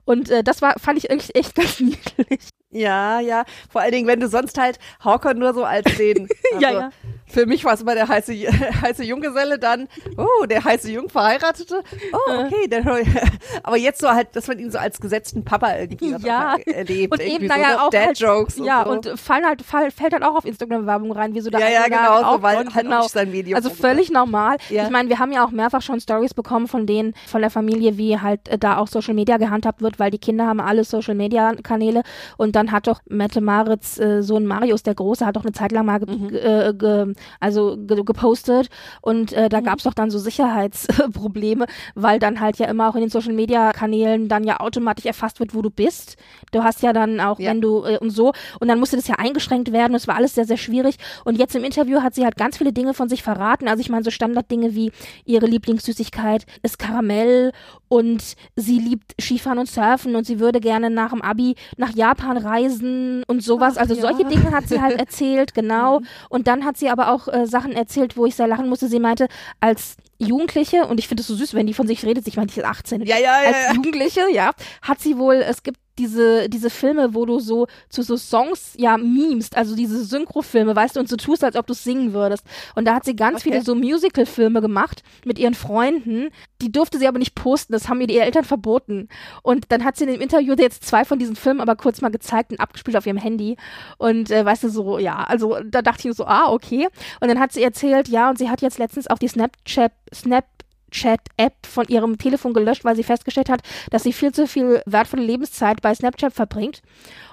und 0.05 0.31
äh, 0.31 0.43
das 0.43 0.63
war, 0.63 0.75
fand 0.79 0.99
ich 0.99 1.11
echt, 1.11 1.35
echt 1.37 1.55
ganz 1.55 1.81
niedlich. 1.81 2.49
Ja, 2.71 3.21
ja. 3.21 3.45
Vor 3.71 3.81
allen 3.81 3.93
Dingen, 3.93 4.07
wenn 4.07 4.21
du 4.21 4.29
sonst 4.29 4.59
halt 4.59 4.79
Hawkon 5.05 5.39
nur 5.39 5.55
so 5.55 5.65
als 5.65 5.97
den. 5.97 6.29
Also, 6.53 6.61
Ja, 6.61 6.71
ja. 6.73 6.91
Für 7.29 7.45
mich 7.47 7.65
war 7.65 7.75
es 7.75 7.81
immer 7.83 7.95
der 7.95 8.09
heiße, 8.09 8.33
heiße 8.83 9.05
Junggeselle, 9.05 9.59
dann, 9.59 9.89
oh, 10.17 10.47
der 10.47 10.65
heiße 10.65 10.91
Jungverheiratete. 10.93 11.83
Oh, 12.13 12.33
okay. 12.45 12.69
Der, 12.69 12.85
aber 13.63 13.77
jetzt 13.77 14.01
so 14.01 14.09
halt, 14.09 14.35
dass 14.37 14.47
man 14.49 14.59
ihn 14.59 14.71
so 14.71 14.79
als 14.79 15.01
gesetzten 15.01 15.45
Papa 15.45 15.77
irgendwie 15.77 16.15
Ja. 16.27 16.57
erlebt. 16.67 17.13
Und 17.13 17.21
eben, 17.21 17.47
naja, 17.47 17.65
so, 17.65 17.71
ne? 17.71 17.79
auch 17.79 17.83
halt, 17.93 17.95
Dad-Jokes. 17.95 18.59
ja, 18.59 18.85
so. 18.85 18.91
und 18.91 19.19
fallen 19.19 19.45
halt, 19.45 19.63
fall, 19.63 19.91
fällt 19.91 20.13
halt 20.13 20.23
auch 20.23 20.37
auf 20.37 20.45
Instagram-Werbung 20.45 21.13
rein, 21.13 21.35
wie 21.35 21.41
so 21.41 21.51
der 21.51 21.61
Ja, 21.61 21.69
ja, 21.69 21.85
genau, 21.87 22.35
so, 22.37 22.43
weil 22.43 22.57
auch, 22.69 22.75
halt 22.75 22.85
genau. 22.85 23.01
auch 23.01 23.09
sein 23.09 23.31
Medium 23.31 23.57
Also 23.57 23.71
völlig 23.71 24.11
normal. 24.11 24.57
Ja. 24.71 24.85
Ich 24.85 24.91
meine, 24.91 25.09
wir 25.09 25.19
haben 25.19 25.33
ja 25.33 25.45
auch 25.45 25.51
mehrfach 25.51 25.83
schon 25.83 26.01
Stories 26.01 26.35
bekommen 26.35 26.69
von 26.69 26.87
denen, 26.87 27.15
von 27.27 27.41
der 27.41 27.51
Familie, 27.51 27.99
wie 27.99 28.19
halt 28.21 28.49
äh, 28.49 28.59
da 28.59 28.79
auch 28.79 28.87
Social 28.87 29.15
Media 29.15 29.37
gehandhabt 29.37 29.83
wird, 29.83 29.99
weil 29.99 30.11
die 30.11 30.19
Kinder 30.19 30.47
haben 30.47 30.61
alle 30.61 30.85
Social 30.85 31.15
Media 31.15 31.55
Kanäle 31.63 32.03
und 32.37 32.55
dann 32.57 32.71
hat 32.73 32.87
doch 32.87 33.01
Mette 33.09 33.41
Marits 33.41 33.99
äh, 33.99 34.23
Sohn 34.23 34.47
Marius, 34.47 34.83
der 34.83 34.95
Große, 34.95 35.27
hat 35.27 35.37
doch 35.37 35.45
eine 35.45 35.53
Zeit 35.53 35.73
lang 35.73 35.87
mal 35.87 35.97
Mhm. 35.97 36.29
äh, 36.35 37.16
also 37.41 37.77
ge 37.77 38.03
gepostet 38.05 38.69
und 39.01 39.33
äh, 39.33 39.45
Mhm. 39.45 39.49
da 39.51 39.61
gab's 39.61 39.85
doch 39.85 39.95
dann 39.95 40.11
so 40.11 40.19
Sicherheitsprobleme, 40.19 41.67
weil 41.95 42.19
dann 42.19 42.41
halt 42.41 42.59
ja 42.59 42.67
immer 42.67 42.89
auch 42.89 42.95
in 42.95 43.01
den 43.03 43.11
Social 43.11 43.33
Media 43.33 43.73
Kanälen 43.73 44.29
dann 44.29 44.45
ja 44.45 44.61
automatisch 44.61 45.07
erfasst 45.07 45.41
wird, 45.41 45.55
wo 45.55 45.63
du 45.63 45.71
bist. 45.71 46.17
Du 46.53 46.63
hast 46.63 46.83
ja 46.83 46.93
dann 46.93 47.21
auch, 47.21 47.39
Ja. 47.39 47.51
wenn 47.51 47.61
du 47.61 47.85
äh, 47.85 47.99
und 47.99 48.11
so 48.11 48.33
und 48.61 48.69
dann 48.69 48.79
musste 48.79 48.97
das 48.97 49.09
ja 49.09 49.17
eingeschränkt 49.17 49.73
werden 49.73 49.93
und 49.93 49.97
es 49.97 50.09
war 50.09 50.17
alles 50.17 50.35
sehr, 50.35 50.45
sehr 50.45 50.57
schwierig 50.57 50.97
und 51.25 51.39
jetzt 51.39 51.55
im 51.55 51.65
Interview 51.65 52.03
hat 52.03 52.15
sie 52.15 52.25
halt 52.25 52.37
ganz 52.37 52.59
viele 52.59 52.73
Dinge 52.73 52.95
von 52.95 53.09
sich 53.09 53.23
verraten. 53.23 53.69
Also 53.69 53.81
ich 53.81 53.89
meine 53.91 54.05
so 54.05 54.11
Standarddinge 54.11 54.75
wie 54.75 54.93
ihre 55.25 55.47
Lieblingssüßigkeit 55.47 56.45
ist 56.63 56.79
Karamell 56.79 57.53
und 57.89 58.35
sie 58.57 58.79
liebt 58.79 59.15
Skifahren 59.21 59.59
und 59.59 59.69
Surfen 59.69 60.17
und 60.17 60.25
sie 60.27 60.41
würde 60.41 60.61
gerne 60.61 60.91
nach 60.91 61.11
dem 61.11 61.23
Abi 61.23 61.55
nach 61.77 61.95
Japan 61.95 62.37
reisen 62.37 63.23
und 63.27 63.43
sowas. 63.43 63.75
Ach, 63.77 63.83
also 63.83 63.95
ja. 63.95 64.01
solche 64.03 64.25
Dinge 64.25 64.51
hat 64.51 64.69
sie 64.69 64.81
halt 64.81 64.99
erzählt, 64.99 65.55
genau. 65.55 66.01
Und 66.29 66.49
dann 66.49 66.65
hat 66.65 66.77
sie 66.77 66.89
aber 66.91 67.06
auch 67.07 67.29
äh, 67.29 67.47
Sachen 67.47 67.73
erzählt, 67.73 68.17
wo 68.17 68.27
ich 68.27 68.35
sehr 68.35 68.47
lachen 68.47 68.69
musste. 68.69 68.89
Sie 68.89 69.01
meinte, 69.01 69.29
als 69.61 69.97
Jugendliche, 70.19 70.87
und 70.87 70.99
ich 70.99 71.09
finde 71.09 71.21
es 71.23 71.27
so 71.27 71.35
süß, 71.35 71.55
wenn 71.55 71.67
die 71.67 71.75
von 71.75 71.87
sich 71.87 72.05
redet, 72.05 72.27
ich 72.27 72.37
meine, 72.37 72.49
die 72.49 72.59
ist 72.59 72.65
18. 72.65 73.03
Ja, 73.03 73.19
ja, 73.19 73.43
ja, 73.43 73.49
Als. 73.69 73.77
Jugendliche, 73.77 74.23
ja, 74.33 74.51
hat 74.83 75.01
sie 75.01 75.19
wohl, 75.19 75.35
es 75.37 75.63
gibt 75.63 75.79
diese, 75.99 76.51
diese 76.51 76.69
Filme, 76.69 77.15
wo 77.15 77.25
du 77.25 77.41
so 77.41 77.67
zu 77.89 78.03
so 78.03 78.19
Songs 78.19 78.75
ja 78.77 78.99
memest, 78.99 79.57
also 79.57 79.75
diese 79.75 80.05
Synchrofilme, 80.05 80.77
weißt 80.77 80.97
du, 80.97 81.01
und 81.01 81.09
so 81.09 81.17
tust, 81.17 81.43
als 81.43 81.57
ob 81.57 81.67
du 81.67 81.73
singen 81.73 82.13
würdest. 82.13 82.45
Und 82.75 82.85
da 82.87 82.95
hat 82.95 83.07
sie 83.07 83.17
ganz 83.17 83.37
Okay. 83.41 83.51
viele 83.51 83.63
so 83.63 83.75
Musical-Filme 83.75 84.61
gemacht 84.61 85.03
mit 85.25 85.39
ihren 85.39 85.55
Freunden. 85.55 86.29
Die 86.61 86.71
durfte 86.71 86.99
sie 86.99 87.09
aber 87.09 87.19
nicht 87.19 87.35
posten, 87.35 87.73
das 87.73 87.89
haben 87.89 88.01
ihr 88.03 88.07
die 88.07 88.19
Eltern 88.19 88.45
verboten. 88.45 89.09
Und 89.43 89.73
dann 89.73 89.85
hat 89.85 89.97
sie 89.97 90.05
in 90.05 90.13
dem 90.13 90.21
Interview 90.21 90.55
jetzt 90.59 90.85
zwei 90.85 91.05
von 91.07 91.19
diesen 91.19 91.35
Filmen 91.37 91.61
aber 91.61 91.77
kurz 91.77 92.03
mal 92.03 92.11
gezeigt 92.11 92.51
und 92.51 92.61
abgespielt 92.61 92.97
auf 92.97 93.07
ihrem 93.07 93.17
Handy. 93.19 93.57
Und 93.97 94.31
äh, 94.31 94.45
weißt 94.45 94.65
du, 94.65 94.69
so, 94.69 94.99
ja, 94.99 95.25
also 95.25 95.57
da 95.65 95.81
dachte 95.81 96.09
ich 96.09 96.15
so, 96.15 96.27
ah, 96.27 96.51
okay. 96.51 96.89
Und 97.21 97.29
dann 97.29 97.41
hat 97.41 97.53
sie 97.53 97.63
erzählt, 97.63 98.09
ja, 98.09 98.29
und 98.29 98.37
sie 98.39 98.51
hat 98.51 98.61
jetzt 98.61 98.79
letztens 98.79 99.07
auch 99.07 99.19
die 99.19 99.29
Snapchat, 99.29 99.93
Snap 100.15 100.45
Chat-App 100.91 101.67
von 101.67 101.87
ihrem 101.89 102.17
Telefon 102.17 102.55
gelöscht, 102.55 102.85
weil 102.85 102.97
sie 102.97 103.03
festgestellt 103.03 103.49
hat, 103.49 103.63
dass 103.91 104.05
sie 104.05 104.13
viel 104.13 104.33
zu 104.33 104.47
viel 104.47 104.83
wertvolle 104.87 105.23
Lebenszeit 105.23 105.83
bei 105.83 105.95
Snapchat 105.95 106.33
verbringt. 106.33 106.83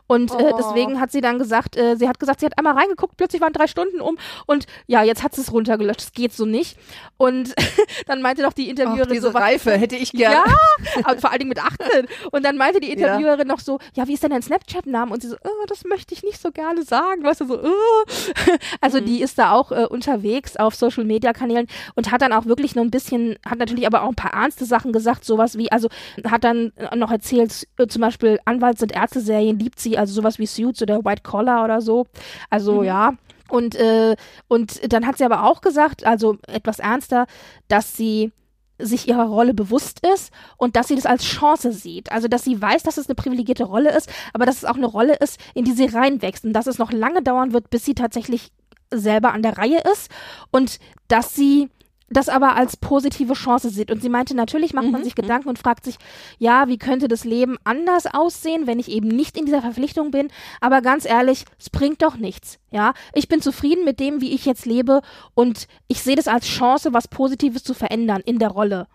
Und 0.07 0.31
äh, 0.31 0.35
Oh. 0.51 0.57
deswegen 0.57 0.99
hat 0.99 1.11
sie 1.11 1.21
dann 1.21 1.39
gesagt, 1.39 1.77
äh, 1.77 1.95
sie 1.95 2.07
hat 2.09 2.19
gesagt, 2.19 2.41
sie 2.41 2.45
hat 2.45 2.57
einmal 2.57 2.73
reingeguckt, 2.75 3.15
plötzlich 3.17 3.41
waren 3.41 3.53
drei 3.53 3.67
Stunden 3.67 4.01
um 4.01 4.17
und 4.45 4.65
ja, 4.87 5.01
jetzt 5.03 5.23
hat 5.23 5.33
sie 5.33 5.41
es 5.41 5.51
runtergelöscht, 5.51 6.01
es 6.01 6.11
geht 6.11 6.33
so 6.33 6.45
nicht. 6.45 6.77
Und 7.17 7.53
dann 8.07 8.21
meinte 8.21 8.41
doch 8.43 8.53
die 8.53 8.69
Interviewerin 8.69 9.09
diese 9.13 9.27
so, 9.27 9.33
was- 9.33 9.41
Reife 9.41 9.71
hätte 9.71 9.95
ich 9.95 10.11
gerne. 10.11 10.35
ja, 10.35 10.43
aber 11.05 11.19
vor 11.19 11.29
allen 11.31 11.39
Dingen 11.39 11.49
mit 11.49 11.63
18. 11.63 12.07
Und 12.31 12.43
dann 12.45 12.57
meinte 12.57 12.79
die 12.79 12.87
Ja. 12.87 12.93
Interviewerin 12.93 13.47
noch 13.47 13.59
so, 13.59 13.79
ja, 13.95 14.07
wie 14.07 14.13
ist 14.13 14.23
denn 14.23 14.31
dein 14.31 14.41
Snapchat-Name? 14.41 15.11
Und 15.13 15.21
sie 15.21 15.29
so, 15.29 15.35
oh, 15.43 15.65
das 15.67 15.83
möchte 15.85 16.13
ich 16.13 16.23
nicht 16.23 16.39
so 16.41 16.51
gerne 16.51 16.83
sagen. 16.83 17.23
Weißt 17.23 17.41
du, 17.41 17.45
so, 17.47 17.59
oh. 17.63 18.03
Also 18.81 18.99
Mhm. 18.99 19.05
die 19.05 19.21
ist 19.21 19.37
da 19.39 19.51
auch 19.53 19.71
äh, 19.71 19.85
unterwegs 19.85 20.57
auf 20.57 20.75
Social-Media-Kanälen 20.75 21.67
und 21.95 22.11
hat 22.11 22.21
dann 22.21 22.33
auch 22.33 22.45
wirklich 22.45 22.75
nur 22.75 22.83
ein 22.85 22.91
bisschen, 22.91 23.37
hat 23.45 23.59
natürlich 23.59 23.87
aber 23.87 24.03
auch 24.03 24.09
ein 24.09 24.15
paar 24.15 24.33
ernste 24.33 24.65
Sachen 24.65 24.91
gesagt, 24.91 25.23
sowas 25.25 25.57
wie, 25.57 25.71
also 25.71 25.87
hat 26.29 26.43
dann 26.43 26.73
noch 26.95 27.11
erzählt, 27.11 27.67
äh, 27.77 27.87
zum 27.87 28.01
Beispiel 28.01 28.39
Anwalts- 28.45 28.81
und 28.81 28.91
Ärzte-Serien 28.91 29.57
liebt 29.59 29.79
sie, 29.79 29.92
also 29.97 30.13
sowas 30.13 30.39
wie 30.39 30.45
Suits 30.45 30.81
oder 30.81 31.03
White 31.03 31.23
Collar 31.23 31.63
oder 31.63 31.81
so. 31.81 32.05
Also 32.49 32.79
Mhm. 32.79 32.83
ja. 32.85 33.13
Und, 33.49 33.75
äh, 33.75 34.15
und 34.47 34.91
dann 34.91 35.05
hat 35.05 35.17
sie 35.17 35.25
aber 35.25 35.43
auch 35.43 35.61
gesagt, 35.61 36.05
also 36.05 36.37
etwas 36.47 36.79
ernster, 36.79 37.27
dass 37.67 37.95
sie 37.95 38.31
sich 38.79 39.07
ihrer 39.07 39.25
Rolle 39.25 39.53
bewusst 39.53 39.99
ist 40.13 40.31
und 40.57 40.75
dass 40.75 40.87
sie 40.87 40.95
das 40.95 41.05
als 41.05 41.23
Chance 41.23 41.71
sieht. 41.71 42.11
Also, 42.11 42.27
dass 42.27 42.43
sie 42.43 42.59
weiß, 42.59 42.83
dass 42.83 42.97
es 42.97 43.07
eine 43.07 43.15
privilegierte 43.15 43.65
Rolle 43.65 43.95
ist, 43.95 44.11
aber 44.33 44.45
dass 44.45 44.57
es 44.57 44.65
auch 44.65 44.75
eine 44.75 44.87
Rolle 44.87 45.15
ist, 45.17 45.39
in 45.53 45.65
die 45.65 45.73
sie 45.73 45.85
reinwächst 45.85 46.43
und 46.45 46.53
dass 46.53 46.67
es 46.67 46.79
noch 46.79 46.91
lange 46.91 47.21
dauern 47.21 47.53
wird, 47.53 47.69
bis 47.69 47.85
sie 47.85 47.93
tatsächlich 47.93 48.51
selber 48.91 49.33
an 49.33 49.43
der 49.43 49.57
Reihe 49.57 49.81
ist 49.91 50.09
und 50.51 50.79
dass 51.07 51.35
sie 51.35 51.69
das 52.13 52.29
aber 52.29 52.55
als 52.55 52.77
positive 52.77 53.33
Chance 53.33 53.69
sieht. 53.69 53.91
Und 53.91 54.01
sie 54.01 54.09
meinte, 54.09 54.35
natürlich 54.35 54.73
macht 54.73 54.89
man 54.89 55.01
Mhm, 55.01 55.05
sich 55.05 55.15
Gedanken 55.15 55.49
und 55.49 55.59
fragt 55.59 55.85
sich, 55.85 55.97
ja, 56.37 56.67
wie 56.67 56.77
könnte 56.77 57.07
das 57.07 57.25
Leben 57.25 57.57
anders 57.63 58.05
aussehen, 58.05 58.67
wenn 58.67 58.79
ich 58.79 58.89
eben 58.89 59.07
nicht 59.07 59.37
in 59.37 59.45
dieser 59.45 59.61
Verpflichtung 59.61 60.11
bin? 60.11 60.29
Aber 60.61 60.81
ganz 60.81 61.05
ehrlich, 61.05 61.45
es 61.59 61.69
bringt 61.69 62.01
doch 62.01 62.15
nichts. 62.17 62.59
Ja, 62.71 62.93
ich 63.13 63.27
bin 63.27 63.41
zufrieden 63.41 63.85
mit 63.85 63.99
dem, 63.99 64.21
wie 64.21 64.33
ich 64.33 64.45
jetzt 64.45 64.65
lebe 64.65 65.01
und 65.35 65.67
ich 65.87 66.01
sehe 66.01 66.15
das 66.15 66.27
als 66.27 66.47
Chance, 66.47 66.93
was 66.93 67.07
Positives 67.07 67.63
zu 67.63 67.73
verändern 67.73 68.21
in 68.25 68.39
der 68.39 68.49
Rolle. 68.49 68.87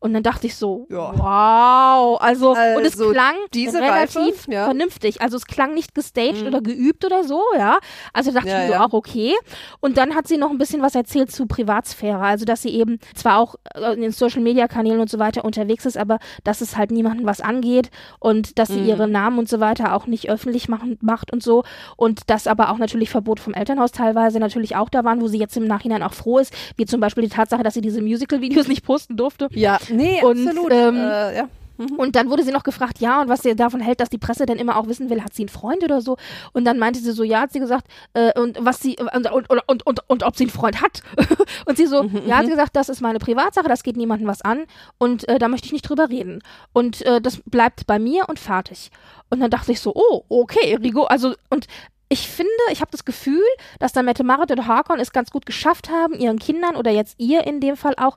Und 0.00 0.14
dann 0.14 0.22
dachte 0.22 0.46
ich 0.46 0.56
so, 0.56 0.86
Ja. 0.90 1.12
wow, 1.16 2.20
also, 2.20 2.50
und 2.50 2.56
es 2.84 2.92
Also, 2.98 3.10
klang 3.10 3.34
relativ 3.54 4.20
Reife, 4.46 4.52
ja. 4.52 4.64
vernünftig. 4.64 5.20
Also 5.20 5.36
es 5.36 5.46
klang 5.46 5.74
nicht 5.74 5.94
gestaged 5.94 6.42
Mhm. 6.42 6.46
oder 6.48 6.60
geübt 6.60 7.04
oder 7.04 7.24
so, 7.24 7.42
ja. 7.56 7.78
Also 8.12 8.32
dachte 8.32 8.48
Ja, 8.48 8.62
ich 8.62 8.68
mir 8.68 8.72
ja. 8.74 8.78
so, 8.78 8.84
auch 8.84 8.92
okay. 8.92 9.34
Und 9.80 9.96
dann 9.98 10.14
hat 10.14 10.28
sie 10.28 10.36
noch 10.36 10.50
ein 10.50 10.58
bisschen 10.58 10.82
was 10.82 10.94
erzählt 10.94 11.30
zu 11.30 11.46
Privatsphäre. 11.46 12.20
Also 12.20 12.44
dass 12.44 12.62
sie 12.62 12.70
eben 12.70 12.98
zwar 13.14 13.38
auch 13.38 13.56
äh, 13.74 13.94
in 13.94 14.00
den 14.02 14.12
Social 14.12 14.40
Media 14.42 14.68
Kanälen 14.68 15.00
und 15.00 15.10
so 15.10 15.18
weiter 15.18 15.44
unterwegs 15.44 15.86
ist, 15.86 15.96
aber 15.98 16.18
dass 16.44 16.60
es 16.60 16.76
halt 16.76 16.90
niemandem 16.90 17.26
was 17.26 17.40
angeht 17.40 17.90
und 18.20 18.58
dass 18.58 18.68
sie 18.68 18.80
Mhm. 18.80 18.88
ihre 18.88 19.08
Namen 19.08 19.38
und 19.38 19.48
so 19.48 19.60
weiter 19.60 19.94
auch 19.94 20.06
nicht 20.06 20.30
öffentlich 20.30 20.68
machen, 20.68 20.98
macht 21.00 21.32
und 21.32 21.42
so. 21.42 21.64
Und 21.96 22.30
dass 22.30 22.46
aber 22.46 22.70
auch 22.70 22.78
natürlich 22.78 23.10
Verbote 23.10 23.42
vom 23.42 23.54
Elternhaus 23.54 23.92
teilweise 23.92 24.38
natürlich 24.38 24.76
auch 24.76 24.88
da 24.88 25.04
waren, 25.04 25.20
wo 25.20 25.28
sie 25.28 25.38
jetzt 25.38 25.56
im 25.56 25.66
Nachhinein 25.66 26.02
auch 26.02 26.14
froh 26.14 26.38
ist, 26.38 26.52
wie 26.76 26.86
zum 26.86 27.00
Beispiel 27.00 27.24
die 27.24 27.28
Tatsache, 27.30 27.62
dass 27.62 27.74
sie 27.74 27.80
diese 27.80 28.00
Musical-Videos 28.02 28.68
nicht 28.68 28.84
posten 28.84 29.16
durfte. 29.16 29.48
Ja, 29.52 29.78
nee, 29.90 30.22
Und, 30.22 30.46
absolut. 30.46 30.72
ähm, 30.72 30.96
äh, 30.96 31.36
ja. 31.36 31.48
Und 31.96 32.16
dann 32.16 32.28
wurde 32.28 32.42
sie 32.42 32.50
noch 32.50 32.64
gefragt, 32.64 32.98
ja, 32.98 33.22
und 33.22 33.28
was 33.28 33.42
sie 33.42 33.54
davon 33.54 33.80
hält, 33.80 34.00
dass 34.00 34.08
die 34.08 34.18
Presse 34.18 34.46
denn 34.46 34.58
immer 34.58 34.76
auch 34.76 34.88
wissen 34.88 35.10
will, 35.10 35.22
hat 35.22 35.32
sie 35.32 35.42
einen 35.42 35.48
Freund 35.48 35.84
oder 35.84 36.00
so? 36.00 36.16
Und 36.52 36.64
dann 36.64 36.76
meinte 36.76 36.98
sie 36.98 37.12
so, 37.12 37.22
ja, 37.22 37.42
hat 37.42 37.52
sie 37.52 37.60
gesagt, 37.60 37.86
äh, 38.14 38.36
und 38.38 38.58
was 38.60 38.80
sie, 38.80 38.96
und, 38.98 39.30
und, 39.30 39.48
und, 39.48 39.62
und, 39.68 39.86
und, 39.86 40.00
und 40.08 40.22
ob 40.24 40.34
sie 40.36 40.44
einen 40.44 40.50
Freund 40.50 40.82
hat. 40.82 41.02
und 41.66 41.76
sie 41.76 41.86
so, 41.86 42.02
Mhm, 42.02 42.22
ja, 42.26 42.38
hat 42.38 42.46
sie 42.46 42.50
gesagt, 42.50 42.74
das 42.74 42.88
ist 42.88 43.00
meine 43.00 43.20
Privatsache, 43.20 43.68
das 43.68 43.84
geht 43.84 43.96
niemandem 43.96 44.26
was 44.26 44.42
an 44.42 44.64
und 44.98 45.28
äh, 45.28 45.38
da 45.38 45.46
möchte 45.46 45.66
ich 45.66 45.72
nicht 45.72 45.88
drüber 45.88 46.08
reden. 46.10 46.42
Und 46.72 47.02
äh, 47.06 47.20
das 47.20 47.40
bleibt 47.46 47.86
bei 47.86 48.00
mir 48.00 48.28
und 48.28 48.40
fertig. 48.40 48.90
Und 49.30 49.38
dann 49.38 49.50
dachte 49.50 49.70
ich 49.70 49.80
so, 49.80 49.92
oh, 49.94 50.24
okay, 50.28 50.76
Rigo, 50.82 51.04
also, 51.04 51.34
und 51.48 51.68
ich 52.08 52.26
finde, 52.28 52.50
ich 52.72 52.80
habe 52.80 52.90
das 52.90 53.04
Gefühl, 53.04 53.44
dass 53.78 53.92
da 53.92 54.02
Mette 54.02 54.24
Marit 54.24 54.50
und 54.50 54.66
Harkon 54.66 54.98
es 54.98 55.12
ganz 55.12 55.30
gut 55.30 55.44
geschafft 55.46 55.90
haben, 55.90 56.14
ihren 56.14 56.38
Kindern 56.38 56.74
oder 56.74 56.90
jetzt 56.90 57.16
ihr 57.18 57.46
in 57.46 57.60
dem 57.60 57.76
Fall 57.76 57.94
auch 57.98 58.16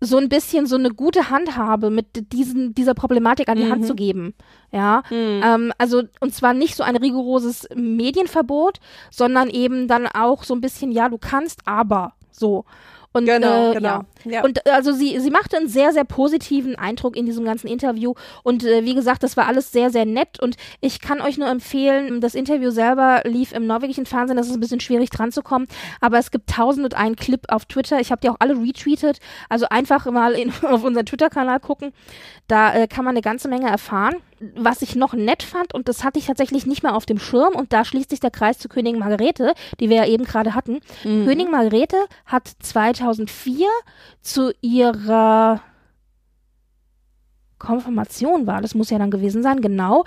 so 0.00 0.18
ein 0.18 0.28
bisschen 0.28 0.66
so 0.66 0.76
eine 0.76 0.90
gute 0.90 1.30
Handhabe 1.30 1.90
mit 1.90 2.32
diesen, 2.32 2.74
dieser 2.74 2.92
Problematik 2.94 3.48
an 3.48 3.56
die 3.56 3.70
Hand 3.70 3.82
Mhm. 3.82 3.86
zu 3.86 3.94
geben. 3.94 4.34
Ja, 4.70 5.02
Mhm. 5.10 5.40
ähm, 5.42 5.72
also 5.78 6.02
und 6.20 6.34
zwar 6.34 6.52
nicht 6.54 6.76
so 6.76 6.82
ein 6.82 6.96
rigoroses 6.96 7.66
Medienverbot, 7.74 8.78
sondern 9.10 9.48
eben 9.48 9.88
dann 9.88 10.06
auch 10.06 10.44
so 10.44 10.54
ein 10.54 10.60
bisschen, 10.60 10.92
ja, 10.92 11.08
du 11.08 11.18
kannst, 11.18 11.60
aber 11.66 12.12
so. 12.30 12.64
Und, 13.16 13.24
Genau, 13.26 13.70
äh, 13.70 13.74
genau. 13.74 13.88
Ja. 13.88 14.04
Ja. 14.24 14.44
Und 14.44 14.66
äh, 14.66 14.70
also 14.70 14.92
sie, 14.92 15.18
sie 15.20 15.30
machte 15.30 15.56
einen 15.56 15.68
sehr, 15.68 15.92
sehr 15.92 16.04
positiven 16.04 16.76
Eindruck 16.76 17.16
in 17.16 17.26
diesem 17.26 17.44
ganzen 17.44 17.68
Interview. 17.68 18.14
Und 18.42 18.64
äh, 18.64 18.84
wie 18.84 18.94
gesagt, 18.94 19.22
das 19.22 19.36
war 19.36 19.46
alles 19.46 19.72
sehr, 19.72 19.90
sehr 19.90 20.04
nett. 20.04 20.40
Und 20.40 20.56
ich 20.80 21.00
kann 21.00 21.20
euch 21.20 21.38
nur 21.38 21.48
empfehlen, 21.48 22.20
das 22.20 22.34
Interview 22.34 22.70
selber 22.70 23.22
lief 23.24 23.52
im 23.52 23.66
norwegischen 23.66 24.06
Fernsehen. 24.06 24.36
Das 24.36 24.48
ist 24.48 24.54
ein 24.54 24.60
bisschen 24.60 24.80
schwierig 24.80 25.10
dran 25.10 25.32
zu 25.32 25.42
kommen. 25.42 25.66
Aber 26.00 26.18
es 26.18 26.30
gibt 26.30 26.50
tausend 26.50 26.84
und 26.84 26.94
einen 26.94 27.16
Clip 27.16 27.40
auf 27.48 27.64
Twitter. 27.64 28.00
Ich 28.00 28.10
habe 28.10 28.20
die 28.20 28.28
auch 28.28 28.36
alle 28.38 28.54
retweetet. 28.60 29.18
Also 29.48 29.66
einfach 29.68 30.06
mal 30.06 30.32
in, 30.32 30.52
auf 30.62 30.84
unseren 30.84 31.06
Twitter-Kanal 31.06 31.60
gucken. 31.60 31.92
Da 32.48 32.74
äh, 32.74 32.86
kann 32.86 33.04
man 33.04 33.14
eine 33.14 33.22
ganze 33.22 33.48
Menge 33.48 33.68
erfahren. 33.68 34.16
Was 34.54 34.82
ich 34.82 34.96
noch 34.96 35.14
nett 35.14 35.42
fand, 35.42 35.72
und 35.74 35.88
das 35.88 36.04
hatte 36.04 36.18
ich 36.18 36.26
tatsächlich 36.26 36.66
nicht 36.66 36.82
mehr 36.82 36.94
auf 36.94 37.06
dem 37.06 37.18
Schirm, 37.18 37.54
und 37.54 37.72
da 37.72 37.84
schließt 37.84 38.10
sich 38.10 38.20
der 38.20 38.30
Kreis 38.30 38.58
zu 38.58 38.68
Königin 38.68 38.98
Margarete, 38.98 39.54
die 39.80 39.88
wir 39.88 39.96
ja 39.96 40.06
eben 40.06 40.24
gerade 40.24 40.54
hatten. 40.54 40.80
Mhm. 41.04 41.24
Königin 41.24 41.50
Margarete 41.50 41.96
hat 42.26 42.50
2004 42.60 43.66
zu 44.20 44.52
ihrer 44.60 45.60
Konfirmation 47.58 48.46
war. 48.46 48.60
Das 48.60 48.74
muss 48.74 48.90
ja 48.90 48.98
dann 48.98 49.10
gewesen 49.10 49.42
sein, 49.42 49.60
genau. 49.60 50.04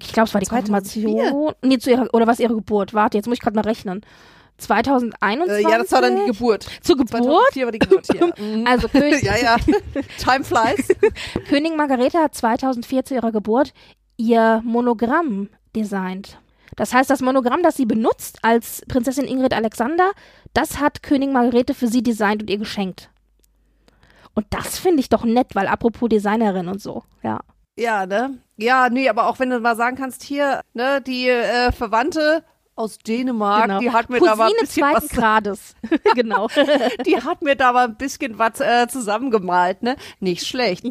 Ich 0.00 0.12
glaube, 0.12 0.28
es 0.28 0.34
war 0.34 0.40
die 0.40 0.46
2004. 0.46 1.04
Konfirmation. 1.04 1.54
Nee, 1.62 1.78
zu 1.78 1.90
ihrer, 1.90 2.08
oder 2.12 2.26
was 2.26 2.40
ihre 2.40 2.54
Geburt? 2.54 2.94
Warte, 2.94 3.18
jetzt 3.18 3.26
muss 3.26 3.36
ich 3.36 3.42
gerade 3.42 3.56
mal 3.56 3.62
rechnen. 3.62 4.02
2021. 4.62 5.66
Äh, 5.66 5.70
ja, 5.70 5.78
das 5.78 5.92
war 5.92 6.02
dann 6.02 6.16
die 6.16 6.26
Geburt. 6.26 6.66
Zur 6.80 6.96
Geburt? 6.96 7.22
2004 7.22 7.64
war 7.64 7.72
die 7.72 7.78
Geburt 7.78 8.06
hier. 8.10 8.32
Mhm. 8.42 8.66
Also 8.66 8.88
König, 8.88 9.22
ja, 9.22 9.36
ja. 9.36 9.56
Time 10.18 10.44
flies. 10.44 10.88
Königin 11.48 11.76
Margarete 11.76 12.18
hat 12.18 12.34
2004 12.34 13.04
zu 13.04 13.14
ihrer 13.14 13.30
Geburt 13.30 13.72
ihr 14.16 14.62
Monogramm 14.64 15.48
designt. 15.76 16.38
Das 16.76 16.94
heißt, 16.94 17.10
das 17.10 17.20
Monogramm, 17.20 17.62
das 17.62 17.76
sie 17.76 17.86
benutzt 17.86 18.38
als 18.42 18.82
Prinzessin 18.88 19.26
Ingrid 19.26 19.52
Alexander, 19.52 20.12
das 20.54 20.80
hat 20.80 21.02
Königin 21.02 21.32
Margarete 21.32 21.74
für 21.74 21.88
sie 21.88 22.02
designt 22.02 22.42
und 22.42 22.50
ihr 22.50 22.58
geschenkt. 22.58 23.10
Und 24.34 24.46
das 24.50 24.78
finde 24.78 25.00
ich 25.00 25.08
doch 25.08 25.24
nett, 25.24 25.54
weil 25.54 25.66
apropos 25.66 26.08
Designerin 26.08 26.68
und 26.68 26.80
so, 26.80 27.02
ja. 27.22 27.40
Ja, 27.76 28.06
ne? 28.06 28.38
Ja, 28.56 28.88
nee, 28.90 29.08
aber 29.08 29.26
auch 29.26 29.38
wenn 29.38 29.50
du 29.50 29.58
mal 29.60 29.76
sagen 29.76 29.96
kannst, 29.96 30.22
hier, 30.22 30.60
ne, 30.74 31.00
die 31.00 31.28
äh, 31.28 31.72
Verwandte 31.72 32.44
aus 32.74 32.98
Dänemark, 32.98 33.64
genau. 33.64 33.80
die 33.80 33.90
hat 33.90 34.08
mir 34.08 34.20
da 34.20 34.34
mal 34.34 34.46
ein 34.46 34.50
Cousine 34.50 34.60
bisschen 34.60 34.82
zweiten 34.82 35.04
was, 35.04 35.08
Grades. 35.16 35.74
genau. 36.14 36.48
die 37.06 37.16
hat 37.16 37.42
mir 37.42 37.56
da 37.56 37.72
mal 37.72 37.88
ein 37.88 37.96
bisschen 37.96 38.38
was 38.38 38.60
äh, 38.60 38.88
zusammengemalt, 38.88 39.82
ne? 39.82 39.96
Nicht 40.20 40.46
schlecht. 40.46 40.86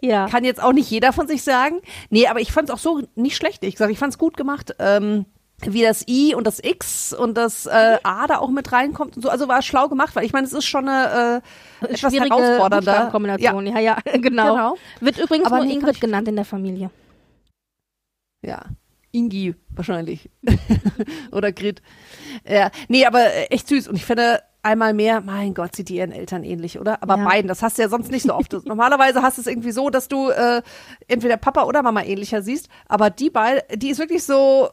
ja. 0.00 0.28
Kann 0.28 0.44
jetzt 0.44 0.62
auch 0.62 0.72
nicht 0.72 0.90
jeder 0.90 1.12
von 1.12 1.28
sich 1.28 1.42
sagen. 1.42 1.80
Nee, 2.10 2.26
aber 2.26 2.40
ich 2.40 2.52
fand's 2.52 2.70
auch 2.70 2.78
so 2.78 3.02
nicht 3.14 3.36
schlecht. 3.36 3.64
Ich 3.64 3.76
sag, 3.76 3.90
ich 3.90 3.98
fand's 3.98 4.18
gut 4.18 4.36
gemacht. 4.36 4.74
Ähm, 4.78 5.26
wie 5.62 5.82
das 5.82 6.06
I 6.06 6.34
und 6.34 6.46
das 6.46 6.62
X 6.62 7.14
und 7.14 7.34
das 7.34 7.66
äh, 7.66 7.98
A 8.02 8.26
da 8.26 8.38
auch 8.38 8.50
mit 8.50 8.72
reinkommt 8.72 9.16
und 9.16 9.22
so. 9.22 9.30
Also 9.30 9.48
war 9.48 9.62
schlau 9.62 9.88
gemacht, 9.88 10.14
weil 10.14 10.24
ich 10.24 10.32
meine, 10.32 10.46
es 10.46 10.52
ist 10.52 10.66
schon 10.66 10.86
eine 10.88 11.42
äh, 11.80 11.84
etwas 11.84 12.12
Schwierige 12.12 12.34
herausfordernder. 12.34 13.08
Kombination. 13.10 13.66
Ja. 13.66 13.78
ja, 13.78 13.96
ja, 14.04 14.18
genau. 14.18 14.54
Genau. 14.54 14.76
Wird 15.00 15.18
übrigens 15.18 15.46
Aber 15.46 15.56
nur 15.56 15.64
nee, 15.64 15.72
fand 15.72 15.84
Ingrid 15.84 16.00
genannt 16.00 16.28
in 16.28 16.36
der 16.36 16.44
Familie. 16.44 16.90
Ja. 18.42 18.64
Ingi 19.16 19.54
wahrscheinlich. 19.70 20.28
Oder 21.32 21.52
Grit. 21.52 21.80
Ja. 22.48 22.70
Nee, 22.88 23.06
aber 23.06 23.20
äh, 23.32 23.44
echt 23.46 23.68
süß. 23.68 23.88
Und 23.88 23.96
ich 23.96 24.04
finde, 24.04 24.40
einmal 24.62 24.92
mehr, 24.94 25.20
mein 25.22 25.54
Gott, 25.54 25.74
sieht 25.74 25.88
die 25.88 25.96
ihren 25.96 26.12
Eltern 26.12 26.44
ähnlich, 26.44 26.78
oder? 26.78 27.02
Aber 27.02 27.16
Ja. 27.16 27.24
beiden, 27.24 27.48
das 27.48 27.62
hast 27.62 27.78
du 27.78 27.82
ja 27.82 27.88
sonst 27.88 28.10
nicht 28.10 28.24
so 28.24 28.34
oft. 28.34 28.52
Normalerweise 28.66 29.22
hast 29.22 29.38
du 29.38 29.40
es 29.42 29.46
irgendwie 29.46 29.72
so, 29.72 29.88
dass 29.90 30.08
du 30.08 30.28
äh, 30.30 30.60
entweder 31.08 31.36
Papa 31.36 31.64
oder 31.64 31.82
Mama 31.82 32.02
ähnlicher 32.02 32.42
siehst. 32.42 32.68
Aber 32.88 33.10
die 33.10 33.30
beiden, 33.30 33.62
die 33.78 33.88
ist 33.90 33.98
wirklich 33.98 34.24
so, 34.24 34.68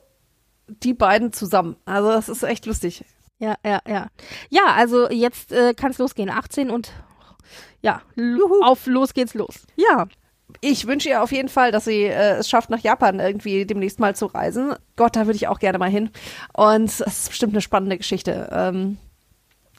die 0.68 0.94
beiden 0.94 1.32
zusammen. 1.32 1.76
Also 1.86 2.10
das 2.10 2.28
ist 2.30 2.44
echt 2.44 2.66
lustig. 2.66 3.06
Ja, 3.40 3.56
ja, 3.66 3.80
ja. 3.88 4.08
Ja, 4.50 4.66
also 4.76 5.10
jetzt 5.10 5.52
äh, 5.52 5.74
kann 5.74 5.92
es 5.92 5.98
losgehen. 6.00 6.30
18 6.30 6.70
und 6.70 6.92
ja, 7.82 8.02
l- 8.16 8.40
auf 8.64 8.88
los 8.88 9.14
geht's 9.14 9.34
los. 9.34 9.66
Ja. 9.76 10.08
Ich 10.62 10.88
wünsche 10.88 11.10
ihr 11.10 11.22
auf 11.24 11.32
jeden 11.32 11.50
Fall, 11.50 11.72
dass 11.72 11.86
sie 11.86 12.04
äh, 12.04 12.36
es 12.38 12.50
schafft, 12.50 12.70
nach 12.70 12.80
Japan 12.80 13.20
irgendwie 13.20 13.66
demnächst 13.66 14.00
mal 14.00 14.16
zu 14.16 14.28
reisen. 14.28 14.74
Gott, 14.96 15.16
da 15.16 15.26
würde 15.26 15.36
ich 15.36 15.48
auch 15.48 15.60
gerne 15.60 15.78
mal 15.78 15.90
hin. 15.90 16.10
Und 16.54 16.86
es 16.86 17.00
ist 17.02 17.30
bestimmt 17.30 17.54
eine 17.54 17.62
spannende 17.62 17.98
Geschichte. 17.98 18.50
Ähm, 18.52 18.98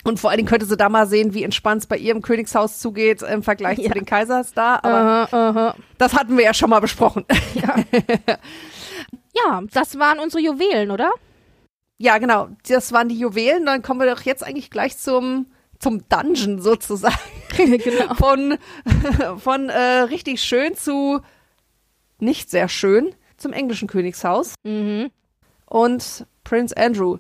und 0.05 0.21
vor 0.21 0.29
allen 0.31 0.37
Dingen 0.37 0.49
könnte 0.49 0.67
sie 0.67 0.77
da 0.77 0.91
mal 0.91 1.07
sehen, 1.07 1.33
wie 1.33 1.45
entspannt 1.45 1.81
es 1.83 1.87
bei 1.87 1.97
ihrem 1.97 2.21
Königshaus 2.21 2.79
zugeht 2.79 3.23
im 3.23 3.43
Vergleich 3.43 3.79
Ja. 3.79 3.89
zu 3.89 3.95
den 3.95 4.05
Kaisers 4.05 4.53
da. 4.53 4.77
Aber 4.83 5.29
Aha, 5.33 5.49
aha. 5.49 5.75
das 5.97 6.13
hatten 6.15 6.37
wir 6.37 6.45
ja 6.45 6.53
schon 6.55 6.69
mal 6.71 6.81
besprochen. 6.81 7.25
Ja, 9.37 9.63
das 9.73 9.99
waren 9.99 10.21
unsere 10.21 10.43
Juwelen, 10.43 10.91
oder? 10.91 11.11
ja, 11.99 12.19
genau. 12.19 12.49
Das 12.69 12.93
waren 12.93 13.09
die 13.09 13.19
Juwelen. 13.19 13.67
Dann 13.67 13.83
kommen 13.83 14.01
wir 14.01 14.13
doch 14.15 14.23
jetzt 14.23 14.45
eigentlich 14.45 14.71
gleich 14.71 14.97
zum, 14.99 15.47
zum 15.79 16.09
Dungeon 16.09 16.61
sozusagen. 16.61 17.17
genau. 17.57 18.15
Von, 18.15 18.59
von 19.39 19.69
äh, 19.69 20.03
richtig 20.03 20.43
schön 20.43 20.75
zu 20.75 21.21
nicht 22.19 22.51
sehr 22.51 22.69
schön 22.69 23.15
zum 23.37 23.53
englischen 23.53 23.89
Königshaus. 23.89 24.55
Mhm. 24.65 25.11
und 25.67 26.27
Prince 26.45 26.77
Andrew. 26.77 27.19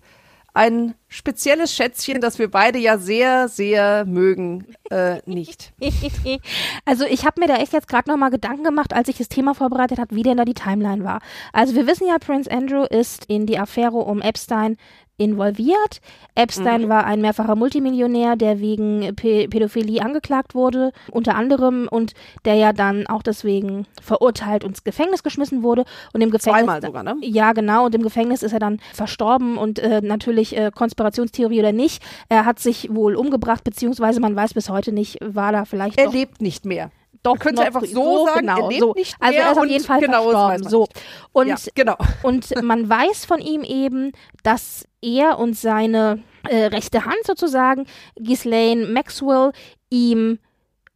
Ein 0.57 0.95
spezielles 1.09 1.75
Schätzchen, 1.75 2.21
das 2.21 2.39
wir 2.39 2.49
beide 2.49 2.79
ja 2.79 2.97
sehr, 2.97 3.49
sehr 3.49 4.05
mögen, 4.05 4.77
äh, 4.89 5.21
nicht. 5.27 5.73
Also 6.85 7.07
ich 7.07 7.25
habe 7.25 7.41
mir 7.41 7.49
da 7.49 7.57
echt 7.57 7.73
jetzt 7.73 7.89
gerade 7.89 8.09
nochmal 8.11 8.31
Gedanken 8.31 8.63
gemacht, 8.63 8.93
als 8.93 9.09
ich 9.09 9.17
das 9.17 9.29
Thema 9.29 9.55
vorbereitet 9.55 9.99
habe, 9.99 10.15
wie 10.15 10.23
denn 10.23 10.37
da 10.37 10.45
die 10.45 10.55
Timeline 10.55 11.03
war. 11.03 11.21
Also 11.53 11.75
wir 11.75 11.87
wissen 11.87 12.07
ja, 12.07 12.19
Prince 12.19 12.51
Andrew 12.51 12.85
ist 12.85 13.25
in 13.25 13.47
die 13.47 13.59
Affäre 13.59 13.97
um 13.97 14.21
Epstein 14.21 14.77
involviert. 15.17 16.01
Epstein 16.35 16.89
war 16.89 17.05
ein 17.07 17.21
mehrfacher 17.21 17.55
Multimillionär, 17.57 18.37
der 18.37 18.61
wegen 18.61 19.15
P 19.15 19.49
Pädophilie 19.49 20.03
angeklagt 20.03 20.55
wurde, 20.55 20.93
unter 21.11 21.37
anderem, 21.37 21.89
und 21.91 22.13
der 22.45 22.55
ja 22.57 22.73
dann 22.73 23.07
auch 23.07 23.23
deswegen 23.23 23.87
verurteilt 24.03 24.65
und 24.65 24.75
ins 24.75 24.85
Gefängnis 24.85 25.23
geschmissen 25.23 25.63
wurde. 25.63 25.85
Und 26.13 26.21
im 26.21 26.31
Gefängnis 26.31 26.65
Zweimal 26.65 26.83
sogar, 26.83 27.03
ne? 27.05 27.17
Ja, 27.21 27.53
genau. 27.53 27.87
Und 27.87 27.95
im 27.95 28.03
Gefängnis 28.03 28.43
ist 28.43 28.53
er 28.53 28.59
dann 28.59 28.81
verstorben 28.93 29.57
und 29.57 29.79
äh, 29.79 30.01
natürlich 30.03 30.57
äh, 30.57 30.73
Konspirationstheorie 30.75 31.61
oder 31.61 31.73
nicht. 31.73 32.03
Er 32.29 32.45
hat 32.45 32.59
sich 32.59 32.93
wohl 32.93 33.15
umgebracht, 33.15 33.63
beziehungsweise 33.63 34.21
man 34.21 34.35
weiß 34.35 34.55
bis 34.55 34.69
heute 34.69 34.93
nicht, 34.93 35.19
war 35.23 35.53
da 35.53 35.65
vielleicht 35.65 35.99
Er 35.99 36.11
lebt 36.11 36.41
nicht 36.43 36.65
mehr. 36.65 36.91
Doch 37.25 37.39
könnte 37.39 37.63
noch 37.63 37.67
einfach 37.67 37.85
so 37.85 38.27
sagen, 38.27 38.41
genau, 38.41 38.63
er 38.63 38.69
lebt 38.69 38.81
so. 38.81 38.95
nicht 38.95 39.17
Also 39.19 39.33
mehr 39.33 39.45
er 39.45 39.53
ist 39.53 39.59
auf 39.59 39.67
jeden 39.67 39.85
Fall 39.85 40.01
genau, 40.01 40.23
verstorben. 40.31 40.69
So. 40.69 40.87
Und 41.33 41.49
ja, 41.49 41.57
genau. 41.75 41.97
und 42.23 42.63
man 42.63 42.89
weiß 42.89 43.25
von 43.25 43.41
ihm 43.41 43.65
eben, 43.65 44.13
dass 44.43 44.87
er 45.01 45.39
und 45.39 45.57
seine 45.57 46.23
äh, 46.49 46.67
rechte 46.67 47.05
Hand 47.07 47.25
sozusagen, 47.25 47.87
Ghislaine 48.17 48.87
Maxwell, 48.87 49.53
ihm 49.91 50.39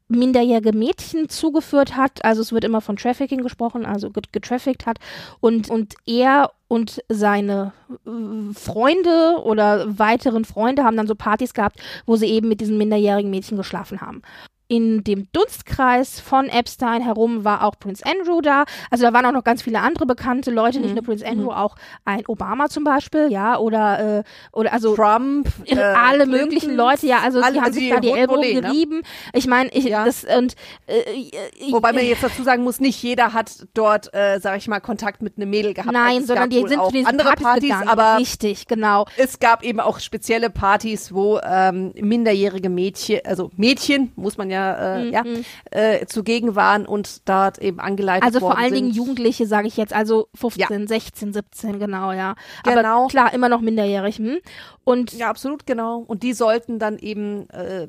minderjährige 0.08 0.72
Mädchen 0.72 1.28
zugeführt 1.28 1.96
hat. 1.96 2.24
Also 2.24 2.42
es 2.42 2.52
wird 2.52 2.64
immer 2.64 2.80
von 2.80 2.96
Trafficking 2.96 3.42
gesprochen, 3.42 3.86
also 3.86 4.10
get 4.10 4.32
getraffickt 4.32 4.86
hat. 4.86 4.98
Und, 5.40 5.70
und 5.70 5.94
er 6.06 6.52
und 6.66 7.02
seine 7.08 7.72
äh, 8.06 8.52
Freunde 8.54 9.42
oder 9.42 9.98
weiteren 9.98 10.44
Freunde 10.44 10.84
haben 10.84 10.96
dann 10.96 11.06
so 11.06 11.14
Partys 11.14 11.54
gehabt, 11.54 11.80
wo 12.04 12.16
sie 12.16 12.26
eben 12.26 12.48
mit 12.48 12.60
diesen 12.60 12.76
minderjährigen 12.76 13.30
Mädchen 13.30 13.56
geschlafen 13.56 14.02
haben. 14.02 14.22
In 14.70 15.02
dem 15.02 15.28
Dunstkreis 15.32 16.20
von 16.20 16.46
Epstein 16.50 17.00
herum 17.02 17.42
war 17.44 17.64
auch 17.64 17.78
Prince 17.78 18.04
Andrew 18.04 18.42
da. 18.42 18.64
Also 18.90 19.04
da 19.04 19.14
waren 19.14 19.24
auch 19.24 19.32
noch 19.32 19.42
ganz 19.44 19.62
viele 19.62 19.80
andere 19.80 20.04
bekannte 20.04 20.50
Leute, 20.50 20.78
nicht 20.80 20.94
nur 20.94 21.02
Prince 21.02 21.26
Andrew, 21.26 21.50
auch 21.50 21.74
ein 22.04 22.22
Obama 22.28 22.68
zum 22.68 22.84
Beispiel, 22.84 23.28
ja, 23.32 23.56
oder, 23.58 24.18
äh, 24.18 24.22
oder 24.52 24.72
also 24.74 24.94
Trump, 24.94 25.48
äh, 25.64 25.74
alle 25.78 26.24
Clinton, 26.24 26.30
möglichen 26.40 26.76
Leute, 26.76 27.06
ja, 27.06 27.20
also 27.20 27.40
alle- 27.40 27.54
die 27.54 27.60
haben 27.62 27.72
sich 27.72 27.88
da 27.88 27.98
die 28.00 28.10
Ellbogen 28.10 28.42
Volée, 28.42 28.54
ne? 28.56 28.60
gerieben. 28.60 29.02
Ich 29.32 29.46
meine, 29.46 29.70
ich, 29.72 29.84
Ja. 29.84 30.04
das 30.04 30.24
und 30.24 30.54
äh, 30.86 30.98
äh, 30.98 31.72
Wobei 31.72 31.94
man 31.94 32.04
jetzt 32.04 32.22
dazu 32.22 32.42
sagen 32.42 32.62
muss, 32.62 32.78
nicht 32.78 33.02
jeder 33.02 33.32
hat 33.32 33.66
dort, 33.72 34.12
äh, 34.12 34.38
sag 34.38 34.58
ich 34.58 34.68
mal, 34.68 34.80
Kontakt 34.80 35.22
mit 35.22 35.38
einem 35.38 35.48
Mädel 35.48 35.72
gehabt. 35.72 35.92
Nein, 35.94 36.16
Also 36.16 36.26
sondern 36.26 36.50
die 36.50 36.68
sind 36.68 36.82
zu 36.84 36.90
diesen 36.92 37.06
andere 37.06 37.28
Partys, 37.28 37.42
Partys, 37.44 37.62
gegangen. 37.70 37.88
aber 37.88 38.18
Richtig, 38.18 38.66
genau. 38.66 39.06
es 39.16 39.38
gab 39.38 39.62
eben 39.62 39.80
auch 39.80 39.98
spezielle 39.98 40.50
Partys, 40.50 41.14
wo 41.14 41.40
ähm, 41.42 41.92
minderjährige 41.98 42.68
Mädchen, 42.68 43.20
also 43.24 43.50
Mädchen, 43.56 44.12
muss 44.14 44.36
man 44.36 44.50
ja, 44.50 44.57
äh, 44.58 45.10
ja, 45.10 45.24
äh, 45.70 46.06
zugegen 46.06 46.54
waren 46.54 46.86
und 46.86 47.28
dort 47.28 47.58
eben 47.58 47.80
angeleitet 47.80 48.22
Mhm. 48.22 48.26
Also 48.26 48.40
worden 48.40 48.52
vor 48.52 48.58
allen 48.58 48.74
sind. 48.74 48.84
Dingen 48.84 48.94
Jugendliche, 48.94 49.46
sage 49.46 49.68
ich 49.68 49.76
jetzt, 49.76 49.92
also 49.92 50.28
15, 50.34 50.86
16, 50.86 51.32
17, 51.32 51.78
genau, 51.78 52.12
ja. 52.12 52.34
Genau. 52.64 53.02
Aber 53.02 53.08
klar, 53.08 53.32
immer 53.32 53.48
noch 53.48 53.60
minderjährig. 53.60 54.16
Hm? 54.16 54.38
Und 54.84 55.12
Ja, 55.12 55.28
absolut, 55.30 55.66
genau. 55.66 55.98
Und 56.06 56.22
die 56.22 56.32
sollten 56.32 56.78
dann 56.78 56.98
eben, 56.98 57.48
äh, 57.50 57.88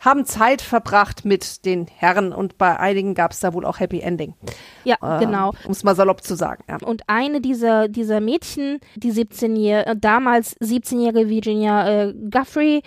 haben 0.00 0.26
Zeit 0.26 0.60
verbracht 0.60 1.24
mit 1.24 1.64
den 1.64 1.86
Herren 1.86 2.32
und 2.34 2.58
bei 2.58 2.78
einigen 2.78 3.14
gab 3.14 3.30
es 3.30 3.40
da 3.40 3.54
wohl 3.54 3.64
auch 3.64 3.80
Happy 3.80 4.00
Ending. 4.00 4.34
ja, 4.84 4.96
Äh, 5.00 5.24
genau. 5.24 5.52
Um 5.64 5.70
es 5.70 5.82
mal 5.82 5.94
salopp 5.96 6.22
zu 6.22 6.34
sagen. 6.36 6.62
Ja. 6.68 6.76
Und 6.86 7.02
eine 7.06 7.40
dieser, 7.40 7.88
dieser 7.88 8.20
Mädchen, 8.20 8.80
die 8.96 9.12
17-jährige, 9.12 9.86
äh, 9.92 9.96
damals 9.96 10.60
17-jährige 10.60 11.30
Virginia 11.30 11.88
äh, 11.88 12.14
Guthrie, 12.30 12.82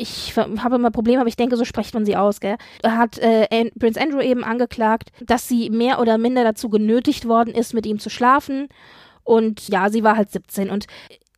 ich 0.00 0.36
habe 0.36 0.76
immer 0.76 0.90
Probleme, 0.90 1.20
aber 1.20 1.28
ich 1.28 1.36
denke, 1.36 1.56
so 1.56 1.64
spricht 1.64 1.94
man 1.94 2.06
sie 2.06 2.16
aus, 2.16 2.40
gell? 2.40 2.56
Hat 2.84 3.18
äh, 3.18 3.70
Prince 3.78 4.00
Andrew 4.00 4.20
eben 4.20 4.44
angeklagt, 4.44 5.10
dass 5.20 5.46
sie 5.46 5.70
mehr 5.70 6.00
oder 6.00 6.16
minder 6.16 6.42
dazu 6.42 6.70
genötigt 6.70 7.28
worden 7.28 7.54
ist, 7.54 7.74
mit 7.74 7.86
ihm 7.86 7.98
zu 7.98 8.08
schlafen. 8.08 8.68
Und 9.24 9.68
ja, 9.68 9.90
sie 9.90 10.02
war 10.02 10.16
halt 10.16 10.30
17. 10.30 10.70
Und 10.70 10.86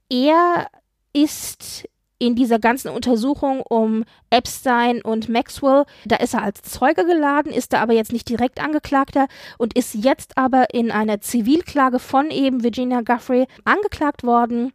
er 0.08 0.68
ist 1.12 1.88
in 2.18 2.36
dieser 2.36 2.60
ganzen 2.60 2.88
Untersuchung 2.90 3.62
um 3.62 4.04
Epstein 4.30 5.02
und 5.02 5.28
Maxwell, 5.28 5.84
da 6.04 6.16
ist 6.16 6.34
er 6.34 6.44
als 6.44 6.62
Zeuge 6.62 7.04
geladen, 7.04 7.50
ist 7.50 7.72
da 7.72 7.80
aber 7.80 7.94
jetzt 7.94 8.12
nicht 8.12 8.28
direkt 8.28 8.60
Angeklagter 8.60 9.26
und 9.58 9.76
ist 9.76 9.94
jetzt 9.94 10.38
aber 10.38 10.72
in 10.72 10.92
einer 10.92 11.20
Zivilklage 11.20 11.98
von 11.98 12.30
eben 12.30 12.62
Virginia 12.62 13.00
Guthrie 13.00 13.48
angeklagt 13.64 14.22
worden 14.22 14.72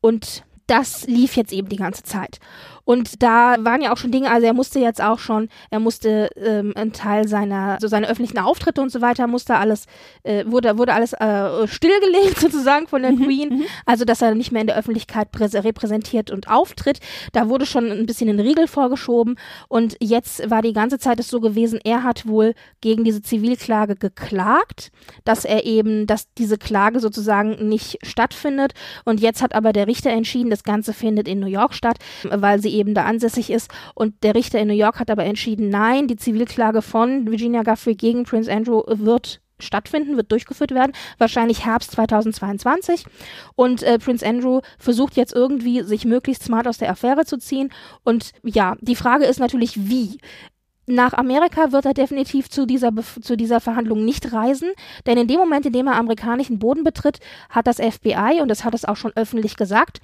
und 0.00 0.44
das 0.68 1.06
lief 1.08 1.36
jetzt 1.36 1.52
eben 1.52 1.68
die 1.68 1.76
ganze 1.76 2.04
Zeit. 2.04 2.38
Und 2.86 3.20
da 3.22 3.56
waren 3.58 3.82
ja 3.82 3.92
auch 3.92 3.96
schon 3.96 4.12
Dinge, 4.12 4.30
also 4.30 4.46
er 4.46 4.54
musste 4.54 4.78
jetzt 4.78 5.02
auch 5.02 5.18
schon, 5.18 5.48
er 5.70 5.80
musste 5.80 6.30
ähm, 6.36 6.72
einen 6.76 6.92
Teil 6.92 7.26
seiner, 7.26 7.78
so 7.80 7.88
seine 7.88 8.08
öffentlichen 8.08 8.38
Auftritte 8.38 8.80
und 8.80 8.90
so 8.92 9.00
weiter, 9.00 9.26
musste 9.26 9.56
alles, 9.56 9.86
äh, 10.22 10.44
wurde, 10.46 10.78
wurde 10.78 10.94
alles 10.94 11.12
äh, 11.12 11.66
stillgelegt 11.66 12.38
sozusagen 12.40 12.86
von 12.86 13.02
der 13.02 13.10
Mhm, 13.10 13.24
Queen. 13.24 13.64
Also, 13.86 14.04
dass 14.04 14.22
er 14.22 14.36
nicht 14.36 14.52
mehr 14.52 14.60
in 14.60 14.68
der 14.68 14.76
Öffentlichkeit 14.76 15.30
präse- 15.32 15.64
repräsentiert 15.64 16.30
und 16.30 16.48
auftritt. 16.48 17.00
Da 17.32 17.48
wurde 17.48 17.66
schon 17.66 17.90
ein 17.90 18.06
bisschen 18.06 18.28
ein 18.28 18.38
Riegel 18.38 18.68
vorgeschoben. 18.68 19.36
Und 19.68 19.96
jetzt 20.00 20.48
war 20.48 20.62
die 20.62 20.72
ganze 20.72 21.00
Zeit 21.00 21.18
es 21.18 21.28
so 21.28 21.40
gewesen, 21.40 21.80
er 21.82 22.04
hat 22.04 22.28
wohl 22.28 22.54
gegen 22.80 23.02
diese 23.02 23.20
Zivilklage 23.20 23.96
geklagt, 23.96 24.92
dass 25.24 25.44
er 25.44 25.64
eben, 25.64 26.06
dass 26.06 26.32
diese 26.34 26.56
Klage 26.56 27.00
sozusagen 27.00 27.68
nicht 27.68 27.98
stattfindet. 28.06 28.74
Und 29.04 29.20
jetzt 29.20 29.42
hat 29.42 29.56
aber 29.56 29.72
der 29.72 29.88
Richter 29.88 30.10
entschieden, 30.10 30.50
das 30.50 30.62
Ganze 30.62 30.92
findet 30.92 31.26
in 31.26 31.40
New 31.40 31.46
York 31.48 31.74
statt, 31.74 31.96
weil 32.22 32.60
sie 32.62 32.75
eben 32.76 32.94
da 32.94 33.04
ansässig 33.04 33.50
ist. 33.50 33.70
Und 33.94 34.22
der 34.22 34.34
Richter 34.34 34.58
in 34.60 34.68
New 34.68 34.74
York 34.74 34.98
hat 35.00 35.10
aber 35.10 35.24
entschieden, 35.24 35.68
nein, 35.68 36.08
die 36.08 36.16
Zivilklage 36.16 36.82
von 36.82 37.30
Virginia 37.30 37.62
Guthrie 37.62 37.96
gegen 37.96 38.24
Prince 38.24 38.52
Andrew 38.52 38.82
wird 38.86 39.40
stattfinden, 39.58 40.16
wird 40.16 40.30
durchgeführt 40.32 40.72
werden, 40.72 40.92
wahrscheinlich 41.18 41.64
Herbst 41.64 41.92
2022. 41.92 43.04
Und 43.54 43.82
äh, 43.82 43.98
Prince 43.98 44.26
Andrew 44.26 44.60
versucht 44.78 45.16
jetzt 45.16 45.34
irgendwie, 45.34 45.82
sich 45.82 46.04
möglichst 46.04 46.42
smart 46.42 46.68
aus 46.68 46.78
der 46.78 46.90
Affäre 46.90 47.24
zu 47.24 47.38
ziehen. 47.38 47.70
Und 48.04 48.32
ja, 48.42 48.76
die 48.80 48.96
Frage 48.96 49.24
ist 49.24 49.40
natürlich, 49.40 49.88
wie 49.88 50.18
nach 50.86 51.12
Amerika 51.14 51.72
wird 51.72 51.84
er 51.84 51.94
definitiv 51.94 52.48
zu 52.48 52.64
dieser, 52.64 52.88
Bef- 52.88 53.20
zu 53.20 53.36
dieser 53.36 53.60
Verhandlung 53.60 54.04
nicht 54.04 54.32
reisen, 54.32 54.70
denn 55.06 55.18
in 55.18 55.26
dem 55.26 55.38
Moment, 55.38 55.66
in 55.66 55.72
dem 55.72 55.86
er 55.88 55.96
amerikanischen 55.96 56.58
Boden 56.58 56.84
betritt, 56.84 57.18
hat 57.50 57.66
das 57.66 57.76
FBI, 57.78 58.40
und 58.40 58.48
das 58.48 58.64
hat 58.64 58.74
es 58.74 58.84
auch 58.84 58.96
schon 58.96 59.12
öffentlich 59.16 59.56
gesagt, 59.56 60.00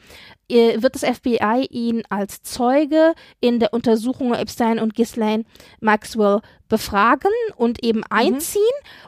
äh, 0.50 0.82
wird 0.82 0.94
das 0.94 1.04
FBI 1.04 1.66
ihn 1.70 2.02
als 2.08 2.42
Zeuge 2.42 3.14
in 3.40 3.60
der 3.60 3.72
Untersuchung 3.72 4.34
Epstein 4.34 4.78
und 4.78 4.94
Ghislaine 4.94 5.44
Maxwell 5.80 6.40
befragen 6.68 7.30
und 7.56 7.84
eben 7.84 8.02
einziehen. 8.10 8.62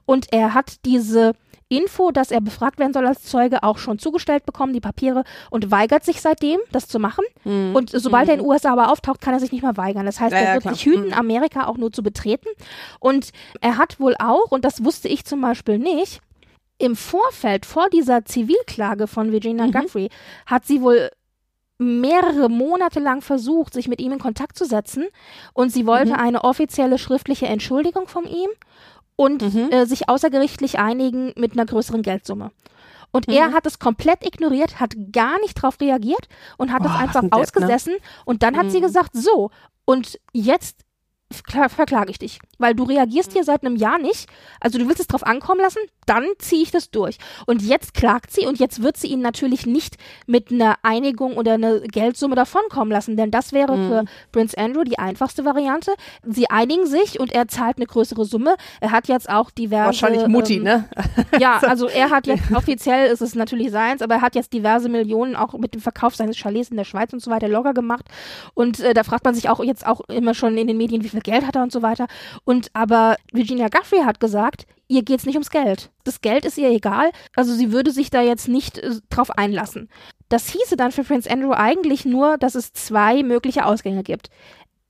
Und 0.06 0.32
er 0.32 0.54
hat 0.54 0.84
diese 0.84 1.32
Info, 1.76 2.10
dass 2.10 2.30
er 2.30 2.40
befragt 2.40 2.78
werden 2.78 2.92
soll 2.92 3.06
als 3.06 3.22
Zeuge, 3.22 3.62
auch 3.62 3.78
schon 3.78 3.98
zugestellt 3.98 4.46
bekommen, 4.46 4.72
die 4.72 4.80
Papiere, 4.80 5.24
und 5.50 5.70
weigert 5.70 6.04
sich 6.04 6.20
seitdem, 6.20 6.60
das 6.72 6.88
zu 6.88 6.98
machen. 6.98 7.24
Und 7.74 7.90
sobald 7.90 8.28
er 8.28 8.34
in 8.34 8.40
den 8.40 8.48
USA 8.48 8.72
aber 8.72 8.90
auftaucht, 8.90 9.20
kann 9.20 9.34
er 9.34 9.40
sich 9.40 9.52
nicht 9.52 9.62
mehr 9.62 9.76
weigern. 9.76 10.06
Das 10.06 10.20
heißt, 10.20 10.32
Ja, 10.32 10.38
er 10.38 10.44
ja, 10.44 10.52
wird 10.54 10.62
klar. 10.62 10.74
sich 10.74 10.86
hüten, 10.86 11.12
Amerika 11.12 11.66
auch 11.66 11.76
nur 11.76 11.92
zu 11.92 12.02
betreten. 12.02 12.48
Und 13.00 13.30
er 13.60 13.78
hat 13.78 14.00
wohl 14.00 14.14
auch, 14.18 14.50
und 14.50 14.64
das 14.64 14.84
wusste 14.84 15.08
ich 15.08 15.24
zum 15.24 15.40
Beispiel 15.40 15.78
nicht, 15.78 16.20
im 16.78 16.96
Vorfeld 16.96 17.66
vor 17.66 17.88
dieser 17.88 18.24
Zivilklage 18.24 19.06
von 19.06 19.30
Virginia 19.32 19.66
Guthrie 19.66 20.10
hat 20.46 20.66
sie 20.66 20.82
wohl 20.82 21.10
mehrere 21.78 22.48
Monate 22.48 23.00
lang 23.00 23.20
versucht, 23.20 23.74
sich 23.74 23.88
mit 23.88 24.00
ihm 24.00 24.12
in 24.12 24.18
Kontakt 24.18 24.56
zu 24.56 24.64
setzen 24.64 25.06
und 25.54 25.70
sie 25.70 25.86
wollte 25.86 26.16
eine 26.16 26.44
offizielle 26.44 26.98
schriftliche 26.98 27.46
Entschuldigung 27.46 28.06
von 28.06 28.26
ihm 28.26 28.48
und 29.16 29.42
äh, 29.42 29.84
sich 29.86 30.08
außergerichtlich 30.08 30.78
einigen 30.78 31.32
mit 31.36 31.52
einer 31.52 31.66
größeren 31.66 32.02
Geldsumme. 32.02 32.50
Und 33.12 33.28
er 33.28 33.52
hat 33.52 33.64
es 33.64 33.78
komplett 33.78 34.26
ignoriert, 34.26 34.80
hat 34.80 34.94
gar 35.12 35.38
nicht 35.40 35.54
drauf 35.54 35.80
reagiert 35.80 36.28
und 36.58 36.72
hat 36.72 36.84
es 36.84 36.90
Boah, 36.90 36.98
einfach 36.98 37.22
ein 37.22 37.30
Depp, 37.30 37.38
ne? 37.38 37.42
ausgesessen. 37.42 37.94
Und 38.24 38.42
dann 38.42 38.56
hat 38.56 38.72
sie 38.72 38.80
gesagt, 38.80 39.10
so, 39.12 39.52
und 39.84 40.18
jetzt 40.32 40.83
verklage 41.42 42.10
ich 42.10 42.18
dich, 42.18 42.38
weil 42.58 42.74
du 42.74 42.84
reagierst 42.84 43.32
hier 43.32 43.44
seit 43.44 43.64
einem 43.64 43.76
Jahr 43.76 43.98
nicht. 43.98 44.28
Also 44.60 44.78
du 44.78 44.86
willst 44.86 45.00
es 45.00 45.06
drauf 45.06 45.26
ankommen 45.26 45.60
lassen, 45.60 45.80
dann 46.06 46.24
ziehe 46.38 46.62
ich 46.62 46.70
das 46.70 46.90
durch. 46.90 47.18
Und 47.46 47.62
jetzt 47.62 47.94
klagt 47.94 48.30
sie 48.30 48.46
und 48.46 48.58
jetzt 48.58 48.82
wird 48.82 48.96
sie 48.96 49.08
ihn 49.08 49.20
natürlich 49.20 49.66
nicht 49.66 49.96
mit 50.26 50.50
einer 50.50 50.76
Einigung 50.82 51.36
oder 51.36 51.54
einer 51.54 51.80
Geldsumme 51.80 52.34
davonkommen 52.34 52.92
lassen, 52.92 53.16
denn 53.16 53.30
das 53.30 53.52
wäre 53.52 53.76
für 53.76 54.04
Prince 54.32 54.56
Andrew 54.58 54.84
die 54.84 54.98
einfachste 54.98 55.44
Variante. 55.44 55.92
Sie 56.22 56.50
einigen 56.50 56.86
sich 56.86 57.18
und 57.18 57.32
er 57.32 57.48
zahlt 57.48 57.76
eine 57.76 57.86
größere 57.86 58.24
Summe. 58.24 58.56
Er 58.80 58.90
hat 58.90 59.08
jetzt 59.08 59.28
auch 59.28 59.50
diverse 59.50 59.86
Wahrscheinlich 59.86 60.26
Mutti, 60.28 60.56
ähm, 60.56 60.62
ne? 60.64 60.88
ja, 61.40 61.58
also 61.62 61.88
er 61.88 62.10
hat 62.10 62.26
jetzt 62.26 62.52
offiziell 62.54 63.10
ist 63.10 63.20
es 63.20 63.34
natürlich 63.34 63.70
seins, 63.70 64.02
aber 64.02 64.16
er 64.16 64.20
hat 64.20 64.34
jetzt 64.34 64.52
diverse 64.52 64.88
Millionen 64.88 65.36
auch 65.36 65.54
mit 65.54 65.74
dem 65.74 65.80
Verkauf 65.80 66.14
seines 66.14 66.36
Chalets 66.36 66.70
in 66.70 66.76
der 66.76 66.84
Schweiz 66.84 67.12
und 67.12 67.20
so 67.20 67.30
weiter 67.30 67.48
locker 67.48 67.74
gemacht. 67.74 68.06
Und 68.54 68.80
äh, 68.80 68.94
da 68.94 69.04
fragt 69.04 69.24
man 69.24 69.34
sich 69.34 69.48
auch 69.48 69.62
jetzt 69.62 69.86
auch 69.86 70.00
immer 70.08 70.34
schon 70.34 70.56
in 70.56 70.66
den 70.66 70.76
Medien, 70.76 71.02
wie 71.02 71.08
viel 71.08 71.20
Geld 71.24 71.44
hat 71.44 71.56
er 71.56 71.64
und 71.64 71.72
so 71.72 71.82
weiter. 71.82 72.06
Und 72.44 72.68
aber 72.72 73.16
Virginia 73.32 73.68
Guthrie 73.68 74.04
hat 74.04 74.20
gesagt, 74.20 74.66
ihr 74.86 75.02
geht's 75.02 75.26
nicht 75.26 75.34
ums 75.34 75.50
Geld. 75.50 75.90
Das 76.04 76.20
Geld 76.20 76.44
ist 76.44 76.58
ihr 76.58 76.70
egal. 76.70 77.10
Also 77.34 77.52
sie 77.54 77.72
würde 77.72 77.90
sich 77.90 78.10
da 78.10 78.22
jetzt 78.22 78.48
nicht 78.48 78.78
äh, 78.78 78.92
drauf 79.10 79.30
einlassen. 79.30 79.88
Das 80.28 80.48
hieße 80.48 80.76
dann 80.76 80.92
für 80.92 81.04
Prince 81.04 81.30
Andrew 81.30 81.52
eigentlich 81.52 82.04
nur, 82.04 82.38
dass 82.38 82.54
es 82.54 82.72
zwei 82.72 83.22
mögliche 83.22 83.66
Ausgänge 83.66 84.02
gibt. 84.02 84.30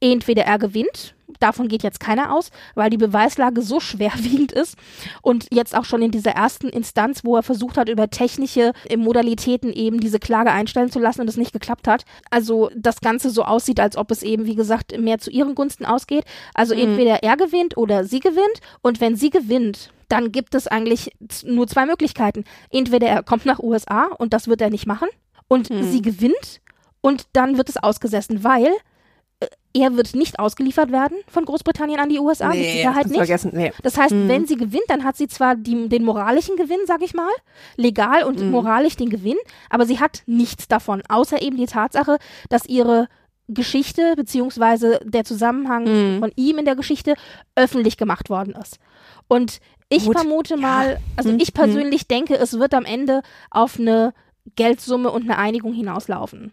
Entweder 0.00 0.42
er 0.44 0.58
gewinnt, 0.58 1.14
davon 1.40 1.68
geht 1.68 1.82
jetzt 1.82 2.00
keiner 2.00 2.34
aus, 2.34 2.50
weil 2.74 2.90
die 2.90 2.96
Beweislage 2.96 3.62
so 3.62 3.80
schwerwiegend 3.80 4.52
ist 4.52 4.76
und 5.22 5.46
jetzt 5.52 5.74
auch 5.74 5.84
schon 5.84 6.02
in 6.02 6.10
dieser 6.10 6.32
ersten 6.32 6.68
Instanz, 6.68 7.24
wo 7.24 7.36
er 7.36 7.42
versucht 7.42 7.76
hat, 7.76 7.88
über 7.88 8.10
technische 8.10 8.72
Modalitäten 8.96 9.72
eben 9.72 10.00
diese 10.00 10.18
Klage 10.18 10.52
einstellen 10.52 10.90
zu 10.90 10.98
lassen 10.98 11.20
und 11.20 11.28
es 11.28 11.36
nicht 11.36 11.52
geklappt 11.52 11.88
hat. 11.88 12.04
Also 12.30 12.70
das 12.76 13.00
Ganze 13.00 13.30
so 13.30 13.44
aussieht, 13.44 13.80
als 13.80 13.96
ob 13.96 14.10
es 14.10 14.22
eben, 14.22 14.46
wie 14.46 14.54
gesagt, 14.54 14.98
mehr 14.98 15.18
zu 15.18 15.30
ihren 15.30 15.54
Gunsten 15.54 15.84
ausgeht. 15.84 16.24
Also 16.54 16.74
entweder 16.74 17.22
er 17.22 17.36
gewinnt 17.36 17.76
oder 17.76 18.04
sie 18.04 18.20
gewinnt 18.20 18.60
und 18.82 19.00
wenn 19.00 19.16
sie 19.16 19.30
gewinnt, 19.30 19.90
dann 20.08 20.32
gibt 20.32 20.54
es 20.54 20.66
eigentlich 20.66 21.12
nur 21.44 21.66
zwei 21.66 21.86
Möglichkeiten. 21.86 22.44
Entweder 22.70 23.06
er 23.08 23.22
kommt 23.22 23.46
nach 23.46 23.58
USA 23.58 24.04
und 24.18 24.32
das 24.32 24.48
wird 24.48 24.60
er 24.60 24.70
nicht 24.70 24.86
machen 24.86 25.08
und 25.48 25.68
sie 25.68 26.02
gewinnt 26.02 26.60
und 27.00 27.24
dann 27.32 27.56
wird 27.56 27.68
es 27.68 27.76
ausgesessen, 27.76 28.44
weil 28.44 28.70
er 29.74 29.96
wird 29.96 30.14
nicht 30.14 30.38
ausgeliefert 30.38 30.92
werden 30.92 31.18
von 31.26 31.44
Großbritannien 31.44 31.98
an 31.98 32.08
die 32.08 32.20
USA, 32.20 32.48
mit 32.48 32.58
Sicherheit 32.58 33.06
nicht. 33.06 33.16
vergessen. 33.16 33.50
Nee. 33.54 33.72
Das 33.82 33.98
heißt, 33.98 34.12
wenn 34.12 34.46
sie 34.46 34.56
gewinnt, 34.56 34.84
dann 34.88 35.02
hat 35.02 35.16
sie 35.16 35.26
zwar 35.26 35.56
die, 35.56 35.88
den 35.88 36.04
moralischen 36.04 36.56
Gewinn, 36.56 36.78
sag 36.86 37.02
ich 37.02 37.12
mal, 37.12 37.30
legal 37.76 38.22
und 38.22 38.50
moralisch 38.50 38.96
den 38.96 39.10
Gewinn, 39.10 39.36
aber 39.70 39.84
sie 39.84 39.98
hat 39.98 40.22
nichts 40.26 40.68
davon, 40.68 41.02
außer 41.08 41.42
eben 41.42 41.56
die 41.56 41.66
Tatsache, 41.66 42.18
dass 42.48 42.66
ihre 42.66 43.08
Geschichte 43.48 44.14
beziehungsweise 44.16 45.00
der 45.04 45.24
Zusammenhang 45.24 46.20
von 46.20 46.32
ihm 46.36 46.58
in 46.58 46.64
der 46.64 46.76
Geschichte 46.76 47.14
öffentlich 47.56 47.96
gemacht 47.96 48.30
worden 48.30 48.54
ist. 48.54 48.78
Und 49.28 49.60
ich 49.90 50.06
Gut, 50.06 50.16
vermute 50.16 50.54
ja. 50.54 50.60
mal, 50.60 51.00
also 51.16 51.30
ich 51.38 51.52
persönlich 51.52 52.08
denke, 52.08 52.36
es 52.36 52.58
wird 52.58 52.74
am 52.74 52.84
Ende 52.84 53.22
auf 53.50 53.78
eine 53.78 54.14
Geldsumme 54.56 55.10
und 55.10 55.22
eine 55.22 55.38
Einigung 55.38 55.74
hinauslaufen. 55.74 56.52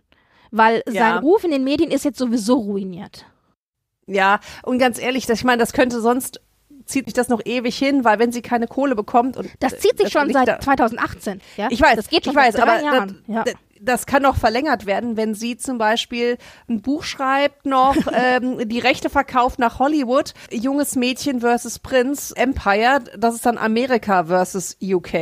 Weil 0.52 0.84
Ja. 0.88 0.94
sein 1.16 1.18
Ruf 1.24 1.44
in 1.44 1.52
den 1.52 1.64
Medien 1.64 1.92
ist 1.92 2.04
jetzt 2.06 2.20
sowieso 2.20 2.56
ruiniert. 2.56 3.26
Ja, 4.06 4.40
und 4.64 4.78
ganz 4.80 5.00
ehrlich, 5.00 5.26
das, 5.26 5.40
ich 5.40 5.46
meine, 5.46 5.60
das 5.60 5.72
könnte 5.74 6.02
sonst 6.02 6.42
zieht 6.86 7.06
sich 7.06 7.14
das 7.14 7.30
noch 7.30 7.42
ewig 7.46 7.78
hin, 7.78 8.04
weil 8.04 8.20
wenn 8.20 8.32
sie 8.34 8.42
keine 8.42 8.68
Kohle 8.68 8.96
bekommt 8.96 9.38
und 9.38 9.50
Das 9.60 9.78
zieht 9.80 9.98
sich 9.98 10.06
das 10.06 10.12
schon 10.12 10.24
liegt 10.28 10.34
seit 10.34 10.48
da- 10.48 10.60
2018. 10.60 11.40
Ja? 11.56 11.68
Ich 11.72 11.80
weiß, 11.82 11.96
das 11.96 12.10
geht 12.10 12.26
schon 12.26 12.34
ich 12.34 12.38
weiß, 12.40 12.56
seit 12.56 12.66
drei 12.66 12.80
aber 12.80 12.84
Jahren. 12.84 13.24
Das, 13.28 13.36
ja. 13.48 13.54
Das, 13.82 14.06
kann 14.06 14.22
noch 14.24 14.36
verlängert 14.38 14.86
werden, 14.86 15.18
wenn 15.18 15.34
sie 15.34 15.58
zum 15.58 15.78
Beispiel 15.78 16.38
ein 16.70 16.82
Buch 16.82 17.04
schreibt, 17.04 17.66
noch 17.66 17.96
ähm, 18.14 18.68
die 18.70 18.80
Rechte 18.80 19.10
verkauft 19.10 19.60
nach 19.60 19.80
Hollywood, 19.80 20.34
junges 20.52 20.96
Mädchen 20.96 21.42
versus 21.42 21.80
Prinz, 21.80 22.32
Empire, 22.36 23.00
das 23.18 23.36
ist 23.36 23.46
dann 23.46 23.58
Amerika 23.58 24.26
versus 24.26 24.78
UK. 24.82 25.14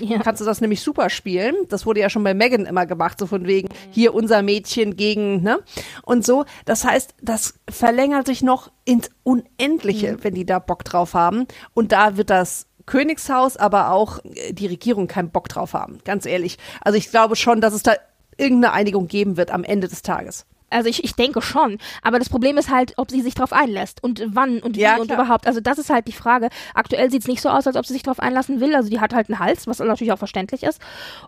Ja. 0.00 0.18
Kannst 0.22 0.40
du 0.40 0.44
das 0.44 0.60
nämlich 0.60 0.80
super 0.80 1.10
spielen. 1.10 1.54
Das 1.68 1.86
wurde 1.86 2.00
ja 2.00 2.10
schon 2.10 2.24
bei 2.24 2.34
Megan 2.34 2.66
immer 2.66 2.86
gemacht, 2.86 3.18
so 3.18 3.26
von 3.26 3.46
wegen 3.46 3.68
hier 3.90 4.14
unser 4.14 4.42
Mädchen 4.42 4.96
gegen, 4.96 5.42
ne? 5.42 5.58
Und 6.02 6.24
so, 6.24 6.44
das 6.64 6.84
heißt, 6.84 7.14
das 7.22 7.54
verlängert 7.70 8.26
sich 8.26 8.42
noch 8.42 8.70
ins 8.84 9.10
Unendliche, 9.22 10.12
Mhm. 10.12 10.24
wenn 10.24 10.34
die 10.34 10.46
da 10.46 10.58
Bock 10.58 10.84
drauf 10.84 11.14
haben. 11.14 11.46
Und 11.74 11.92
da 11.92 12.16
wird 12.16 12.30
das 12.30 12.66
Königshaus, 12.86 13.56
aber 13.56 13.90
auch 13.90 14.18
äh, 14.24 14.52
die 14.52 14.66
Regierung 14.66 15.06
keinen 15.08 15.30
Bock 15.30 15.48
drauf 15.48 15.74
haben, 15.74 15.98
ganz 16.04 16.24
ehrlich. 16.26 16.58
Also 16.80 16.96
ich 16.96 17.10
glaube 17.10 17.36
schon, 17.36 17.60
dass 17.60 17.74
es 17.74 17.82
da 17.82 17.92
irgendeine 18.38 18.72
Einigung 18.72 19.08
geben 19.08 19.36
wird 19.36 19.50
am 19.50 19.64
Ende 19.64 19.88
des 19.88 20.02
Tages. 20.02 20.46
Also 20.70 20.88
ich, 20.88 21.02
ich 21.04 21.14
denke 21.14 21.40
schon. 21.40 21.78
Aber 22.02 22.18
das 22.18 22.28
Problem 22.28 22.58
ist 22.58 22.70
halt, 22.70 22.94
ob 22.96 23.10
sie 23.10 23.22
sich 23.22 23.34
darauf 23.34 23.52
einlässt 23.52 24.02
und 24.02 24.22
wann 24.28 24.60
und 24.60 24.76
wie 24.76 24.80
Ja, 24.80 24.96
und 24.96 25.10
überhaupt. 25.10 25.46
Also 25.46 25.60
das 25.60 25.78
ist 25.78 25.90
halt 25.90 26.06
die 26.08 26.12
Frage. 26.12 26.48
Aktuell 26.74 27.10
sieht 27.10 27.22
es 27.22 27.28
nicht 27.28 27.40
so 27.40 27.48
aus, 27.48 27.66
als 27.66 27.76
ob 27.76 27.86
sie 27.86 27.94
sich 27.94 28.02
darauf 28.02 28.20
einlassen 28.20 28.60
will. 28.60 28.74
Also 28.74 28.90
die 28.90 29.00
hat 29.00 29.14
halt 29.14 29.28
einen 29.28 29.38
Hals, 29.38 29.66
was 29.66 29.78
natürlich 29.78 30.12
auch 30.12 30.18
verständlich 30.18 30.62
ist. 30.62 30.80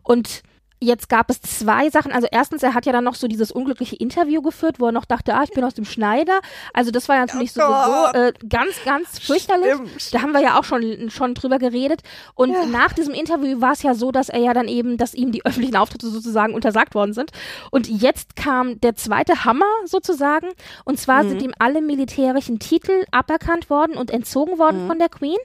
Und 0.03 0.43
jetzt 0.81 1.09
gab 1.09 1.31
es 1.31 1.41
zwei 1.43 1.91
Sachen. 1.91 2.11
Also 2.11 2.27
erstens, 2.31 2.63
er 2.63 2.75
hat 2.75 2.87
ja 2.87 2.93
dann 2.93 3.05
noch 3.05 3.15
so 3.15 3.29
dieses 3.29 3.53
unglückliche 3.53 3.97
Interview 3.97 4.41
geführt, 4.43 4.81
wo 4.81 4.87
er 4.87 4.93
noch 4.93 5.05
dachte, 5.05 5.35
ah, 5.35 5.43
ich 5.45 5.51
bin 5.51 5.63
aus 5.63 5.75
dem 5.75 5.85
Schneider. 5.85 6.41
Also 6.73 6.91
das 6.91 7.09
war 7.09 7.19
natürlich 7.19 7.53
Oh 7.57 7.61
sowieso 7.61 8.19
äh, 8.19 8.33
ganz, 8.49 8.83
ganz 8.85 9.19
fürchterlich. 9.19 9.75
Stimmt. 9.75 10.15
Da 10.15 10.23
haben 10.23 10.33
wir 10.33 10.41
ja 10.41 10.59
auch 10.59 10.65
schon, 10.65 11.11
schon 11.11 11.35
drüber 11.35 11.59
geredet. 11.59 12.03
Und 12.35 12.71
nach 12.73 12.93
diesem 12.95 13.15
Interview 13.15 13.61
war 13.61 13.73
es 13.73 13.83
ja 13.83 13.95
so, 13.95 14.11
dass 14.11 14.31
er 14.31 14.41
ja 14.41 14.55
dann 14.55 14.69
eben, 14.69 14.97
dass 14.97 15.15
ihm 15.15 15.33
die 15.33 15.45
öffentlichen 15.45 15.77
Auftritte 15.77 16.09
sozusagen 16.09 16.55
untersagt 16.55 16.95
worden 16.95 17.13
sind. 17.13 17.31
Und 17.71 17.89
jetzt 17.89 18.35
kam 18.35 18.81
der 18.81 18.97
zweite 18.97 19.45
Hammer 19.45 19.67
sozusagen. 19.85 20.49
Und 20.85 20.99
zwar 20.99 21.25
sind 21.25 21.43
ihm 21.43 21.53
alle 21.59 21.83
militärischen 21.83 22.59
Titel 22.59 23.05
aberkannt 23.11 23.69
worden 23.69 23.97
und 23.97 24.11
entzogen 24.11 24.59
worden 24.59 24.87
von 24.87 24.99
der 24.99 25.11
Queen. 25.11 25.39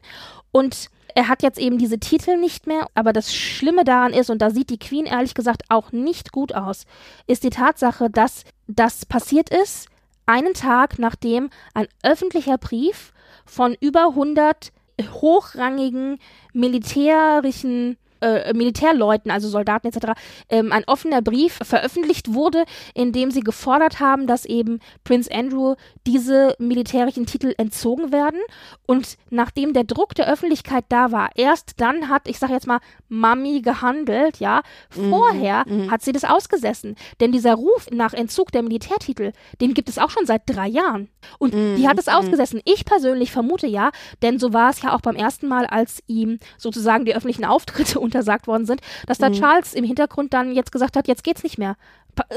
Und 0.52 0.90
er 1.16 1.30
hat 1.30 1.42
jetzt 1.42 1.58
eben 1.58 1.78
diese 1.78 1.98
Titel 1.98 2.38
nicht 2.38 2.68
mehr, 2.68 2.88
aber 2.94 3.14
das 3.14 3.34
Schlimme 3.34 3.86
daran 3.86 4.14
ist, 4.14 4.30
und 4.30 4.42
da 4.42 4.52
sieht 4.52 4.70
die 4.70 4.78
Queen 4.78 5.06
ehrlich 5.06 5.34
gesagt 5.34 5.64
auch 5.70 5.94
nicht 5.94 6.34
gut 6.34 6.54
aus, 6.54 6.86
ist 7.26 7.44
die 7.44 7.50
Tatsache, 7.50 8.10
dass 8.10 8.44
das 8.68 9.06
passiert 9.06 9.50
ist, 9.50 9.88
einen 10.26 10.54
Tag 10.54 11.00
nachdem 11.00 11.50
ein 11.74 11.88
öffentlicher 12.04 12.58
Brief 12.58 13.14
von 13.46 13.78
über 13.80 14.10
100 14.10 14.74
hochrangigen 15.14 16.20
militärischen 16.54 17.98
äh, 18.22 18.54
Militärleuten, 18.54 19.32
also 19.32 19.48
Soldaten 19.50 19.88
etc., 19.88 20.14
ähm, 20.50 20.72
ein 20.72 20.84
offener 20.88 21.22
Brief 21.22 21.60
veröffentlicht 21.64 22.34
wurde, 22.34 22.66
in 22.94 23.12
dem 23.12 23.32
sie 23.32 23.42
gefordert 23.42 24.00
haben, 24.00 24.28
dass 24.28 24.46
eben 24.46 24.80
Prince 25.04 25.32
Andrew 25.32 25.76
diese 26.08 26.56
militärischen 26.60 27.26
Titel 27.26 27.54
entzogen 27.58 28.12
werden. 28.12 28.40
Und 28.86 29.18
nachdem 29.30 29.74
der 29.74 29.84
Druck 29.84 30.16
der 30.16 30.32
Öffentlichkeit 30.32 30.86
da 30.90 31.12
war, 31.12 31.30
erst 31.36 31.74
dann 31.78 32.10
hat, 32.10 32.28
ich 32.28 32.40
sage 32.40 32.54
jetzt 32.54 32.68
mal, 32.68 32.80
Mami 33.10 33.62
gehandelt, 33.62 34.40
ja. 34.40 34.62
Mhm, 34.96 35.10
Vorher 35.10 35.66
hat 35.90 36.02
sie 36.02 36.12
das 36.12 36.24
ausgesessen. 36.24 36.96
Denn 37.20 37.32
dieser 37.32 37.56
Ruf 37.56 37.88
nach 37.92 38.14
Entzug 38.14 38.52
der 38.52 38.64
Militärtitel, 38.64 39.32
den 39.62 39.74
gibt 39.74 39.90
es 39.90 39.98
auch 39.98 40.10
schon 40.10 40.26
seit 40.26 40.44
drei 40.46 40.68
Jahren. 40.68 41.10
Und 41.40 41.54
Mhm, 41.54 41.76
die 41.78 41.88
hat 41.88 41.98
es 41.98 42.08
ausgesessen. 42.08 42.62
Ich 42.66 42.86
persönlich 42.86 43.32
vermute 43.32 43.68
ja, 43.68 43.92
denn 44.22 44.40
so 44.40 44.54
war 44.54 44.70
es 44.70 44.82
ja 44.82 44.94
auch 44.96 45.02
beim 45.02 45.16
ersten 45.16 45.48
Mal, 45.48 45.66
als 45.66 46.04
ihm 46.08 46.38
sozusagen 46.58 47.06
die 47.06 47.16
öffentlichen 47.16 47.46
Auftritte 47.46 48.00
untersagt 48.06 48.48
worden 48.48 48.66
sind, 48.66 48.82
dass 49.08 49.20
Mhm. 49.20 49.24
da 49.24 49.32
Charles 49.32 49.74
im 49.74 49.84
Hintergrund 49.84 50.34
dann 50.34 50.54
jetzt 50.54 50.72
gesagt 50.72 50.96
hat, 50.96 51.08
jetzt 51.08 51.24
geht's 51.24 51.44
nicht 51.44 51.58
mehr. 51.58 51.76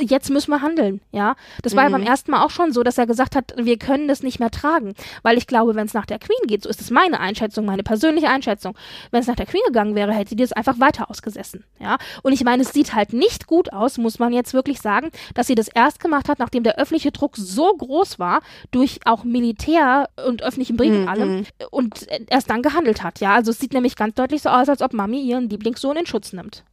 Jetzt 0.00 0.30
müssen 0.30 0.50
wir 0.50 0.60
handeln, 0.62 1.00
ja. 1.12 1.34
Das 1.62 1.76
war 1.76 1.84
ja 1.84 1.88
Mhm. 1.88 1.92
beim 1.92 2.02
ersten 2.02 2.30
Mal 2.30 2.42
auch 2.44 2.50
schon 2.50 2.72
so, 2.72 2.82
dass 2.82 2.98
er 2.98 3.06
gesagt 3.06 3.36
hat, 3.36 3.54
wir 3.56 3.78
können 3.78 4.08
das 4.08 4.22
nicht 4.22 4.40
mehr 4.40 4.50
tragen. 4.50 4.94
Weil 5.22 5.38
ich 5.38 5.46
glaube, 5.46 5.74
wenn 5.74 5.86
es 5.86 5.94
nach 5.94 6.06
der 6.06 6.18
Queen 6.18 6.46
geht, 6.46 6.62
so 6.64 6.68
ist 6.68 6.80
es 6.80 6.90
meine 6.90 7.20
Einschätzung, 7.20 7.64
meine 7.64 7.82
persönliche 7.82 8.28
Einschätzung, 8.28 8.76
wenn 9.10 9.20
es 9.20 9.26
nach 9.26 9.36
der 9.36 9.46
Queen 9.46 9.62
gegangen 9.66 9.94
wäre, 9.94 10.12
hätte 10.12 10.34
die 10.36 10.42
das 10.42 10.52
einfach 10.52 10.80
weiter 10.80 11.10
ausgesessen, 11.10 11.64
ja. 11.78 11.96
Und 12.22 12.32
ich 12.32 12.44
meine, 12.44 12.62
es 12.62 12.72
sieht 12.72 12.94
halt 12.94 13.12
nicht 13.12 13.46
gut 13.46 13.72
aus, 13.72 13.98
muss 13.98 14.18
man 14.18 14.32
jetzt 14.32 14.54
wirklich 14.54 14.80
sagen, 14.80 15.10
dass 15.34 15.46
sie 15.46 15.54
das 15.54 15.68
erst 15.68 16.00
gemacht 16.00 16.28
hat, 16.28 16.38
nachdem 16.38 16.62
der 16.62 16.78
öffentliche 16.78 17.12
Druck 17.12 17.36
so 17.36 17.72
groß 17.76 18.18
war, 18.18 18.40
durch 18.70 19.00
auch 19.04 19.24
Militär 19.24 20.08
und 20.26 20.42
öffentlichen 20.42 20.76
Brief 20.76 20.92
Mhm. 20.92 21.00
und 21.02 21.08
allem, 21.08 21.46
und 21.70 22.06
erst 22.28 22.50
dann 22.50 22.62
gehandelt 22.62 23.02
hat, 23.02 23.20
ja. 23.20 23.34
Also 23.34 23.50
es 23.50 23.58
sieht 23.58 23.72
nämlich 23.72 23.96
ganz 23.96 24.14
deutlich 24.14 24.42
so 24.42 24.48
aus, 24.48 24.68
als 24.68 24.82
ob 24.82 24.92
Mami 24.92 25.20
ihren 25.20 25.48
Lieblingssohn 25.48 25.96
in 25.96 26.06
Schutz 26.06 26.32
nimmt. 26.32 26.64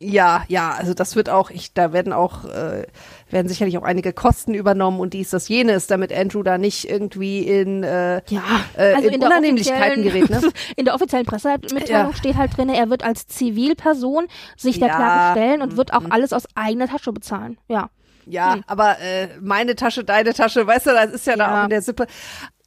Ja, 0.00 0.42
ja, 0.48 0.72
also 0.72 0.92
das 0.92 1.14
wird 1.14 1.30
auch, 1.30 1.50
ich, 1.50 1.72
da 1.72 1.92
werden 1.92 2.12
auch, 2.12 2.44
äh, 2.46 2.84
werden 3.30 3.48
sicherlich 3.48 3.78
auch 3.78 3.84
einige 3.84 4.12
Kosten 4.12 4.52
übernommen 4.52 4.98
und 4.98 5.14
dies, 5.14 5.30
das, 5.30 5.48
jenes, 5.48 5.86
damit 5.86 6.12
Andrew 6.12 6.42
da 6.42 6.58
nicht 6.58 6.90
irgendwie 6.90 7.42
in, 7.46 7.84
äh, 7.84 8.20
Ja, 8.28 8.42
äh, 8.76 8.94
also 8.94 9.08
in, 9.08 9.14
in 9.14 9.20
der 9.20 9.28
Unannehmlichkeiten 9.30 10.02
gerät, 10.02 10.28
ne? 10.30 10.40
In 10.76 10.84
der 10.84 10.94
offiziellen 10.94 11.26
Pressemitteilung 11.26 12.10
Ja. 12.10 12.16
steht 12.16 12.36
halt 12.36 12.56
drin, 12.56 12.68
er 12.70 12.90
wird 12.90 13.04
als 13.04 13.28
Zivilperson 13.28 14.26
sich 14.56 14.80
der 14.80 14.88
Ja, 14.88 14.96
Klage 14.96 15.38
stellen 15.40 15.62
und 15.62 15.76
wird 15.76 15.94
auch 15.94 16.00
mhm. 16.00 16.12
alles 16.12 16.32
aus 16.32 16.44
eigener 16.56 16.88
Tasche 16.88 17.12
bezahlen. 17.12 17.56
Ja. 17.68 17.88
Ja, 18.26 18.60
aber 18.66 18.98
äh, 19.00 19.28
meine 19.42 19.76
Tasche, 19.76 20.02
deine 20.02 20.32
Tasche, 20.32 20.66
weißt 20.66 20.86
du, 20.86 20.90
das 20.90 21.12
ist 21.12 21.26
ja, 21.26 21.36
da 21.36 21.44
Ja. 21.44 21.60
auch 21.60 21.64
in 21.64 21.70
der 21.70 21.82
Sippe. 21.82 22.06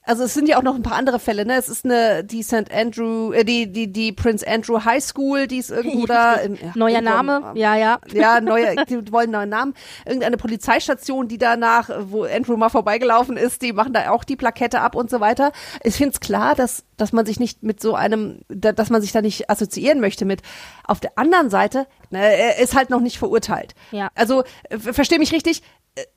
Also 0.08 0.24
es 0.24 0.34
sind 0.34 0.48
ja 0.50 0.58
auch 0.58 0.64
noch 0.64 0.76
ein 0.76 0.84
paar 0.84 0.96
andere 0.98 1.20
Fälle, 1.20 1.46
ne? 1.46 1.56
Es 1.58 1.70
ist 1.70 1.86
eine 1.86 2.24
die 2.24 2.42
St. 2.42 2.72
Andrew, 2.74 3.32
äh, 3.34 3.44
die 3.44 3.72
die 3.72 3.92
die 3.92 4.12
Prince 4.14 4.48
Andrew 4.48 4.84
High 4.84 5.04
School, 5.04 5.48
die 5.48 5.58
ist 5.58 5.70
irgendwo 5.70 6.06
da. 6.08 6.34
In, 6.36 6.56
ja, 6.56 6.72
Neuer 6.76 7.02
Name, 7.02 7.52
ja, 7.56 7.76
ja. 7.76 8.00
Ja, 8.14 8.42
neue, 8.42 8.76
die 8.90 9.12
wollen 9.12 9.26
einen 9.26 9.32
neuen 9.34 9.50
Namen. 9.50 9.74
Irgendeine 10.06 10.38
Polizeistation, 10.38 11.28
die 11.28 11.38
danach, 11.38 11.90
wo 12.10 12.24
Andrew 12.24 12.58
mal 12.58 12.70
vorbeigelaufen 12.70 13.38
ist, 13.38 13.62
die 13.62 13.74
machen 13.74 13.94
da 13.94 14.10
auch 14.12 14.24
die 14.24 14.36
Plakette 14.36 14.82
ab 14.82 14.96
und 14.96 15.10
so 15.10 15.20
weiter. 15.20 15.52
Ich 15.84 15.96
finde 15.96 16.14
es 16.14 16.20
klar, 16.20 16.56
dass, 16.56 16.84
dass 16.98 17.14
man 17.14 17.26
sich 17.26 17.40
nicht 17.40 17.64
mit 17.64 17.82
so 17.82 17.94
einem, 17.94 18.40
da- 18.50 18.72
dass 18.72 18.90
man 18.90 19.02
sich 19.02 19.12
da 19.12 19.22
nicht 19.22 19.50
assoziieren 19.50 20.00
möchte 20.00 20.26
mit. 20.26 20.42
Auf 20.86 21.00
der 21.00 21.12
anderen 21.18 21.50
Seite, 21.50 21.86
ne, 22.12 22.20
er 22.20 22.60
ist 22.60 22.76
halt 22.76 22.90
noch 22.90 23.02
nicht 23.02 23.18
verurteilt. 23.20 23.76
Ja. 23.92 24.10
Also, 24.16 24.44
äh, 24.70 24.78
versteh 24.80 25.20
mich 25.20 25.34
richtig, 25.34 25.62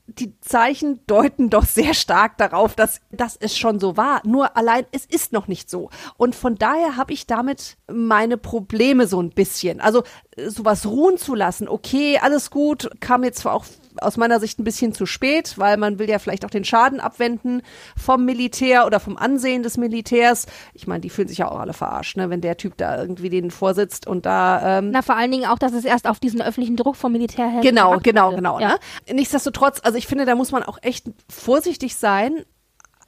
die 0.06 0.38
Zeichen 0.40 1.00
deuten 1.06 1.50
doch 1.50 1.64
sehr 1.64 1.94
stark 1.94 2.36
darauf, 2.38 2.74
dass, 2.74 3.00
dass 3.10 3.36
es 3.36 3.56
schon 3.56 3.80
so 3.80 3.96
war. 3.96 4.22
Nur 4.26 4.56
allein, 4.56 4.86
es 4.92 5.06
ist 5.06 5.32
noch 5.32 5.48
nicht 5.48 5.70
so. 5.70 5.90
Und 6.16 6.34
von 6.34 6.56
daher 6.56 6.96
habe 6.96 7.12
ich 7.12 7.26
damit 7.26 7.76
meine 7.90 8.36
Probleme 8.36 9.06
so 9.06 9.20
ein 9.20 9.30
bisschen. 9.30 9.80
Also 9.80 10.02
äh, 10.36 10.50
sowas 10.50 10.86
ruhen 10.86 11.16
zu 11.18 11.34
lassen, 11.34 11.68
okay, 11.68 12.18
alles 12.18 12.50
gut, 12.50 12.90
kam 13.00 13.24
jetzt 13.24 13.40
zwar 13.40 13.54
auch 13.54 13.64
aus 14.00 14.16
meiner 14.16 14.40
Sicht 14.40 14.58
ein 14.58 14.64
bisschen 14.64 14.92
zu 14.92 15.06
spät, 15.06 15.54
weil 15.56 15.76
man 15.76 15.98
will 15.98 16.08
ja 16.08 16.18
vielleicht 16.18 16.44
auch 16.44 16.50
den 16.50 16.64
Schaden 16.64 17.00
abwenden 17.00 17.62
vom 17.96 18.24
Militär 18.24 18.86
oder 18.86 19.00
vom 19.00 19.16
Ansehen 19.16 19.62
des 19.62 19.76
Militärs. 19.76 20.46
Ich 20.74 20.86
meine, 20.86 21.00
die 21.00 21.10
fühlen 21.10 21.28
sich 21.28 21.38
ja 21.38 21.50
auch 21.50 21.58
alle 21.60 21.72
verarscht, 21.72 22.16
ne, 22.16 22.30
wenn 22.30 22.40
der 22.40 22.56
Typ 22.56 22.76
da 22.76 23.00
irgendwie 23.00 23.30
denen 23.30 23.50
vorsitzt 23.50 24.06
und 24.06 24.26
da 24.26 24.78
ähm, 24.78 24.90
Na, 24.90 25.02
vor 25.02 25.16
allen 25.16 25.30
Dingen 25.30 25.46
auch, 25.46 25.58
dass 25.58 25.72
es 25.72 25.84
erst 25.84 26.06
auf 26.06 26.20
diesen 26.20 26.40
öffentlichen 26.42 26.76
Druck 26.76 26.96
vom 26.96 27.12
Militär 27.12 27.48
her 27.48 27.60
Genau, 27.62 27.98
genau, 27.98 28.26
wurde. 28.28 28.36
genau. 28.36 28.60
Ja. 28.60 28.68
Ne? 28.68 28.78
Nichtsdestotrotz, 29.14 29.80
also 29.82 29.98
ich 29.98 30.06
finde, 30.06 30.24
da 30.24 30.34
muss 30.34 30.52
man 30.52 30.62
auch 30.62 30.78
echt 30.82 31.06
vorsichtig 31.28 31.96
sein. 31.96 32.44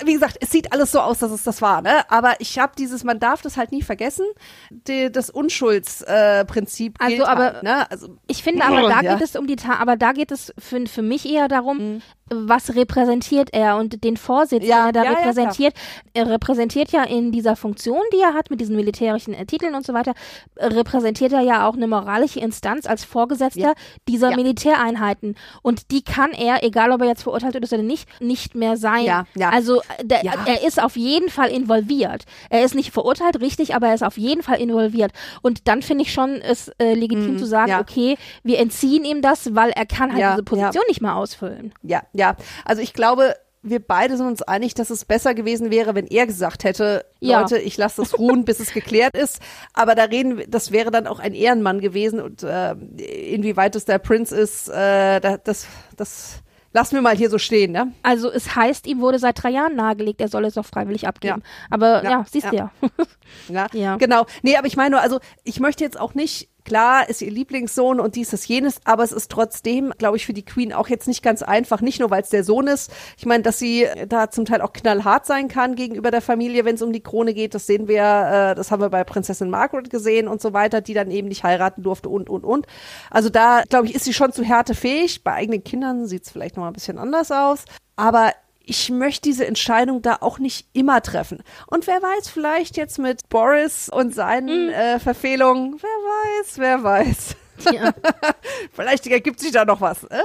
Wie 0.04 0.12
gesagt, 0.14 0.36
es 0.40 0.50
sieht 0.50 0.72
alles 0.72 0.92
so 0.92 1.00
aus, 1.00 1.18
dass 1.18 1.30
es 1.30 1.42
das 1.44 1.62
war, 1.62 1.82
ne? 1.82 2.08
Aber 2.10 2.34
ich 2.40 2.58
habe 2.58 2.72
dieses, 2.78 3.04
man 3.04 3.18
darf 3.18 3.42
das 3.42 3.56
halt 3.56 3.72
nie 3.72 3.82
vergessen, 3.82 4.26
die, 4.70 5.10
das 5.10 5.30
Unschuldsprinzip 5.30 6.96
äh, 7.00 7.04
Also, 7.04 7.24
aber- 7.26 7.44
halt, 7.44 7.62
ne? 7.62 7.90
Also 7.90 8.16
Ich 8.26 8.42
finde 8.42 8.64
aber, 8.64 8.82
da 8.82 9.00
Ja. 9.00 9.14
Mhm. 9.14 9.18
geht 9.18 9.28
es 9.28 9.36
um 9.36 9.46
die 9.46 9.56
Ta 9.56 9.74
aber 9.76 9.96
da 9.96 10.12
geht 10.12 10.30
es 10.32 10.52
für, 10.58 10.86
für 10.86 11.02
mich 11.02 11.26
eher 11.28 11.48
darum, 11.48 12.02
was 12.30 12.74
repräsentiert 12.74 13.50
er 13.52 13.76
und 13.76 14.04
den 14.04 14.16
Vorsitz, 14.16 14.64
Ja, 14.64 14.86
den 14.86 14.86
er 14.86 14.92
da 14.92 15.04
ja, 15.04 15.10
ja, 15.12 15.18
repräsentiert. 15.18 15.74
er 16.14 16.28
repräsentiert 16.30 16.90
ja 16.92 17.04
in 17.04 17.30
dieser 17.32 17.56
Funktion, 17.56 18.00
die 18.14 18.20
er 18.20 18.34
hat, 18.34 18.50
mit 18.50 18.60
diesen 18.60 18.76
militärischen 18.76 19.34
äh, 19.34 19.44
Titeln 19.44 19.74
und 19.74 19.84
so 19.84 19.92
weiter, 19.92 20.12
äh, 20.56 20.66
repräsentiert 20.66 21.32
er 21.32 21.40
ja 21.40 21.68
auch 21.68 21.74
eine 21.74 21.86
moralische 21.86 22.40
Instanz 22.40 22.86
als 22.86 23.04
Vorgesetzter 23.04 23.60
Ja. 23.60 23.72
dieser 24.08 24.30
Ja. 24.30 24.36
Militäreinheiten. 24.36 25.34
Und 25.62 25.90
die 25.90 26.02
kann 26.02 26.30
er, 26.32 26.64
egal 26.64 26.92
ob 26.92 27.02
er 27.02 27.08
jetzt 27.08 27.22
verurteilt 27.22 27.54
ist 27.56 27.72
oder 27.72 27.82
nicht, 27.82 28.08
nicht 28.20 28.54
mehr 28.54 28.76
sein. 28.76 29.04
Ja, 29.04 29.24
ja. 29.34 29.50
Also 29.50 29.80
äh, 29.80 30.04
der, 30.04 30.24
Ja. 30.24 30.32
er 30.46 30.66
ist 30.66 30.82
auf 30.82 30.96
jeden 30.96 31.28
Fall 31.28 31.50
involviert. 31.50 32.24
Er 32.50 32.64
ist 32.64 32.74
nicht 32.74 32.92
verurteilt, 32.92 33.40
richtig, 33.40 33.74
aber 33.74 33.88
er 33.88 33.94
ist 33.94 34.04
auf 34.04 34.16
jeden 34.16 34.42
Fall 34.42 34.60
involviert. 34.60 35.12
Und 35.42 35.68
dann 35.68 35.82
finde 35.82 36.02
ich 36.04 36.12
schon 36.12 36.40
es 36.40 36.68
äh, 36.78 36.94
legitim 36.94 37.34
Mhm, 37.34 37.38
zu 37.38 37.46
sagen, 37.46 37.70
ja. 37.70 37.80
okay, 37.80 38.16
wir 38.42 38.58
entziehen 38.58 39.04
ihm 39.04 39.22
das, 39.22 39.54
weil 39.54 39.70
er 39.70 39.86
kann 39.86 40.10
halt 40.12 40.20
Ja, 40.20 40.30
diese 40.32 40.44
Position 40.44 40.84
nicht 40.88 41.00
mehr 41.02 41.16
ausfüllen. 41.16 41.72
ja, 41.82 42.02
ja. 42.12 42.36
Also 42.64 42.82
ich 42.82 42.92
glaube, 42.92 43.34
wir 43.64 43.78
beide 43.78 44.16
sind 44.16 44.26
uns 44.26 44.42
einig, 44.42 44.74
dass 44.74 44.90
es 44.90 45.04
besser 45.04 45.34
gewesen 45.34 45.70
wäre, 45.70 45.94
wenn 45.94 46.08
er 46.08 46.26
gesagt 46.26 46.64
hätte, 46.64 47.04
Ja. 47.20 47.40
Leute, 47.40 47.58
ich 47.58 47.76
lasse 47.76 48.02
das 48.02 48.18
ruhen, 48.18 48.44
bis 48.44 48.58
es 48.58 48.72
geklärt 48.72 49.16
ist. 49.16 49.40
Aber 49.72 49.94
da 49.94 50.02
reden, 50.04 50.38
wir- 50.38 50.46
das 50.48 50.72
wäre 50.72 50.90
dann 50.90 51.06
auch 51.06 51.20
ein 51.20 51.32
Ehrenmann 51.32 51.80
gewesen 51.80 52.20
und 52.20 52.42
äh, 52.42 52.72
inwieweit 52.72 53.76
es 53.76 53.84
der 53.84 53.98
Prinz 53.98 54.32
ist, 54.32 54.68
äh, 54.68 55.20
da, 55.20 55.36
das, 55.36 55.66
das 55.96 56.42
lassen 56.72 56.94
wir 56.96 57.02
mal 57.02 57.14
hier 57.16 57.30
so 57.30 57.38
stehen, 57.38 57.70
ne? 57.70 57.92
Also 58.02 58.32
es 58.32 58.56
heißt, 58.56 58.86
ihm 58.86 59.00
wurde 59.00 59.18
seit 59.20 59.40
drei 59.40 59.50
Jahren 59.50 59.76
nahegelegt, 59.76 60.20
er 60.20 60.28
soll 60.28 60.44
es 60.46 60.56
auch 60.58 60.64
freiwillig 60.66 61.06
abgeben. 61.06 61.42
Aber 61.70 62.02
ja, 62.02 62.10
Ja, 62.10 62.24
siehst 62.28 62.50
du 62.50 62.56
ja. 62.56 62.72
Ja, 63.48 63.66
Ja. 63.74 63.96
genau. 63.96 64.26
Nee, 64.42 64.56
aber 64.56 64.66
ich 64.66 64.76
meine 64.76 64.90
nur, 64.92 65.00
also 65.02 65.20
ich 65.44 65.60
möchte 65.60 65.84
jetzt 65.84 66.00
auch 66.00 66.14
nicht, 66.14 66.48
klar 66.64 67.08
ist 67.08 67.22
ihr 67.22 67.30
Lieblingssohn 67.30 68.00
und 68.00 68.16
dies, 68.16 68.30
das, 68.30 68.46
jenes, 68.46 68.80
aber 68.84 69.02
es 69.02 69.12
ist 69.12 69.30
trotzdem, 69.30 69.92
glaube 69.98 70.16
ich, 70.16 70.26
für 70.26 70.32
die 70.32 70.44
Queen 70.44 70.72
auch 70.72 70.88
jetzt 70.88 71.08
nicht 71.08 71.22
ganz 71.22 71.42
einfach, 71.42 71.80
nicht 71.80 72.00
nur, 72.00 72.10
weil 72.10 72.22
es 72.22 72.30
der 72.30 72.44
Sohn 72.44 72.66
ist. 72.66 72.92
Ich 73.16 73.26
meine, 73.26 73.42
dass 73.42 73.58
sie 73.58 73.86
da 74.08 74.30
zum 74.30 74.44
Teil 74.44 74.60
auch 74.60 74.72
knallhart 74.72 75.26
sein 75.26 75.48
kann 75.48 75.74
gegenüber 75.74 76.10
der 76.10 76.22
Familie, 76.22 76.64
wenn 76.64 76.74
es 76.74 76.82
um 76.82 76.92
die 76.92 77.02
Krone 77.02 77.34
geht, 77.34 77.54
das 77.54 77.66
sehen 77.66 77.88
wir, 77.88 78.02
äh, 78.02 78.54
das 78.54 78.70
haben 78.70 78.82
wir 78.82 78.90
bei 78.90 79.04
Prinzessin 79.04 79.50
Margaret 79.50 79.90
gesehen 79.90 80.28
und 80.28 80.40
so 80.40 80.52
weiter, 80.52 80.80
die 80.80 80.94
dann 80.94 81.10
eben 81.10 81.28
nicht 81.28 81.44
heiraten 81.44 81.82
durfte 81.82 82.08
und, 82.08 82.28
und, 82.28 82.44
und. 82.44 82.66
Also 83.10 83.28
da, 83.28 83.62
glaube 83.68 83.86
ich, 83.86 83.94
ist 83.94 84.04
sie 84.04 84.14
schon 84.14 84.32
zu 84.32 84.42
härtefähig. 84.42 85.24
Bei 85.24 85.32
eigenen 85.34 85.64
Kindern 85.64 86.06
sieht 86.06 86.24
es 86.24 86.30
vielleicht 86.30 86.56
noch 86.56 86.62
mal 86.62 86.70
ein 86.70 86.74
bisschen 86.74 86.98
anders 86.98 87.30
aus. 87.30 87.64
Aber 87.96 88.32
ich 88.64 88.90
möchte 88.90 89.22
diese 89.22 89.46
Entscheidung 89.46 90.02
da 90.02 90.18
auch 90.20 90.38
nicht 90.38 90.66
immer 90.72 91.02
treffen. 91.02 91.42
Und 91.66 91.86
wer 91.86 92.02
weiß, 92.02 92.28
vielleicht 92.28 92.76
jetzt 92.76 92.98
mit 92.98 93.28
Boris 93.28 93.88
und 93.88 94.14
seinen 94.14 94.70
äh, 94.70 94.98
Verfehlungen, 94.98 95.76
wer 95.80 96.42
weiß, 96.42 96.58
wer 96.58 96.82
weiß. 96.82 97.36
ja. 97.72 97.92
Vielleicht 98.72 99.06
ergibt 99.06 99.40
sich 99.40 99.52
da 99.52 99.64
noch 99.64 99.80
was. 99.80 100.04
Äh? 100.04 100.22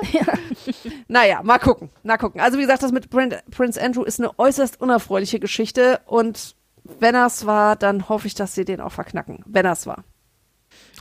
naja, 1.08 1.42
mal 1.44 1.60
gucken, 1.60 1.90
mal 2.04 2.18
gucken. 2.18 2.42
Also 2.42 2.58
wie 2.58 2.62
gesagt, 2.62 2.84
das 2.84 2.92
mit 2.92 3.10
Prin 3.10 3.36
Prince 3.52 3.82
Andrew 3.82 4.04
ist 4.04 4.20
eine 4.20 4.38
äußerst 4.40 4.80
unerfreuliche 4.80 5.40
Geschichte 5.40 6.00
und 6.06 6.56
wenn 7.00 7.16
er's 7.16 7.46
war, 7.46 7.76
dann 7.76 8.08
hoffe 8.08 8.28
ich, 8.28 8.36
dass 8.36 8.56
sie 8.56 8.66
den 8.66 8.80
auch 8.80 8.92
verknacken. 8.92 9.44
Wenn 9.46 9.66
er's 9.66 9.88
war. 9.88 10.04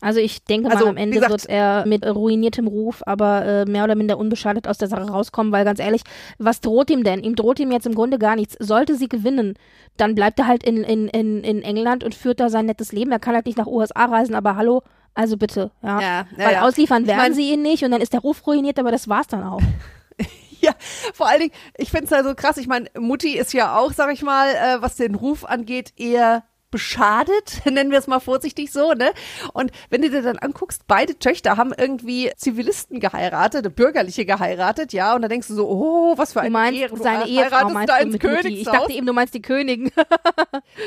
Also 0.02 0.20
ich 0.20 0.44
denke 0.44 0.70
Also, 0.70 0.84
mal, 0.84 0.90
am 0.90 0.96
Ende 0.98 1.14
gesagt- 1.14 1.30
wird 1.32 1.46
er 1.48 1.86
mit 1.86 2.04
ruiniertem 2.04 2.66
Ruf, 2.66 3.02
aber 3.06 3.44
äh, 3.44 3.64
mehr 3.64 3.84
oder 3.84 3.94
minder 3.94 4.18
unbeschadet 4.18 4.68
aus 4.68 4.76
der 4.78 4.88
Sache 4.88 5.08
rauskommen, 5.08 5.52
weil 5.52 5.64
ganz 5.64 5.80
ehrlich, 5.80 6.02
was 6.38 6.60
droht 6.60 6.90
ihm 6.90 7.02
denn? 7.02 7.24
Ihm 7.24 7.34
droht 7.34 7.58
ihm 7.60 7.72
jetzt 7.72 7.86
im 7.86 7.94
Grunde 7.94 8.18
gar 8.18 8.36
nichts. 8.36 8.56
Sollte 8.58 8.94
sie 8.96 9.08
gewinnen, 9.08 9.54
dann 9.96 10.14
bleibt 10.14 10.38
er 10.38 10.46
halt 10.46 10.62
in, 10.64 10.84
in, 10.84 11.08
in, 11.08 11.42
in 11.42 11.62
England 11.62 12.04
und 12.04 12.14
führt 12.14 12.40
da 12.40 12.50
sein 12.50 12.66
nettes 12.66 12.92
Leben. 12.92 13.10
Er 13.10 13.18
kann 13.18 13.34
halt 13.34 13.46
nicht 13.46 13.56
nach 13.58 13.66
USA 13.66 14.04
reisen, 14.04 14.34
aber 14.34 14.56
hallo, 14.56 14.82
also 15.14 15.38
bitte, 15.38 15.70
ja. 15.82 16.00
Ja, 16.00 16.10
ja, 16.10 16.26
weil 16.46 16.52
ja. 16.52 16.62
ausliefern 16.62 17.02
Ich 17.02 17.08
werden 17.08 17.18
mein- 17.18 17.34
sie 17.34 17.52
ihn 17.52 17.62
nicht 17.62 17.82
und 17.82 17.90
dann 17.90 18.02
ist 18.02 18.12
der 18.12 18.20
Ruf 18.20 18.46
ruiniert, 18.46 18.78
aber 18.78 18.90
das 18.90 19.08
war's 19.08 19.28
dann 19.28 19.44
auch. 19.44 19.60
Ja, 20.58 20.72
vor 21.12 21.28
allen 21.28 21.40
Dingen, 21.40 21.52
ich 21.76 21.90
finde 21.90 22.06
es 22.06 22.12
halt 22.12 22.24
so 22.24 22.34
krass. 22.34 22.56
Ich 22.56 22.66
meine, 22.66 22.88
Mutti 22.98 23.36
ist 23.38 23.52
ja 23.52 23.76
auch, 23.78 23.92
sag 23.92 24.12
ich 24.12 24.22
mal, 24.22 24.48
äh, 24.48 24.80
was 24.82 24.96
den 24.96 25.14
Ruf 25.14 25.44
angeht, 25.44 25.92
eher 25.96 26.42
beschadet, 26.70 27.62
nennen 27.64 27.90
wir 27.90 27.98
es 27.98 28.06
mal 28.06 28.20
vorsichtig 28.20 28.72
so, 28.72 28.92
ne? 28.92 29.12
Und 29.52 29.70
wenn 29.90 30.02
du 30.02 30.10
dir 30.10 30.22
dann 30.22 30.38
anguckst, 30.38 30.82
beide 30.86 31.18
Töchter 31.18 31.56
haben 31.56 31.72
irgendwie 31.76 32.30
Zivilisten 32.36 33.00
geheiratet, 33.00 33.74
bürgerliche 33.76 34.24
geheiratet, 34.24 34.92
ja, 34.92 35.14
und 35.14 35.22
dann 35.22 35.28
denkst 35.30 35.48
du 35.48 35.54
so, 35.54 35.68
oh, 35.68 36.18
was 36.18 36.32
für 36.32 36.40
Du 36.40 36.46
eine 36.46 36.50
meinst 36.50 36.80
Ehre, 36.80 36.94
du 36.96 37.02
seine 37.02 37.26
Ehefrau 37.26 37.68
meinst 37.70 37.88
da 37.92 37.98
du 37.98 38.04
ins 38.04 38.12
mit 38.14 38.22
Mutti. 38.22 38.36
Ich 38.36 38.42
Königshaus. 38.42 38.74
dachte 38.74 38.92
eben, 38.92 39.06
du 39.06 39.12
meinst 39.12 39.34
die 39.34 39.42
Königin. 39.42 39.90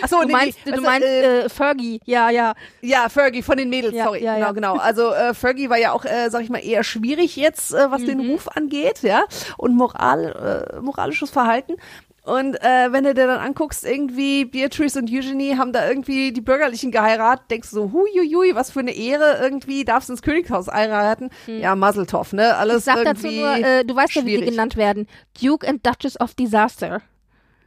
Achso, 0.02 0.20
Du 0.22 0.28
nee, 0.28 0.32
meinst, 0.34 0.60
nee, 0.66 0.72
du 0.72 0.78
weißt 0.78 0.86
meinst 0.86 1.08
äh, 1.08 1.42
äh, 1.46 1.50
Fergie. 1.50 2.02
Ja, 2.06 2.30
ja. 2.30 2.54
Ja, 2.82 3.10
Fergie 3.10 3.42
von 3.42 3.58
den 3.58 3.70
Mädels, 3.70 3.94
Ja, 3.96 4.06
sorry. 4.06 4.24
ja, 4.24 4.36
genau, 4.36 4.46
ja. 4.48 4.52
genau. 4.54 4.76
Also 4.78 5.12
äh, 5.14 5.34
Fergie 5.34 5.70
war 5.70 5.78
ja 5.78 5.92
auch, 5.94 6.06
äh, 6.06 6.30
sag 6.30 6.42
ich 6.44 6.50
mal, 6.50 6.60
eher 6.64 6.84
schwierig 6.84 7.36
jetzt, 7.36 7.74
äh, 7.74 7.90
was 7.92 8.02
Mhm. 8.02 8.06
den 8.08 8.32
Ruf 8.32 8.48
angeht, 8.50 9.02
ja, 9.04 9.24
und 9.58 9.76
Moral, 9.76 10.74
äh, 10.76 10.80
moralisches 10.82 11.30
Verhalten. 11.30 11.76
Und 12.24 12.56
äh, 12.62 12.92
wenn 12.92 13.04
du 13.04 13.14
dir 13.14 13.28
dann 13.28 13.40
anguckst, 13.40 13.84
irgendwie 13.84 14.46
Beatrice 14.46 15.00
und 15.00 15.10
Eugenie 15.10 15.58
haben 15.58 15.74
da 15.74 15.88
irgendwie 15.88 16.32
die 16.32 16.42
Bürgerlichen 16.42 16.92
geheiratet, 16.92 17.50
denkst 17.50 17.70
du 17.70 17.76
so, 17.76 17.92
huiuiui, 17.92 18.56
was 18.56 18.72
für 18.72 18.80
eine 18.80 18.92
Ehre, 18.92 19.40
irgendwie 19.42 19.86
darfst 19.86 20.10
du 20.10 20.14
ins 20.14 20.22
Königshaus 20.22 20.68
heiraten. 20.68 21.30
Ja, 21.48 21.76
Muzzletop, 21.76 22.34
ne? 22.34 22.56
Alles 22.56 22.74
Hm. 22.74 22.80
Ich 22.80 22.84
sag 22.84 23.04
dazu 23.06 23.28
nur, 23.28 23.56
äh, 23.56 23.86
du 23.86 23.96
weißt 23.96 24.16
ja, 24.16 24.26
wie 24.26 24.32
sie 24.32 24.36
schwierig. 24.38 24.52
genannt 24.52 24.78
werden. 24.78 25.08
Duke 25.42 25.68
and 25.68 25.86
Duchess 25.86 26.20
of 26.20 26.36
Disaster. 26.36 27.02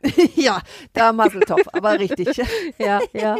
ja, 0.34 0.60
da 0.92 1.12
Muzzletop, 1.12 1.62
aber 1.72 1.98
richtig. 1.98 2.28
Ja, 2.78 3.00
ja. 3.12 3.36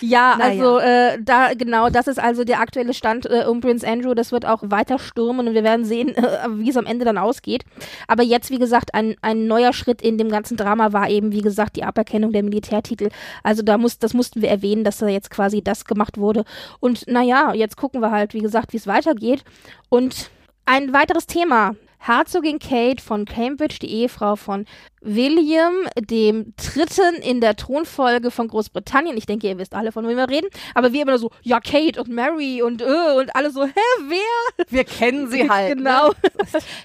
Ja, 0.00 0.38
also 0.40 0.78
äh, 0.78 1.18
da 1.20 1.52
genau, 1.54 1.90
das 1.90 2.06
ist 2.06 2.18
also 2.18 2.44
der 2.44 2.60
aktuelle 2.60 2.94
Stand 2.94 3.26
äh, 3.26 3.44
um 3.46 3.60
Prince 3.60 3.86
Andrew. 3.86 4.14
Das 4.14 4.32
wird 4.32 4.46
auch 4.46 4.62
weiter 4.62 4.98
stürmen 4.98 5.48
und 5.48 5.54
wir 5.54 5.64
werden 5.64 5.84
sehen, 5.84 6.08
äh, 6.16 6.48
wie 6.50 6.70
es 6.70 6.76
am 6.76 6.86
Ende 6.86 7.04
dann 7.04 7.18
ausgeht. 7.18 7.64
Aber 8.08 8.22
jetzt, 8.22 8.50
wie 8.50 8.58
gesagt, 8.58 8.94
ein, 8.94 9.16
ein 9.22 9.46
neuer 9.46 9.72
Schritt 9.72 10.02
in 10.02 10.18
dem 10.18 10.30
ganzen 10.30 10.56
Drama 10.56 10.92
war 10.92 11.10
eben, 11.10 11.32
wie 11.32 11.42
gesagt, 11.42 11.76
die 11.76 11.84
Aberkennung 11.84 12.32
der 12.32 12.42
Militärtitel. 12.42 13.10
Also 13.42 13.62
da 13.62 13.76
muss, 13.76 13.98
das 13.98 14.14
mussten 14.14 14.40
wir 14.40 14.48
erwähnen, 14.48 14.84
dass 14.84 14.98
da 14.98 15.08
jetzt 15.08 15.30
quasi 15.30 15.62
das 15.62 15.84
gemacht 15.84 16.16
wurde. 16.16 16.44
Und 16.80 17.06
naja, 17.08 17.52
jetzt 17.54 17.76
gucken 17.76 18.00
wir 18.00 18.10
halt, 18.10 18.34
wie 18.34 18.40
gesagt, 18.40 18.72
wie 18.72 18.78
es 18.78 18.86
weitergeht. 18.86 19.44
Und 19.88 20.30
ein 20.64 20.92
weiteres 20.92 21.26
Thema. 21.26 21.74
Herzogin 22.02 22.58
Kate 22.58 23.02
von 23.02 23.26
Cambridge, 23.26 23.76
die 23.82 23.90
Ehefrau 23.90 24.34
von 24.34 24.64
William, 25.02 25.72
dem 25.98 26.54
dritten 26.56 27.14
in 27.22 27.42
der 27.42 27.56
Thronfolge 27.56 28.30
von 28.30 28.48
Großbritannien. 28.48 29.16
Ich 29.18 29.26
denke, 29.26 29.48
ihr 29.48 29.58
wisst 29.58 29.74
alle, 29.74 29.92
von 29.92 30.08
wem 30.08 30.16
wir 30.16 30.28
reden. 30.28 30.48
Aber 30.74 30.94
wir 30.94 31.02
immer 31.02 31.18
so, 31.18 31.30
ja, 31.42 31.60
Kate 31.60 32.00
und 32.00 32.08
Mary 32.08 32.62
und 32.62 32.80
äh, 32.80 33.16
und 33.18 33.36
alle 33.36 33.50
so, 33.50 33.64
hä, 33.64 33.70
wer? 34.08 34.66
Wir 34.68 34.84
kennen 34.84 35.28
sie 35.30 35.48
halt. 35.48 35.78
Ne? 35.78 35.80
Genau. 35.90 36.12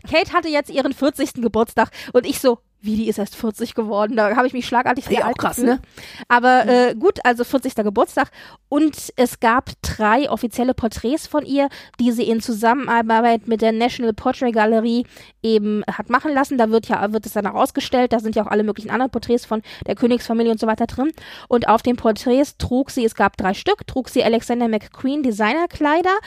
Kate 0.09 0.34
hatte 0.34 0.47
jetzt 0.49 0.70
ihren 0.70 0.93
40. 0.93 1.36
Geburtstag 1.36 1.89
und 2.13 2.26
ich 2.26 2.39
so, 2.39 2.59
wie, 2.86 2.95
die 2.95 3.07
ist 3.07 3.19
erst 3.19 3.36
40 3.36 3.73
geworden. 3.73 4.15
Da 4.15 4.36
habe 4.36 4.47
ich 4.47 4.53
mich 4.53 4.65
schlagartig 4.65 5.05
sehr 5.05 5.19
Ja, 5.19 5.23
auch 5.23 5.27
alt 5.29 5.38
krass, 5.38 5.57
ne? 5.57 5.79
Aber 6.27 6.65
äh, 6.67 6.95
gut, 6.95 7.19
also 7.23 7.43
40. 7.43 7.75
Geburtstag. 7.75 8.29
Und 8.69 9.13
es 9.15 9.39
gab 9.39 9.71
drei 9.81 10.29
offizielle 10.29 10.73
Porträts 10.73 11.27
von 11.27 11.45
ihr, 11.45 11.69
die 11.99 12.11
sie 12.11 12.23
in 12.23 12.41
Zusammenarbeit 12.41 13.47
mit 13.47 13.61
der 13.61 13.71
National 13.71 14.13
Portrait 14.13 14.53
Gallery 14.53 15.05
eben 15.43 15.83
hat 15.88 16.09
machen 16.09 16.33
lassen. 16.33 16.57
Da 16.57 16.69
wird 16.69 16.88
ja, 16.88 17.11
wird 17.13 17.25
es 17.25 17.33
dann 17.33 17.47
auch 17.47 17.55
ausgestellt. 17.55 18.13
Da 18.13 18.19
sind 18.19 18.36
ja 18.36 18.43
auch 18.43 18.51
alle 18.51 18.63
möglichen 18.63 18.89
anderen 18.89 19.11
Porträts 19.11 19.45
von 19.45 19.61
der 19.88 19.95
Königsfamilie 19.95 20.51
und 20.51 20.59
so 20.59 20.67
weiter 20.67 20.88
drin. 20.88 21.11
Und 21.47 21.67
auf 21.67 21.81
den 21.81 21.95
Porträts 21.95 22.57
trug 22.57 22.91
sie, 22.91 23.05
es 23.05 23.15
gab 23.15 23.38
drei 23.38 23.53
Stück, 23.53 23.86
trug 23.88 24.09
sie 24.09 24.23
Alexander 24.23 24.67
McQueen 24.67 25.23
Designerkleider 25.23 26.17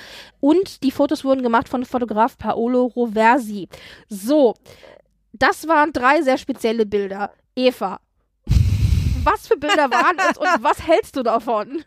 und 0.40 0.82
die 0.82 0.90
Fotos 0.90 1.24
wurden 1.24 1.42
gemacht 1.42 1.68
von 1.68 1.84
Fotograf 1.84 2.38
Paolo 2.38 2.86
Roversi. 2.86 3.68
So, 4.09 4.54
das 5.32 5.68
waren 5.68 5.92
drei 5.92 6.22
sehr 6.22 6.38
spezielle 6.38 6.86
Bilder. 6.86 7.32
Eva, 7.56 8.00
was 9.24 9.46
für 9.48 9.56
Bilder 9.56 9.90
waren 9.90 10.16
es 10.30 10.36
und 10.36 10.48
was 10.62 10.86
hältst 10.86 11.16
du 11.16 11.22
davon? 11.22 11.84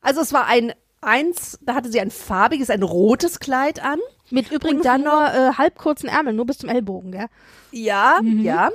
Also 0.00 0.20
es 0.20 0.32
war 0.32 0.46
ein 0.46 0.72
eins, 1.00 1.58
da 1.62 1.74
hatte 1.74 1.90
sie 1.90 2.00
ein 2.00 2.10
farbiges, 2.10 2.70
ein 2.70 2.82
rotes 2.82 3.38
Kleid 3.38 3.82
an. 3.82 3.98
Mit 4.30 4.50
übrigens 4.50 4.82
dann 4.82 5.02
nur 5.02 5.22
äh, 5.26 5.52
halb 5.58 5.76
kurzen 5.76 6.08
Ärmeln, 6.08 6.34
nur 6.36 6.46
bis 6.46 6.56
zum 6.58 6.70
Ellbogen, 6.70 7.12
gell? 7.12 7.26
Ja, 7.72 8.18
Mhm. 8.22 8.40
ja. 8.40 8.70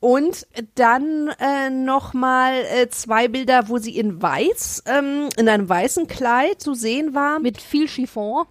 Und 0.00 0.46
dann 0.76 1.28
äh, 1.38 1.68
nochmal 1.70 2.54
äh, 2.72 2.88
zwei 2.88 3.28
Bilder, 3.28 3.68
wo 3.68 3.76
sie 3.78 3.96
in 3.98 4.22
weiß, 4.22 4.84
ähm, 4.86 5.28
in 5.36 5.48
einem 5.48 5.68
weißen 5.68 6.06
Kleid 6.06 6.60
zu 6.62 6.72
sehen 6.74 7.14
war. 7.14 7.38
Mit 7.38 7.60
viel 7.60 7.86
Chiffon. 7.86 8.46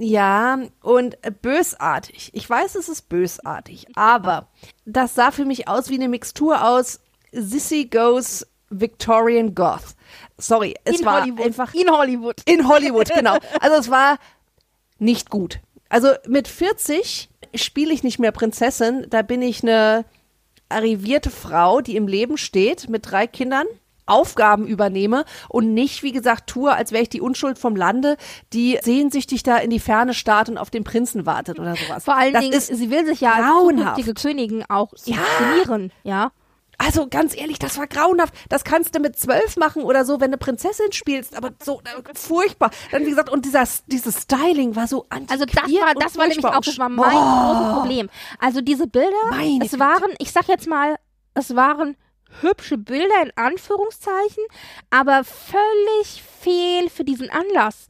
Ja, 0.00 0.58
und 0.80 1.16
bösartig. 1.42 2.30
Ich 2.32 2.48
weiß, 2.48 2.76
es 2.76 2.88
ist 2.88 3.08
bösartig, 3.08 3.88
aber 3.96 4.48
das 4.84 5.14
sah 5.14 5.32
für 5.32 5.44
mich 5.44 5.66
aus 5.66 5.90
wie 5.90 5.96
eine 5.96 6.08
Mixtur 6.08 6.64
aus 6.64 7.00
Sissy 7.32 7.86
Goes 7.86 8.46
Victorian 8.70 9.54
Goth. 9.54 9.96
Sorry, 10.36 10.74
es 10.84 11.00
in 11.00 11.06
war 11.06 11.22
Hollywood. 11.22 11.44
einfach 11.46 11.74
in 11.74 11.90
Hollywood. 11.90 12.36
in 12.44 12.68
Hollywood, 12.68 13.10
genau. 13.12 13.38
Also 13.60 13.76
es 13.76 13.90
war 13.90 14.18
nicht 14.98 15.30
gut. 15.30 15.58
Also 15.88 16.08
mit 16.26 16.48
40 16.48 17.28
spiele 17.54 17.92
ich 17.92 18.02
nicht 18.04 18.18
mehr 18.18 18.32
Prinzessin, 18.32 19.06
da 19.10 19.22
bin 19.22 19.42
ich 19.42 19.62
eine 19.62 20.04
arrivierte 20.68 21.30
Frau, 21.30 21.80
die 21.80 21.96
im 21.96 22.06
Leben 22.06 22.36
steht 22.36 22.88
mit 22.88 23.10
drei 23.10 23.26
Kindern. 23.26 23.66
Aufgaben 24.08 24.66
übernehme 24.66 25.24
und 25.48 25.74
nicht, 25.74 26.02
wie 26.02 26.12
gesagt, 26.12 26.48
tue, 26.48 26.72
als 26.72 26.92
wäre 26.92 27.02
ich 27.02 27.08
die 27.08 27.20
Unschuld 27.20 27.58
vom 27.58 27.76
Lande, 27.76 28.16
die 28.52 28.78
sehnsüchtig 28.82 29.42
da 29.42 29.56
in 29.58 29.70
die 29.70 29.80
Ferne 29.80 30.14
starrt 30.14 30.48
und 30.48 30.58
auf 30.58 30.70
den 30.70 30.84
Prinzen 30.84 31.26
wartet 31.26 31.58
oder 31.58 31.76
sowas. 31.76 32.04
Vor 32.04 32.16
allen 32.16 32.32
das 32.32 32.42
Dingen, 32.42 32.54
ist 32.54 32.66
sie 32.68 32.90
will 32.90 33.06
sich 33.06 33.20
ja 33.20 33.32
als 33.32 33.44
grauenhaft. 33.46 33.96
zukünftige 33.98 34.14
Königin 34.14 34.64
auch 34.68 34.92
Ja. 35.04 35.16
inszenieren, 35.38 35.92
ja. 36.02 36.32
Also 36.80 37.08
ganz 37.08 37.36
ehrlich, 37.36 37.58
das 37.58 37.76
war 37.76 37.88
grauenhaft. 37.88 38.32
Das 38.48 38.62
kannst 38.62 38.94
du 38.94 39.00
mit 39.00 39.18
zwölf 39.18 39.56
machen 39.56 39.82
oder 39.82 40.04
so, 40.04 40.20
wenn 40.20 40.30
du 40.30 40.38
Prinzessin 40.38 40.92
spielst, 40.92 41.36
aber 41.36 41.50
so 41.60 41.80
äh, 41.80 42.14
furchtbar. 42.14 42.70
Dann 42.92 43.04
wie 43.04 43.10
gesagt 43.10 43.30
und 43.30 43.44
dieser 43.44 43.64
dieses 43.88 44.22
Styling 44.22 44.76
war 44.76 44.86
so 44.86 45.04
Also 45.28 45.44
das 45.44 45.56
war, 45.56 45.94
das 45.98 46.16
war 46.16 46.28
nämlich 46.28 46.44
auch, 46.46 46.60
das 46.60 46.78
war 46.78 46.88
mein 46.88 47.10
Boah. 47.10 47.52
großes 47.56 47.74
Problem. 47.80 48.08
Also 48.38 48.60
diese 48.60 48.86
Bilder, 48.86 49.10
Meine 49.30 49.64
es 49.64 49.76
waren, 49.80 50.12
ich 50.20 50.30
sag 50.30 50.46
jetzt 50.46 50.68
mal, 50.68 50.94
es 51.34 51.56
waren 51.56 51.96
hübsche 52.40 52.78
Bilder 52.78 53.22
in 53.22 53.32
Anführungszeichen, 53.36 54.44
aber 54.90 55.24
völlig 55.24 56.22
fehl 56.40 56.88
für 56.88 57.04
diesen 57.04 57.30
Anlass. 57.30 57.88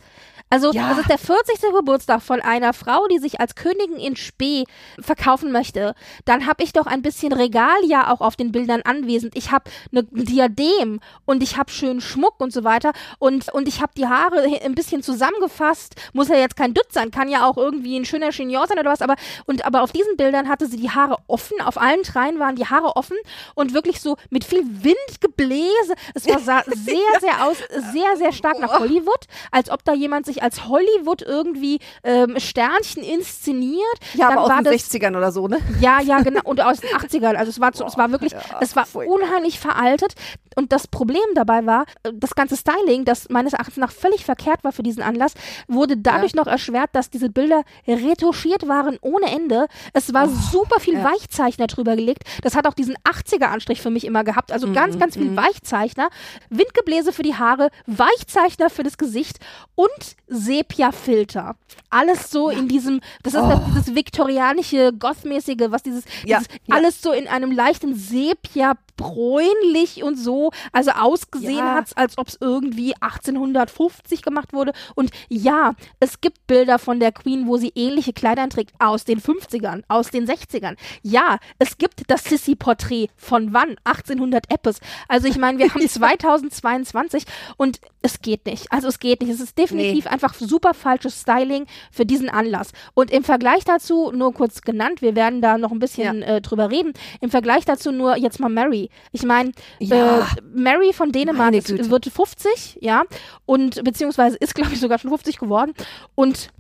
Also, 0.51 0.73
Ja. 0.73 0.89
das 0.91 0.99
ist 0.99 1.11
der 1.11 1.19
40. 1.19 1.73
Geburtstag 1.73 2.23
von 2.23 2.41
einer 2.41 2.73
Frau, 2.73 3.07
die 3.09 3.19
sich 3.19 3.41
als 3.41 3.55
Königin 3.55 3.97
in 3.99 4.17
Spee 4.17 4.65
verkaufen 5.01 5.53
möchte. 5.53 5.95
Dann 6.25 6.47
habe 6.47 6.63
ich 6.63 6.73
doch 6.73 6.87
ein 6.87 7.03
bisschen 7.03 7.33
Regalia 7.33 8.11
auch 8.11 8.21
auf 8.21 8.37
den 8.37 8.53
Bildern 8.53 8.83
anwesend. 8.83 9.37
Ich 9.37 9.51
habe 9.53 9.71
ne 9.91 10.07
ein 10.15 10.25
Diadem 10.25 11.01
und 11.27 11.43
ich 11.43 11.57
habe 11.57 11.71
schönen 11.71 12.01
Schmuck 12.01 12.35
und 12.39 12.53
so 12.53 12.65
weiter 12.65 12.93
und 13.19 13.53
und 13.53 13.69
ich 13.69 13.81
habe 13.83 13.93
die 13.97 14.07
Haare 14.07 14.43
ein 14.65 14.75
bisschen 14.75 15.03
zusammengefasst. 15.03 15.95
Muss 16.13 16.29
ja 16.29 16.37
jetzt 16.37 16.57
kein 16.57 16.73
Dutt 16.75 16.93
sein, 16.93 17.11
kann 17.11 17.29
ja 17.29 17.47
auch 17.47 17.57
irgendwie 17.57 17.99
ein 17.99 18.05
schöner 18.05 18.31
Chignon 18.31 18.67
sein 18.67 18.79
oder 18.79 18.91
was, 18.91 19.03
aber 19.03 19.17
und 19.47 19.65
aber 19.67 19.83
auf 19.83 19.93
diesen 19.93 20.17
Bildern 20.17 20.49
hatte 20.49 20.67
sie 20.67 20.77
die 20.77 20.91
Haare 20.91 21.17
offen, 21.27 21.61
auf 21.61 21.79
allen 21.81 22.03
dreien 22.03 22.39
waren 22.39 22.57
die 22.57 22.67
Haare 22.67 22.97
offen 22.97 23.17
und 23.55 23.75
wirklich 23.75 24.01
so 24.01 24.17
mit 24.31 24.45
viel 24.45 24.63
Windgebläse. 24.65 25.95
Es 26.15 26.27
war 26.27 26.39
sah 26.41 26.63
sehr 26.67 27.21
sehr 27.21 27.45
aus 27.47 27.59
sehr 27.93 28.17
sehr 28.17 28.33
stark 28.33 28.59
nach 28.61 28.79
Hollywood, 28.79 29.27
als 29.51 29.71
ob 29.71 29.85
da 29.85 29.93
jemand 29.93 30.27
sich 30.27 30.38
als 30.43 30.69
Hollywood 30.69 31.23
irgendwie 31.23 31.79
ähm, 32.03 32.39
Sternchen 32.39 33.03
inszeniert. 33.03 33.85
Ja, 34.15 34.29
Dann 34.29 34.39
aber 34.39 34.59
aus 34.59 34.65
den 34.65 34.65
das 34.65 34.91
60ern 34.91 35.17
oder 35.17 35.33
so, 35.33 35.49
ne? 35.49 35.59
ja, 35.81 36.01
ja, 36.01 36.21
genau. 36.21 36.41
Und 36.45 36.61
aus 36.61 36.81
den 36.81 36.91
80ern. 36.91 37.35
Also 37.35 37.51
es 37.51 37.61
war, 37.61 37.73
zu, 37.73 37.85
es 37.85 37.97
war 37.97 38.11
wirklich, 38.11 38.33
ja, 38.33 38.41
es 38.61 38.77
war 38.77 38.87
unheimlich 38.95 39.59
veraltet. 39.59 40.15
Und 40.57 40.73
das 40.73 40.89
Problem 40.89 41.23
dabei 41.35 41.67
war, 41.67 41.85
äh, 42.03 42.11
das 42.13 42.35
ganze 42.35 42.57
Styling, 42.57 43.05
das 43.05 43.29
meines 43.29 43.53
Erachtens 43.53 43.77
nach 43.77 43.93
völlig 43.93 44.25
verkehrt 44.25 44.65
war 44.65 44.73
für 44.73 44.83
diesen 44.83 45.03
Anlass, 45.03 45.35
wurde 45.69 45.97
dadurch 45.97 46.35
noch 46.35 46.47
erschwert, 46.47 46.91
dass 46.93 47.11
diese 47.11 47.31
Bilder 47.31 47.63
retuschiert 47.87 48.67
waren 48.67 48.99
ohne 49.01 49.27
Ende. 49.27 49.67
Es 49.93 50.13
war 50.13 50.29
super 50.29 50.81
viel 50.81 50.95
ja. 50.95 51.05
Weichzeichner 51.05 51.69
drüber 51.69 51.95
gelegt. 51.95 52.25
Das 52.43 52.57
hat 52.57 52.67
auch 52.67 52.75
diesen 52.75 52.97
80er-Anstrich 53.05 53.81
für 53.81 53.91
mich 53.91 54.05
immer 54.05 54.25
gehabt. 54.25 54.51
Also 54.51 54.73
ganz, 54.73 54.99
ganz 54.99 55.17
viel 55.17 55.37
Weichzeichner. 55.37 56.09
Windgebläse 56.51 57.13
für 57.13 57.23
die 57.23 57.35
Haare, 57.35 57.71
Weichzeichner 57.87 58.71
für 58.71 58.83
das 58.83 58.99
Gesicht 58.99 59.39
und 59.75 60.17
Sepia-Filter. 60.29 61.57
Alles 61.91 62.31
so 62.31 62.51
in 62.51 62.69
diesem, 62.69 63.01
das 63.23 63.35
ist 63.35 63.43
das, 63.43 63.61
dieses 63.67 63.95
viktorianische, 63.95 64.93
gothmäßige, 64.93 65.71
was 65.71 65.83
dieses, 65.83 66.05
Ja, 66.25 66.39
dieses 66.39 66.49
ja. 66.67 66.77
alles 66.77 67.03
so 67.03 67.13
in 67.13 67.29
einem 67.29 67.53
leichten 67.53 67.95
Sepia 67.95 68.75
bräunlich 68.99 70.03
und 70.03 70.19
so, 70.19 70.51
also 70.73 70.91
ausgesehen 70.91 71.59
Ja. 71.59 71.77
hat's, 71.77 71.95
als 71.95 72.19
ob 72.19 72.29
es 72.29 72.37
irgendwie 72.41 72.95
1850 73.01 74.21
gemacht 74.21 74.53
wurde. 74.53 74.73
Und 74.95 75.11
ja, 75.29 75.73
es 76.01 76.21
gibt 76.21 76.47
Bilder 76.47 76.79
von 76.79 77.01
der 77.01 77.13
Queen, 77.13 77.47
wo 77.47 77.57
sie 77.57 77.73
ähnliche 77.75 78.13
Kleider 78.13 78.47
trägt, 78.51 78.73
aus 78.79 79.05
den 79.05 79.21
50ern, 79.21 79.85
aus 79.89 80.11
den 80.11 80.27
60ern. 80.27 80.77
Ja, 81.03 81.39
es 81.59 81.79
gibt 81.79 82.03
das 82.09 82.25
Sissy-Porträt 82.25 83.09
von 83.17 83.55
wann? 83.55 83.77
1800 83.85 84.53
Eppes. 84.53 84.81
Also 85.07 85.29
ich 85.29 85.39
meine, 85.39 85.59
wir 85.59 85.69
haben 85.75 85.89
2022 85.89 87.25
und 87.57 87.81
es 88.03 88.21
geht 88.21 88.47
nicht. 88.47 88.71
Also 88.71 88.89
es 88.89 88.99
geht 88.99 89.21
nicht. 89.23 89.31
Es 89.31 89.41
ist 89.41 89.57
definitiv 89.57 90.05
nee. 90.05 90.11
einfach 90.11 90.35
super 90.35 90.75
falsches 90.75 91.21
Styling 91.21 91.67
für 91.93 92.05
diesen 92.05 92.29
Anlass. 92.29 92.73
Und 92.95 93.13
im 93.13 93.23
Vergleich 93.23 93.65
dazu, 93.65 94.11
nur 94.13 94.35
kurz 94.35 94.63
genannt, 94.63 95.03
wir 95.03 95.15
werden 95.15 95.41
da 95.41 95.57
noch 95.57 95.71
ein 95.71 95.79
bisschen 95.79 96.23
ja. 96.23 96.37
äh, 96.37 96.41
drüber 96.41 96.71
reden, 96.71 96.93
im 97.21 97.31
Vergleich 97.31 97.65
dazu 97.65 97.93
nur 97.93 98.17
jetzt 98.17 98.41
mal 98.41 98.49
Mary. 98.49 98.88
Ich 99.13 99.23
meine, 99.23 99.53
ja. 99.79 100.21
äh, 100.21 100.23
Mary 100.55 100.93
von 100.93 101.13
Dänemark 101.13 101.53
wird 101.53 102.07
50, 102.07 102.79
ja, 102.81 103.03
und 103.47 103.83
beziehungsweise 103.85 104.37
ist, 104.37 104.55
glaube 104.55 104.73
ich, 104.73 104.81
sogar 104.81 104.99
schon 104.99 105.11
50 105.11 105.39
geworden. 105.39 105.73
Und 106.15 106.51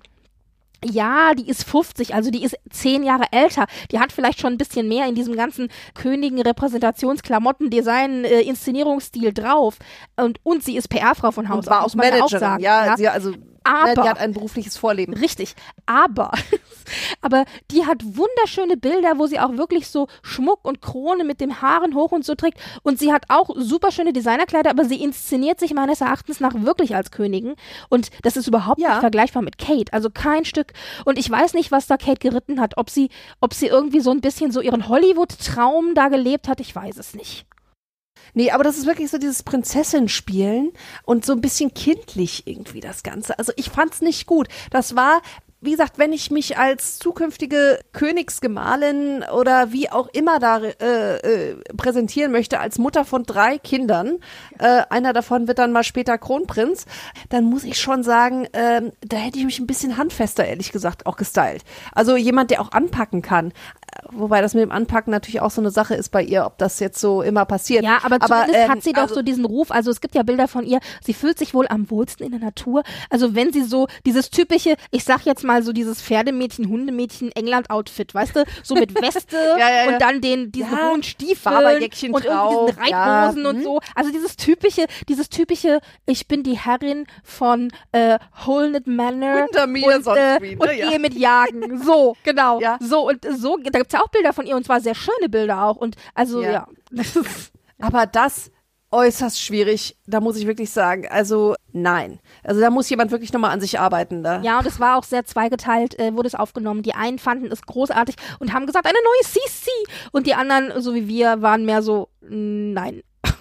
ja, 0.85 1.35
die 1.35 1.49
ist 1.49 1.64
50, 1.64 2.14
also 2.14 2.31
die 2.31 2.45
ist 2.45 2.57
zehn 2.70 3.03
Jahre 3.03 3.24
älter. 3.33 3.66
Die 3.91 3.99
hat 3.99 4.12
vielleicht 4.12 4.41
schon 4.41 4.53
ein 4.53 4.59
bisschen 4.59 4.89
mehr 4.89 5.09
in 5.09 5.14
diesem 5.14 5.35
ganzen 5.35 5.70
Königen 5.95 6.41
Repräsentationsklamotten 6.41 7.70
Design 7.70 8.24
äh, 8.24 8.43
Inszenierungsstil 8.43 9.33
drauf 9.33 9.79
und 10.16 10.39
und 10.45 10.62
sie 10.62 10.76
ist 10.76 10.89
PR-Frau 10.89 11.33
von 11.33 11.49
Haus 11.49 11.66
und 11.66 11.70
war 11.70 11.85
auch 11.85 11.95
Managerin. 11.95 12.61
Ja, 12.61 12.87
ja, 12.87 12.97
sie 12.97 13.09
also 13.09 13.33
aber, 13.69 13.89
ja, 13.89 14.03
die 14.03 14.09
hat 14.09 14.19
ein 14.19 14.33
berufliches 14.33 14.77
Vorleben. 14.77 15.14
Richtig. 15.14 15.55
Aber, 15.87 16.33
aber 17.21 17.45
die 17.71 17.85
hat 17.85 18.03
wunderschöne 18.05 18.77
Bilder, 18.77 19.19
wo 19.19 19.27
sie 19.27 19.39
auch 19.39 19.57
wirklich 19.57 19.89
so 19.89 20.09
Schmuck 20.23 20.64
und 20.64 20.81
Krone 20.81 21.25
mit 21.25 21.41
dem 21.41 21.61
Haaren 21.61 21.95
hoch 21.95 22.12
und 22.12 22.25
so 22.25 22.35
trägt. 22.35 22.59
Und 22.83 22.99
sie 22.99 23.12
hat 23.12 23.25
auch 23.29 23.51
super 23.57 23.93
schöne 23.93 24.12
Designerkleider, 24.12 24.71
aber 24.71 24.85
sie 24.85 25.03
inszeniert 25.03 25.61
sich 25.61 25.75
meines 25.75 26.01
Erachtens 26.01 26.41
nach 26.41 26.55
wirklich 26.55 26.97
als 26.97 27.11
Königin. 27.11 27.57
Und 27.89 28.11
das 28.23 28.37
ist 28.37 28.47
überhaupt 28.47 28.81
ja. 28.81 28.89
nicht 28.89 29.01
vergleichbar 29.01 29.43
mit 29.43 29.59
Kate. 29.59 29.93
Also 29.93 30.09
kein 30.11 30.45
Stück. 30.45 30.73
Und 31.05 31.19
ich 31.19 31.29
weiß 31.29 31.55
nicht, 31.55 31.71
was 31.71 31.87
da 31.87 31.97
Kate 31.97 32.21
geritten 32.21 32.61
hat. 32.61 32.77
Ob 32.77 32.89
sie, 32.89 33.11
ob 33.41 33.53
sie 33.53 33.66
irgendwie 33.66 34.01
so 34.01 34.11
ein 34.11 34.21
bisschen 34.21 34.51
so 34.51 34.61
ihren 34.61 34.89
Hollywood-Traum 34.89 35.95
da 35.95 36.09
gelebt 36.09 36.49
hat, 36.49 36.61
ich 36.61 36.75
weiß 36.75 36.97
es 36.97 37.14
nicht. 37.14 37.48
Nee, 38.35 38.51
aber 38.51 38.64
das 38.64 38.79
ist 38.79 38.87
wirklich 38.87 39.11
so 39.11 39.18
dieses 39.18 39.43
Prinzessin-Spielen 39.43 40.72
und 41.05 41.24
so 41.24 41.33
ein 41.33 41.41
bisschen 41.41 41.74
kindlich 41.74 42.47
irgendwie 42.47 42.81
das 42.81 43.03
Ganze. 43.03 43.39
Also 43.39 43.53
ich 43.57 43.70
fand's 43.70 44.01
nicht 44.01 44.26
gut. 44.26 44.49
Das 44.70 44.97
war 44.97 45.20
wie 45.61 45.72
gesagt, 45.72 45.99
wenn 45.99 46.12
ich 46.12 46.31
mich 46.31 46.57
als 46.57 46.99
zukünftige 47.01 47.81
Königsgemahlin 47.93 49.24
oder 49.24 49.72
wie 49.72 49.91
auch 49.91 50.09
immer 50.12 50.39
da 50.39 50.59
äh, 50.59 51.16
äh, 51.16 51.57
präsentieren 51.76 52.31
möchte, 52.31 52.61
als 52.61 52.79
Mutter 52.79 53.05
von 53.05 53.24
drei 53.24 53.59
Kindern, 53.59 54.18
äh, 54.61 54.83
einer 54.89 55.12
davon 55.12 55.49
wird 55.49 55.59
dann 55.59 55.72
mal 55.72 55.83
später 55.83 56.16
Kronprinz, 56.16 56.87
dann 57.29 57.45
muss 57.45 57.64
ich 57.64 57.81
schon 57.81 58.05
sagen, 58.05 58.45
äh, 58.53 58.93
da 59.01 59.16
hätte 59.16 59.39
ich 59.39 59.45
mich 59.45 59.59
ein 59.59 59.66
bisschen 59.66 59.97
handfester, 59.97 60.45
ehrlich 60.45 60.70
gesagt, 60.70 61.07
auch 61.07 61.16
gestylt. 61.16 61.64
Also 61.93 62.16
jemand, 62.16 62.53
der 62.53 62.61
auch 62.61 62.70
anpacken 62.70 63.22
kann. 63.22 63.53
Wobei 64.11 64.41
das 64.41 64.55
mit 64.55 64.62
dem 64.62 64.72
Anpacken 64.72 65.11
natürlich 65.11 65.41
auch 65.41 65.51
so 65.51 65.61
eine 65.61 65.70
Sache 65.70 65.95
ist 65.95 66.11
bei 66.11 66.22
ihr, 66.22 66.47
ob 66.47 66.59
das 66.59 66.80
jetzt 66.80 67.01
so 67.01 67.22
immer 67.22 67.45
passiert. 67.45 67.84
Ja, 67.84 67.99
aber, 68.03 68.16
aber 68.16 68.26
zumindest 68.26 68.55
ähm, 68.55 68.68
hat 68.70 68.82
sie 68.82 68.93
doch 68.93 69.03
also, 69.03 69.14
so 69.16 69.22
diesen 69.22 69.45
Ruf. 69.45 69.70
Also 69.70 69.91
es 69.91 70.01
gibt 70.01 70.14
ja 70.14 70.22
Bilder 70.22 70.49
von 70.49 70.64
ihr. 70.64 70.80
Sie 71.03 71.14
fühlt 71.14 71.39
sich 71.39 71.55
wohl 71.55 71.66
am 71.68 71.91
wohlsten 71.91 72.24
in 72.24 72.32
der 72.32 72.41
Natur. 72.41 72.82
Also 73.11 73.34
wenn 73.34 73.53
sie 73.53 73.62
so 73.62 73.86
dieses 74.07 74.30
typische, 74.30 74.76
ich 74.91 75.05
sag 75.05 75.26
jetzt 75.26 75.45
mal 75.45 75.62
so 75.62 75.72
dieses 75.72 76.01
Pferdemädchen, 76.01 76.68
Hundemädchen, 76.68 77.32
England-Outfit, 77.32 78.14
weißt 78.14 78.36
du, 78.36 78.45
so 78.62 78.74
mit 78.74 78.95
Weste 79.01 79.36
ja, 79.36 79.59
ja, 79.59 79.84
ja. 79.84 79.93
und 79.93 80.01
dann 80.01 80.20
den 80.20 80.53
diesen 80.53 80.70
hohen 80.70 81.03
Stiefeln 81.03 81.57
und 81.57 81.64
irgendwie 81.64 81.97
diesen 81.99 82.14
Reithosen 82.14 83.47
und 83.47 83.57
hm. 83.57 83.64
so. 83.64 83.80
Also 83.95 84.11
dieses 84.11 84.36
typische, 84.36 84.86
dieses 85.09 85.28
typische, 85.28 85.80
ich 86.07 86.28
bin 86.28 86.43
die 86.43 86.59
Herrin 86.59 87.07
von 87.22 87.70
äh, 87.93 88.18
Holnet 88.47 88.86
Manor 88.86 89.45
Unter 89.45 89.66
mir 89.66 89.97
und, 89.97 90.07
äh, 90.07 90.39
wie, 90.41 90.57
ne? 90.57 90.59
und 90.59 90.91
gehe 90.91 90.99
mit 90.99 91.14
Jagen. 91.14 91.82
So, 91.82 92.16
genau. 92.24 92.61
So 92.80 93.09
und 93.09 93.26
so. 93.39 93.59
Da 93.59 93.78
gibt's 93.79 93.93
ja 93.93 94.01
auch 94.01 94.09
Bilder 94.09 94.33
von 94.33 94.47
ihr 94.47 94.57
und 94.57 94.64
zwar 94.64 94.81
sehr 94.81 94.95
schöne 94.95 95.29
Bilder 95.29 95.64
auch. 95.64 95.76
Und 95.76 95.97
also 96.14 96.43
ja. 96.43 96.51
ja. 96.51 96.68
Aber 97.81 98.07
das 98.07 98.51
äußerst 98.91 99.41
schwierig, 99.41 99.97
da 100.07 100.20
muss 100.20 100.37
ich 100.37 100.47
wirklich 100.47 100.70
sagen. 100.70 101.07
Also 101.09 101.55
nein. 101.72 102.20
Also 102.43 102.61
da 102.61 102.70
muss 102.70 102.89
jemand 102.89 103.11
wirklich 103.11 103.33
nochmal 103.33 103.51
an 103.51 103.61
sich 103.61 103.79
arbeiten. 103.79 104.22
Da. 104.22 104.41
Ja, 104.43 104.59
und 104.59 104.66
es 104.66 104.81
war 104.81 104.97
auch 104.97 105.05
sehr 105.05 105.24
zweigeteilt, 105.24 105.99
äh, 105.99 106.14
wurde 106.14 106.29
es 106.29 106.35
aufgenommen. 106.35 106.83
Die 106.83 106.95
einen 106.95 107.18
fanden 107.18 107.51
es 107.53 107.62
großartig 107.62 108.16
und 108.39 108.53
haben 108.53 108.66
gesagt, 108.66 108.87
eine 108.87 108.99
neue 108.99 109.31
CC. 109.31 109.70
Und 110.12 110.26
die 110.26 110.35
anderen, 110.35 110.81
so 110.81 110.95
wie 110.95 111.09
wir, 111.09 111.43
waren 111.43 111.66
mehr 111.66 111.83
so, 111.83 112.09
nein. 112.20 113.03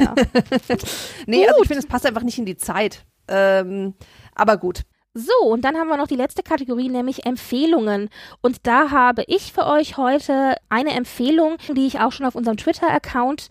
ja. 0.00 0.14
nee, 1.26 1.40
gut. 1.40 1.48
also 1.48 1.62
ich 1.62 1.68
finde, 1.68 1.80
es 1.80 1.86
passt 1.86 2.06
einfach 2.06 2.22
nicht 2.22 2.38
in 2.38 2.46
die 2.46 2.56
Zeit. 2.56 3.04
Ähm, 3.28 3.94
aber 4.34 4.56
gut. 4.56 4.82
So, 5.18 5.32
und 5.46 5.64
dann 5.64 5.78
haben 5.78 5.88
wir 5.88 5.96
noch 5.96 6.08
die 6.08 6.14
letzte 6.14 6.42
Kategorie, 6.42 6.90
nämlich 6.90 7.24
Empfehlungen. 7.24 8.10
Und 8.42 8.66
da 8.66 8.90
habe 8.90 9.24
ich 9.28 9.50
für 9.50 9.64
euch 9.66 9.96
heute 9.96 10.56
eine 10.68 10.90
Empfehlung, 10.90 11.56
die 11.74 11.86
ich 11.86 12.00
auch 12.00 12.12
schon 12.12 12.26
auf 12.26 12.34
unserem 12.34 12.58
Twitter-Account 12.58 13.48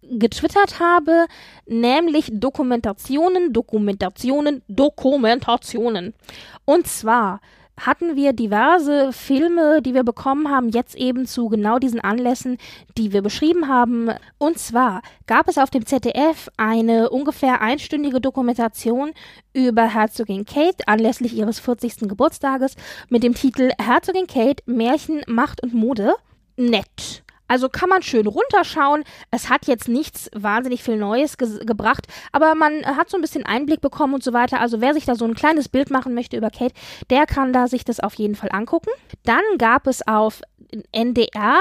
getwittert 0.00 0.80
habe, 0.80 1.26
nämlich 1.66 2.30
Dokumentationen, 2.32 3.52
Dokumentationen, 3.52 4.62
Dokumentationen. 4.66 6.14
Und 6.64 6.86
zwar 6.86 7.42
hatten 7.78 8.16
wir 8.16 8.32
diverse 8.32 9.12
Filme, 9.12 9.82
die 9.82 9.94
wir 9.94 10.04
bekommen 10.04 10.50
haben, 10.50 10.68
jetzt 10.68 10.94
eben 10.94 11.26
zu 11.26 11.48
genau 11.48 11.78
diesen 11.78 12.00
Anlässen, 12.00 12.58
die 12.96 13.12
wir 13.12 13.22
beschrieben 13.22 13.68
haben. 13.68 14.10
Und 14.38 14.58
zwar 14.58 15.02
gab 15.26 15.48
es 15.48 15.58
auf 15.58 15.70
dem 15.70 15.86
ZDF 15.86 16.48
eine 16.56 17.10
ungefähr 17.10 17.60
einstündige 17.60 18.20
Dokumentation 18.20 19.12
über 19.52 19.86
Herzogin 19.92 20.44
Kate 20.44 20.86
anlässlich 20.86 21.34
ihres 21.34 21.58
40. 21.58 22.08
Geburtstages 22.08 22.76
mit 23.08 23.22
dem 23.22 23.34
Titel 23.34 23.70
Herzogin 23.80 24.26
Kate, 24.26 24.62
Märchen, 24.66 25.22
Macht 25.26 25.62
und 25.62 25.74
Mode. 25.74 26.14
Nett. 26.56 27.23
Also 27.48 27.68
kann 27.68 27.88
man 27.88 28.02
schön 28.02 28.26
runterschauen. 28.26 29.04
Es 29.30 29.50
hat 29.50 29.66
jetzt 29.66 29.88
nichts 29.88 30.30
wahnsinnig 30.34 30.82
viel 30.82 30.96
Neues 30.96 31.36
ge 31.36 31.64
gebracht, 31.64 32.06
aber 32.32 32.54
man 32.54 32.84
hat 32.84 33.10
so 33.10 33.18
ein 33.18 33.20
bisschen 33.20 33.44
Einblick 33.44 33.80
bekommen 33.80 34.14
und 34.14 34.24
so 34.24 34.32
weiter. 34.32 34.60
Also 34.60 34.80
wer 34.80 34.94
sich 34.94 35.04
da 35.04 35.14
so 35.14 35.24
ein 35.24 35.34
kleines 35.34 35.68
Bild 35.68 35.90
machen 35.90 36.14
möchte 36.14 36.36
über 36.36 36.50
Kate, 36.50 36.74
der 37.10 37.26
kann 37.26 37.52
da 37.52 37.68
sich 37.68 37.84
das 37.84 38.00
auf 38.00 38.14
jeden 38.14 38.34
Fall 38.34 38.50
angucken. 38.52 38.90
Dann 39.24 39.42
gab 39.58 39.86
es 39.86 40.06
auf 40.06 40.42
NDR 40.92 41.58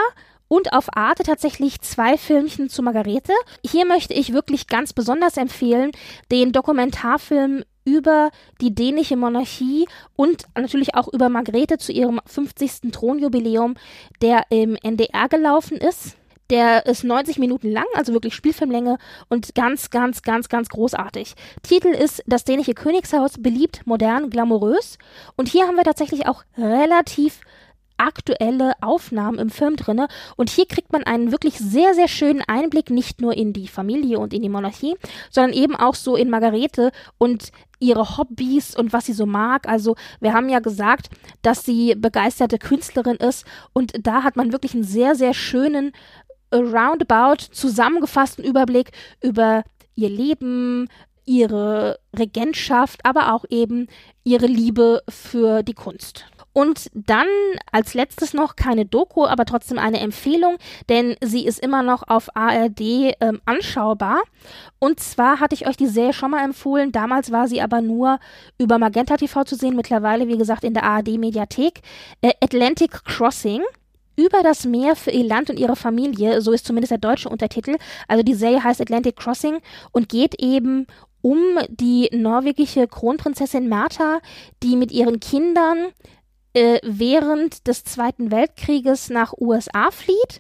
und 0.47 0.71
auf 0.71 0.95
Arte 0.95 1.23
tatsächlich 1.23 1.81
zwei 1.81 2.17
Filmchen 2.17 2.69
zu 2.69 2.83
Margarete. 2.83 3.33
Hier 3.65 3.85
möchte 3.85 4.13
ich 4.13 4.33
wirklich 4.33 4.67
ganz 4.67 4.93
besonders 4.93 5.37
empfehlen 5.37 5.91
den 6.31 6.51
Dokumentarfilm 6.51 7.63
über 7.85 8.31
die 8.61 8.73
dänische 8.73 9.15
Monarchie 9.15 9.87
und 10.15 10.43
natürlich 10.55 10.95
auch 10.95 11.07
über 11.07 11.29
Margrethe 11.29 11.77
zu 11.77 11.91
ihrem 11.91 12.21
50. 12.25 12.91
Thronjubiläum, 12.91 13.75
der 14.21 14.43
im 14.49 14.75
NDR 14.75 15.29
gelaufen 15.29 15.77
ist. 15.77 16.15
Der 16.49 16.85
ist 16.85 17.03
90 17.03 17.39
Minuten 17.39 17.71
lang, 17.71 17.85
also 17.95 18.13
wirklich 18.13 18.35
Spielfilmlänge 18.35 18.97
und 19.29 19.55
ganz, 19.55 19.89
ganz, 19.89 20.21
ganz, 20.21 20.49
ganz 20.49 20.69
großartig. 20.69 21.35
Titel 21.63 21.87
ist 21.87 22.21
Das 22.27 22.43
dänische 22.43 22.73
Königshaus, 22.73 23.35
beliebt, 23.39 23.81
modern, 23.85 24.29
glamourös. 24.29 24.97
Und 25.35 25.47
hier 25.47 25.67
haben 25.67 25.77
wir 25.77 25.83
tatsächlich 25.83 26.27
auch 26.27 26.43
relativ 26.57 27.39
aktuelle 28.03 28.73
Aufnahmen 28.81 29.39
im 29.39 29.49
Film 29.49 29.75
drinne 29.75 30.07
und 30.35 30.49
hier 30.49 30.65
kriegt 30.65 30.91
man 30.91 31.03
einen 31.03 31.31
wirklich 31.31 31.57
sehr 31.57 31.93
sehr 31.93 32.07
schönen 32.07 32.41
Einblick 32.41 32.89
nicht 32.89 33.21
nur 33.21 33.35
in 33.35 33.53
die 33.53 33.67
Familie 33.67 34.19
und 34.19 34.33
in 34.33 34.41
die 34.41 34.49
Monarchie, 34.49 34.95
sondern 35.29 35.53
eben 35.53 35.75
auch 35.75 35.95
so 35.95 36.15
in 36.15 36.29
Margarete 36.29 36.91
und 37.17 37.51
ihre 37.79 38.17
Hobbys 38.17 38.75
und 38.75 38.93
was 38.93 39.05
sie 39.05 39.13
so 39.13 39.25
mag. 39.25 39.67
Also 39.67 39.95
wir 40.19 40.33
haben 40.33 40.49
ja 40.49 40.59
gesagt, 40.59 41.09
dass 41.41 41.65
sie 41.65 41.95
begeisterte 41.95 42.57
Künstlerin 42.57 43.17
ist 43.17 43.45
und 43.73 43.93
da 44.01 44.23
hat 44.23 44.35
man 44.35 44.51
wirklich 44.51 44.73
einen 44.73 44.83
sehr 44.83 45.15
sehr 45.15 45.33
schönen 45.33 45.91
äh, 46.51 46.57
roundabout 46.57 47.45
zusammengefassten 47.51 48.43
Überblick 48.43 48.91
über 49.21 49.63
ihr 49.95 50.09
Leben, 50.09 50.87
ihre 51.25 51.99
Regentschaft, 52.17 53.05
aber 53.05 53.33
auch 53.33 53.45
eben 53.49 53.87
ihre 54.23 54.47
Liebe 54.47 55.03
für 55.09 55.63
die 55.63 55.73
Kunst. 55.73 56.25
Und 56.53 56.89
dann 56.93 57.27
als 57.71 57.95
letztes 57.95 58.33
noch 58.33 58.55
keine 58.55 58.85
Doku, 58.85 59.25
aber 59.25 59.45
trotzdem 59.45 59.79
eine 59.79 59.99
Empfehlung, 59.99 60.57
denn 60.87 61.15
sie 61.21 61.45
ist 61.45 61.59
immer 61.59 61.81
noch 61.81 62.03
auf 62.07 62.35
ARD 62.35 62.79
ähm, 62.79 63.41
anschaubar. 63.45 64.21
Und 64.79 64.99
zwar 64.99 65.39
hatte 65.39 65.55
ich 65.55 65.67
euch 65.67 65.77
die 65.77 65.87
Serie 65.87 66.13
schon 66.13 66.31
mal 66.31 66.43
empfohlen. 66.43 66.91
Damals 66.91 67.31
war 67.31 67.47
sie 67.47 67.61
aber 67.61 67.81
nur 67.81 68.19
über 68.59 68.77
Magenta 68.77 69.17
TV 69.17 69.43
zu 69.43 69.55
sehen. 69.55 69.75
Mittlerweile, 69.75 70.27
wie 70.27 70.37
gesagt, 70.37 70.63
in 70.63 70.73
der 70.75 70.83
ARD 70.83 71.17
Mediathek. 71.17 71.81
Äh, 72.21 72.33
Atlantic 72.39 73.03
Crossing 73.03 73.63
über 74.15 74.43
das 74.43 74.65
Meer 74.65 74.95
für 74.95 75.11
ihr 75.11 75.23
Land 75.23 75.49
und 75.49 75.59
ihre 75.59 75.75
Familie, 75.75 76.41
so 76.41 76.51
ist 76.51 76.67
zumindest 76.67 76.91
der 76.91 76.97
deutsche 76.99 77.29
Untertitel. 77.29 77.77
Also 78.07 78.23
die 78.23 78.35
Serie 78.35 78.63
heißt 78.63 78.79
Atlantic 78.79 79.15
Crossing 79.15 79.57
und 79.91 80.09
geht 80.09 80.39
eben 80.39 80.85
um 81.21 81.57
die 81.69 82.09
norwegische 82.11 82.87
Kronprinzessin 82.87 83.69
Martha, 83.69 84.19
die 84.61 84.75
mit 84.75 84.91
ihren 84.91 85.19
Kindern 85.19 85.87
äh, 86.53 86.79
während 86.83 87.67
des 87.67 87.83
Zweiten 87.83 88.31
Weltkrieges 88.31 89.09
nach 89.09 89.33
USA 89.39 89.91
flieht 89.91 90.39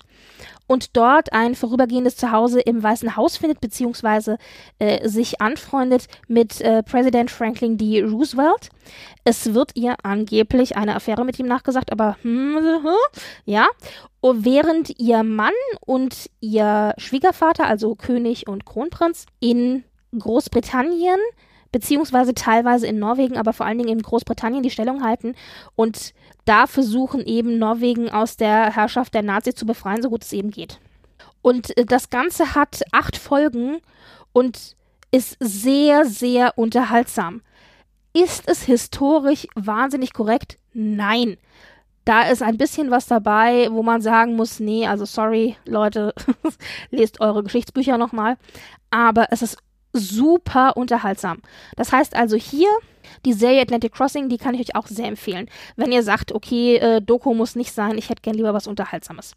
und 0.67 0.95
dort 0.95 1.33
ein 1.33 1.55
vorübergehendes 1.55 2.15
Zuhause 2.15 2.61
im 2.61 2.81
Weißen 2.81 3.15
Haus 3.15 3.37
findet, 3.37 3.61
beziehungsweise 3.61 4.37
äh, 4.79 5.07
sich 5.07 5.41
anfreundet 5.41 6.07
mit 6.27 6.61
äh, 6.61 6.83
Präsident 6.83 7.31
Franklin 7.31 7.77
D. 7.77 8.01
Roosevelt. 8.03 8.69
Es 9.23 9.53
wird 9.53 9.71
ihr 9.75 9.95
angeblich 10.03 10.75
eine 10.77 10.95
Affäre 10.95 11.25
mit 11.25 11.39
ihm 11.39 11.47
nachgesagt, 11.47 11.91
aber 11.91 12.17
hm, 12.21 12.59
ja. 13.45 13.67
Und 14.21 14.45
während 14.45 14.99
ihr 14.99 15.23
Mann 15.23 15.51
und 15.81 16.29
ihr 16.39 16.93
Schwiegervater, 16.97 17.65
also 17.67 17.95
König 17.95 18.47
und 18.47 18.65
Kronprinz, 18.65 19.25
in 19.39 19.83
Großbritannien 20.17 21.19
beziehungsweise 21.73 22.33
teilweise 22.33 22.87
in 22.87 22.99
Norwegen, 22.99 23.35
aber 23.35 23.51
vor 23.51 23.65
allen 23.65 23.79
Dingen 23.79 23.89
in 23.89 24.01
Großbritannien 24.01 24.63
die 24.63 24.69
Stellung 24.69 25.03
halten 25.03 25.35
und 25.75 26.13
da 26.45 26.67
versuchen 26.67 27.25
eben 27.25 27.57
Norwegen 27.57 28.09
aus 28.09 28.37
der 28.37 28.73
Herrschaft 28.73 29.13
der 29.13 29.23
Nazis 29.23 29.55
zu 29.55 29.65
befreien, 29.65 30.01
so 30.01 30.09
gut 30.09 30.23
es 30.23 30.31
eben 30.31 30.51
geht. 30.51 30.79
Und 31.41 31.75
äh, 31.77 31.85
das 31.85 32.09
Ganze 32.09 32.55
hat 32.55 32.81
acht 32.91 33.17
Folgen 33.17 33.79
und 34.31 34.75
ist 35.11 35.35
sehr, 35.39 36.05
sehr 36.05 36.57
unterhaltsam. 36.57 37.41
Ist 38.13 38.47
es 38.47 38.63
historisch 38.63 39.47
wahnsinnig 39.55 40.13
korrekt? 40.13 40.57
Nein. 40.73 41.37
Da 42.05 42.23
ist 42.23 42.43
ein 42.43 42.57
bisschen 42.57 42.91
was 42.91 43.07
dabei, 43.07 43.69
wo 43.71 43.81
man 43.81 44.01
sagen 44.01 44.35
muss, 44.35 44.59
nee, 44.59 44.85
also 44.85 45.05
sorry, 45.05 45.55
Leute, 45.65 46.13
lest 46.91 47.21
eure 47.21 47.43
Geschichtsbücher 47.43 47.97
nochmal. 47.97 48.37
Aber 48.91 49.27
es 49.31 49.41
ist 49.41 49.57
super 49.93 50.75
unterhaltsam. 50.75 51.41
Das 51.75 51.91
heißt 51.91 52.15
also 52.15 52.35
hier, 52.35 52.69
die 53.25 53.33
Serie 53.33 53.61
Atlantic 53.61 53.93
Crossing, 53.93 54.29
die 54.29 54.37
kann 54.37 54.55
ich 54.55 54.61
euch 54.61 54.75
auch 54.75 54.87
sehr 54.87 55.07
empfehlen. 55.07 55.49
Wenn 55.75 55.91
ihr 55.91 56.03
sagt, 56.03 56.31
okay, 56.31 56.77
äh, 56.77 57.01
Doku 57.01 57.33
muss 57.33 57.55
nicht 57.55 57.73
sein, 57.73 57.97
ich 57.97 58.09
hätte 58.09 58.21
gern 58.21 58.35
lieber 58.35 58.53
was 58.53 58.67
Unterhaltsames. 58.67 59.35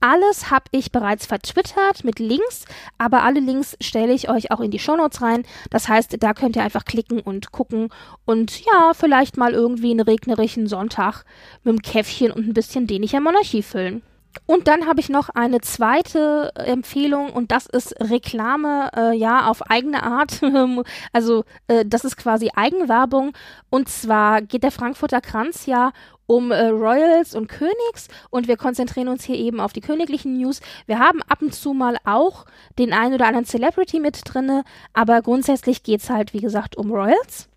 Alles 0.00 0.50
habe 0.50 0.66
ich 0.72 0.92
bereits 0.92 1.24
vertwittert 1.24 2.04
mit 2.04 2.18
Links, 2.18 2.66
aber 2.98 3.22
alle 3.22 3.40
Links 3.40 3.76
stelle 3.80 4.12
ich 4.12 4.28
euch 4.28 4.50
auch 4.50 4.60
in 4.60 4.70
die 4.70 4.78
Shownotes 4.78 5.22
rein. 5.22 5.44
Das 5.70 5.88
heißt, 5.88 6.16
da 6.22 6.34
könnt 6.34 6.56
ihr 6.56 6.62
einfach 6.62 6.84
klicken 6.84 7.20
und 7.20 7.52
gucken 7.52 7.88
und 8.26 8.64
ja, 8.64 8.92
vielleicht 8.94 9.36
mal 9.36 9.52
irgendwie 9.52 9.92
einen 9.92 10.00
regnerischen 10.00 10.66
Sonntag 10.66 11.24
mit 11.64 11.72
einem 11.72 11.82
Käffchen 11.82 12.30
und 12.32 12.46
ein 12.48 12.54
bisschen 12.54 12.86
dänischer 12.86 13.20
Monarchie 13.20 13.62
füllen. 13.62 14.02
Und 14.44 14.68
dann 14.68 14.86
habe 14.86 15.00
ich 15.00 15.08
noch 15.08 15.30
eine 15.30 15.60
zweite 15.60 16.52
Empfehlung 16.54 17.30
und 17.30 17.50
das 17.52 17.66
ist 17.66 17.94
Reklame, 18.00 18.90
äh, 18.94 19.16
ja, 19.16 19.48
auf 19.48 19.62
eigene 19.70 20.02
Art. 20.02 20.40
also 21.12 21.44
äh, 21.68 21.84
das 21.86 22.04
ist 22.04 22.16
quasi 22.16 22.50
Eigenwerbung. 22.54 23.32
Und 23.70 23.88
zwar 23.88 24.42
geht 24.42 24.62
der 24.62 24.70
Frankfurter 24.70 25.20
Kranz 25.20 25.66
ja 25.66 25.92
um 26.26 26.50
äh, 26.50 26.66
Royals 26.66 27.34
und 27.34 27.48
Königs 27.48 28.08
und 28.30 28.48
wir 28.48 28.56
konzentrieren 28.56 29.08
uns 29.08 29.24
hier 29.24 29.36
eben 29.36 29.60
auf 29.60 29.72
die 29.72 29.80
königlichen 29.80 30.36
News. 30.36 30.60
Wir 30.86 30.98
haben 30.98 31.22
ab 31.22 31.40
und 31.40 31.54
zu 31.54 31.72
mal 31.72 31.96
auch 32.04 32.46
den 32.78 32.92
einen 32.92 33.14
oder 33.14 33.26
anderen 33.26 33.46
Celebrity 33.46 34.00
mit 34.00 34.20
drinne, 34.24 34.64
aber 34.92 35.22
grundsätzlich 35.22 35.82
geht's 35.82 36.10
halt, 36.10 36.34
wie 36.34 36.40
gesagt, 36.40 36.76
um 36.76 36.90
Royals. 36.90 37.48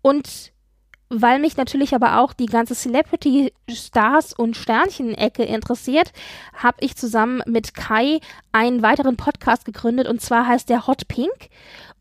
Und 0.00 0.53
weil 1.22 1.38
mich 1.38 1.56
natürlich 1.56 1.94
aber 1.94 2.18
auch 2.18 2.32
die 2.32 2.46
ganze 2.46 2.74
Celebrity 2.74 3.52
Stars 3.70 4.32
und 4.32 4.56
Sternchen-Ecke 4.56 5.44
interessiert, 5.44 6.12
habe 6.54 6.78
ich 6.80 6.96
zusammen 6.96 7.42
mit 7.46 7.74
Kai 7.74 8.20
einen 8.52 8.82
weiteren 8.82 9.16
Podcast 9.16 9.64
gegründet 9.64 10.08
und 10.08 10.20
zwar 10.20 10.46
heißt 10.46 10.68
der 10.68 10.86
Hot 10.86 11.08
Pink 11.08 11.50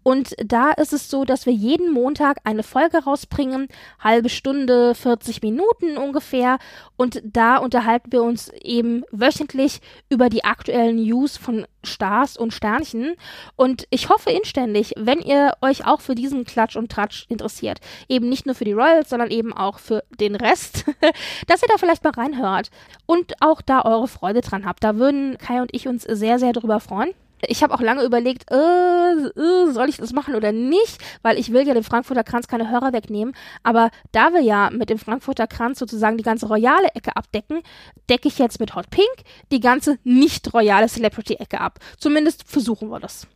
und 0.03 0.35
da 0.45 0.71
ist 0.71 0.93
es 0.93 1.09
so, 1.09 1.23
dass 1.23 1.45
wir 1.45 1.53
jeden 1.53 1.91
Montag 1.91 2.37
eine 2.43 2.63
Folge 2.63 3.03
rausbringen, 3.03 3.69
halbe 3.99 4.29
Stunde, 4.29 4.93
40 4.95 5.41
Minuten 5.41 5.97
ungefähr. 5.97 6.59
Und 6.97 7.21
da 7.23 7.57
unterhalten 7.57 8.11
wir 8.11 8.21
uns 8.21 8.49
eben 8.61 9.03
wöchentlich 9.11 9.79
über 10.09 10.29
die 10.29 10.43
aktuellen 10.43 10.97
News 10.97 11.37
von 11.37 11.65
Stars 11.83 12.37
und 12.37 12.53
Sternchen. 12.53 13.15
Und 13.55 13.87
ich 13.89 14.09
hoffe 14.09 14.29
inständig, 14.29 14.93
wenn 14.97 15.19
ihr 15.19 15.53
euch 15.61 15.85
auch 15.85 16.01
für 16.01 16.15
diesen 16.15 16.43
Klatsch 16.43 16.75
und 16.75 16.91
Tratsch 16.91 17.25
interessiert, 17.29 17.79
eben 18.09 18.27
nicht 18.27 18.45
nur 18.45 18.55
für 18.55 18.65
die 18.65 18.73
Royals, 18.73 19.09
sondern 19.09 19.31
eben 19.31 19.53
auch 19.53 19.79
für 19.79 20.03
den 20.19 20.35
Rest, 20.35 20.85
dass 21.47 21.61
ihr 21.61 21.69
da 21.69 21.77
vielleicht 21.77 22.03
mal 22.03 22.11
reinhört 22.11 22.71
und 23.05 23.33
auch 23.41 23.61
da 23.61 23.83
eure 23.83 24.07
Freude 24.07 24.41
dran 24.41 24.65
habt. 24.65 24.83
Da 24.83 24.97
würden 24.97 25.37
Kai 25.37 25.61
und 25.61 25.73
ich 25.73 25.87
uns 25.87 26.03
sehr, 26.03 26.39
sehr 26.39 26.53
drüber 26.53 26.79
freuen 26.79 27.13
ich 27.47 27.63
habe 27.63 27.73
auch 27.73 27.81
lange 27.81 28.03
überlegt, 28.03 28.51
äh, 28.51 28.55
äh, 28.55 29.71
soll 29.71 29.89
ich 29.89 29.97
das 29.97 30.13
machen 30.13 30.35
oder 30.35 30.51
nicht, 30.51 30.97
weil 31.21 31.37
ich 31.37 31.51
will 31.51 31.67
ja 31.67 31.73
dem 31.73 31.83
Frankfurter 31.83 32.23
Kranz 32.23 32.47
keine 32.47 32.69
Hörer 32.69 32.93
wegnehmen. 32.93 33.35
Aber 33.63 33.91
da 34.11 34.33
wir 34.33 34.41
ja 34.41 34.69
mit 34.69 34.89
dem 34.89 34.99
Frankfurter 34.99 35.47
Kranz 35.47 35.79
sozusagen 35.79 36.17
die 36.17 36.23
ganze 36.23 36.47
royale 36.47 36.89
Ecke 36.95 37.15
abdecken, 37.15 37.61
decke 38.09 38.27
ich 38.27 38.39
jetzt 38.39 38.59
mit 38.59 38.75
Hot 38.75 38.89
Pink 38.89 39.07
die 39.51 39.59
ganze 39.59 39.97
nicht 40.03 40.53
royale 40.53 40.87
Celebrity-Ecke 40.87 41.59
ab. 41.59 41.79
Zumindest 41.97 42.47
versuchen 42.47 42.89
wir 42.89 42.99
das. 42.99 43.27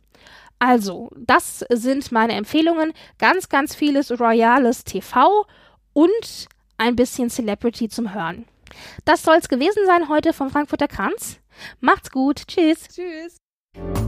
Also, 0.58 1.10
das 1.16 1.64
sind 1.70 2.10
meine 2.10 2.34
Empfehlungen. 2.34 2.92
Ganz, 3.18 3.48
ganz 3.48 3.74
vieles 3.74 4.18
royales 4.18 4.84
TV 4.84 5.46
und 5.92 6.48
ein 6.78 6.96
bisschen 6.96 7.30
Celebrity 7.30 7.88
zum 7.88 8.14
Hören. 8.14 8.46
Das 9.04 9.22
soll 9.22 9.36
es 9.36 9.48
gewesen 9.48 9.84
sein 9.86 10.08
heute 10.08 10.32
vom 10.32 10.50
Frankfurter 10.50 10.88
Kranz. 10.88 11.38
Macht's 11.80 12.10
gut. 12.10 12.46
Tschüss. 12.46 12.88
Tschüss. 12.88 13.47
Thank 13.78 13.98
you. 13.98 14.07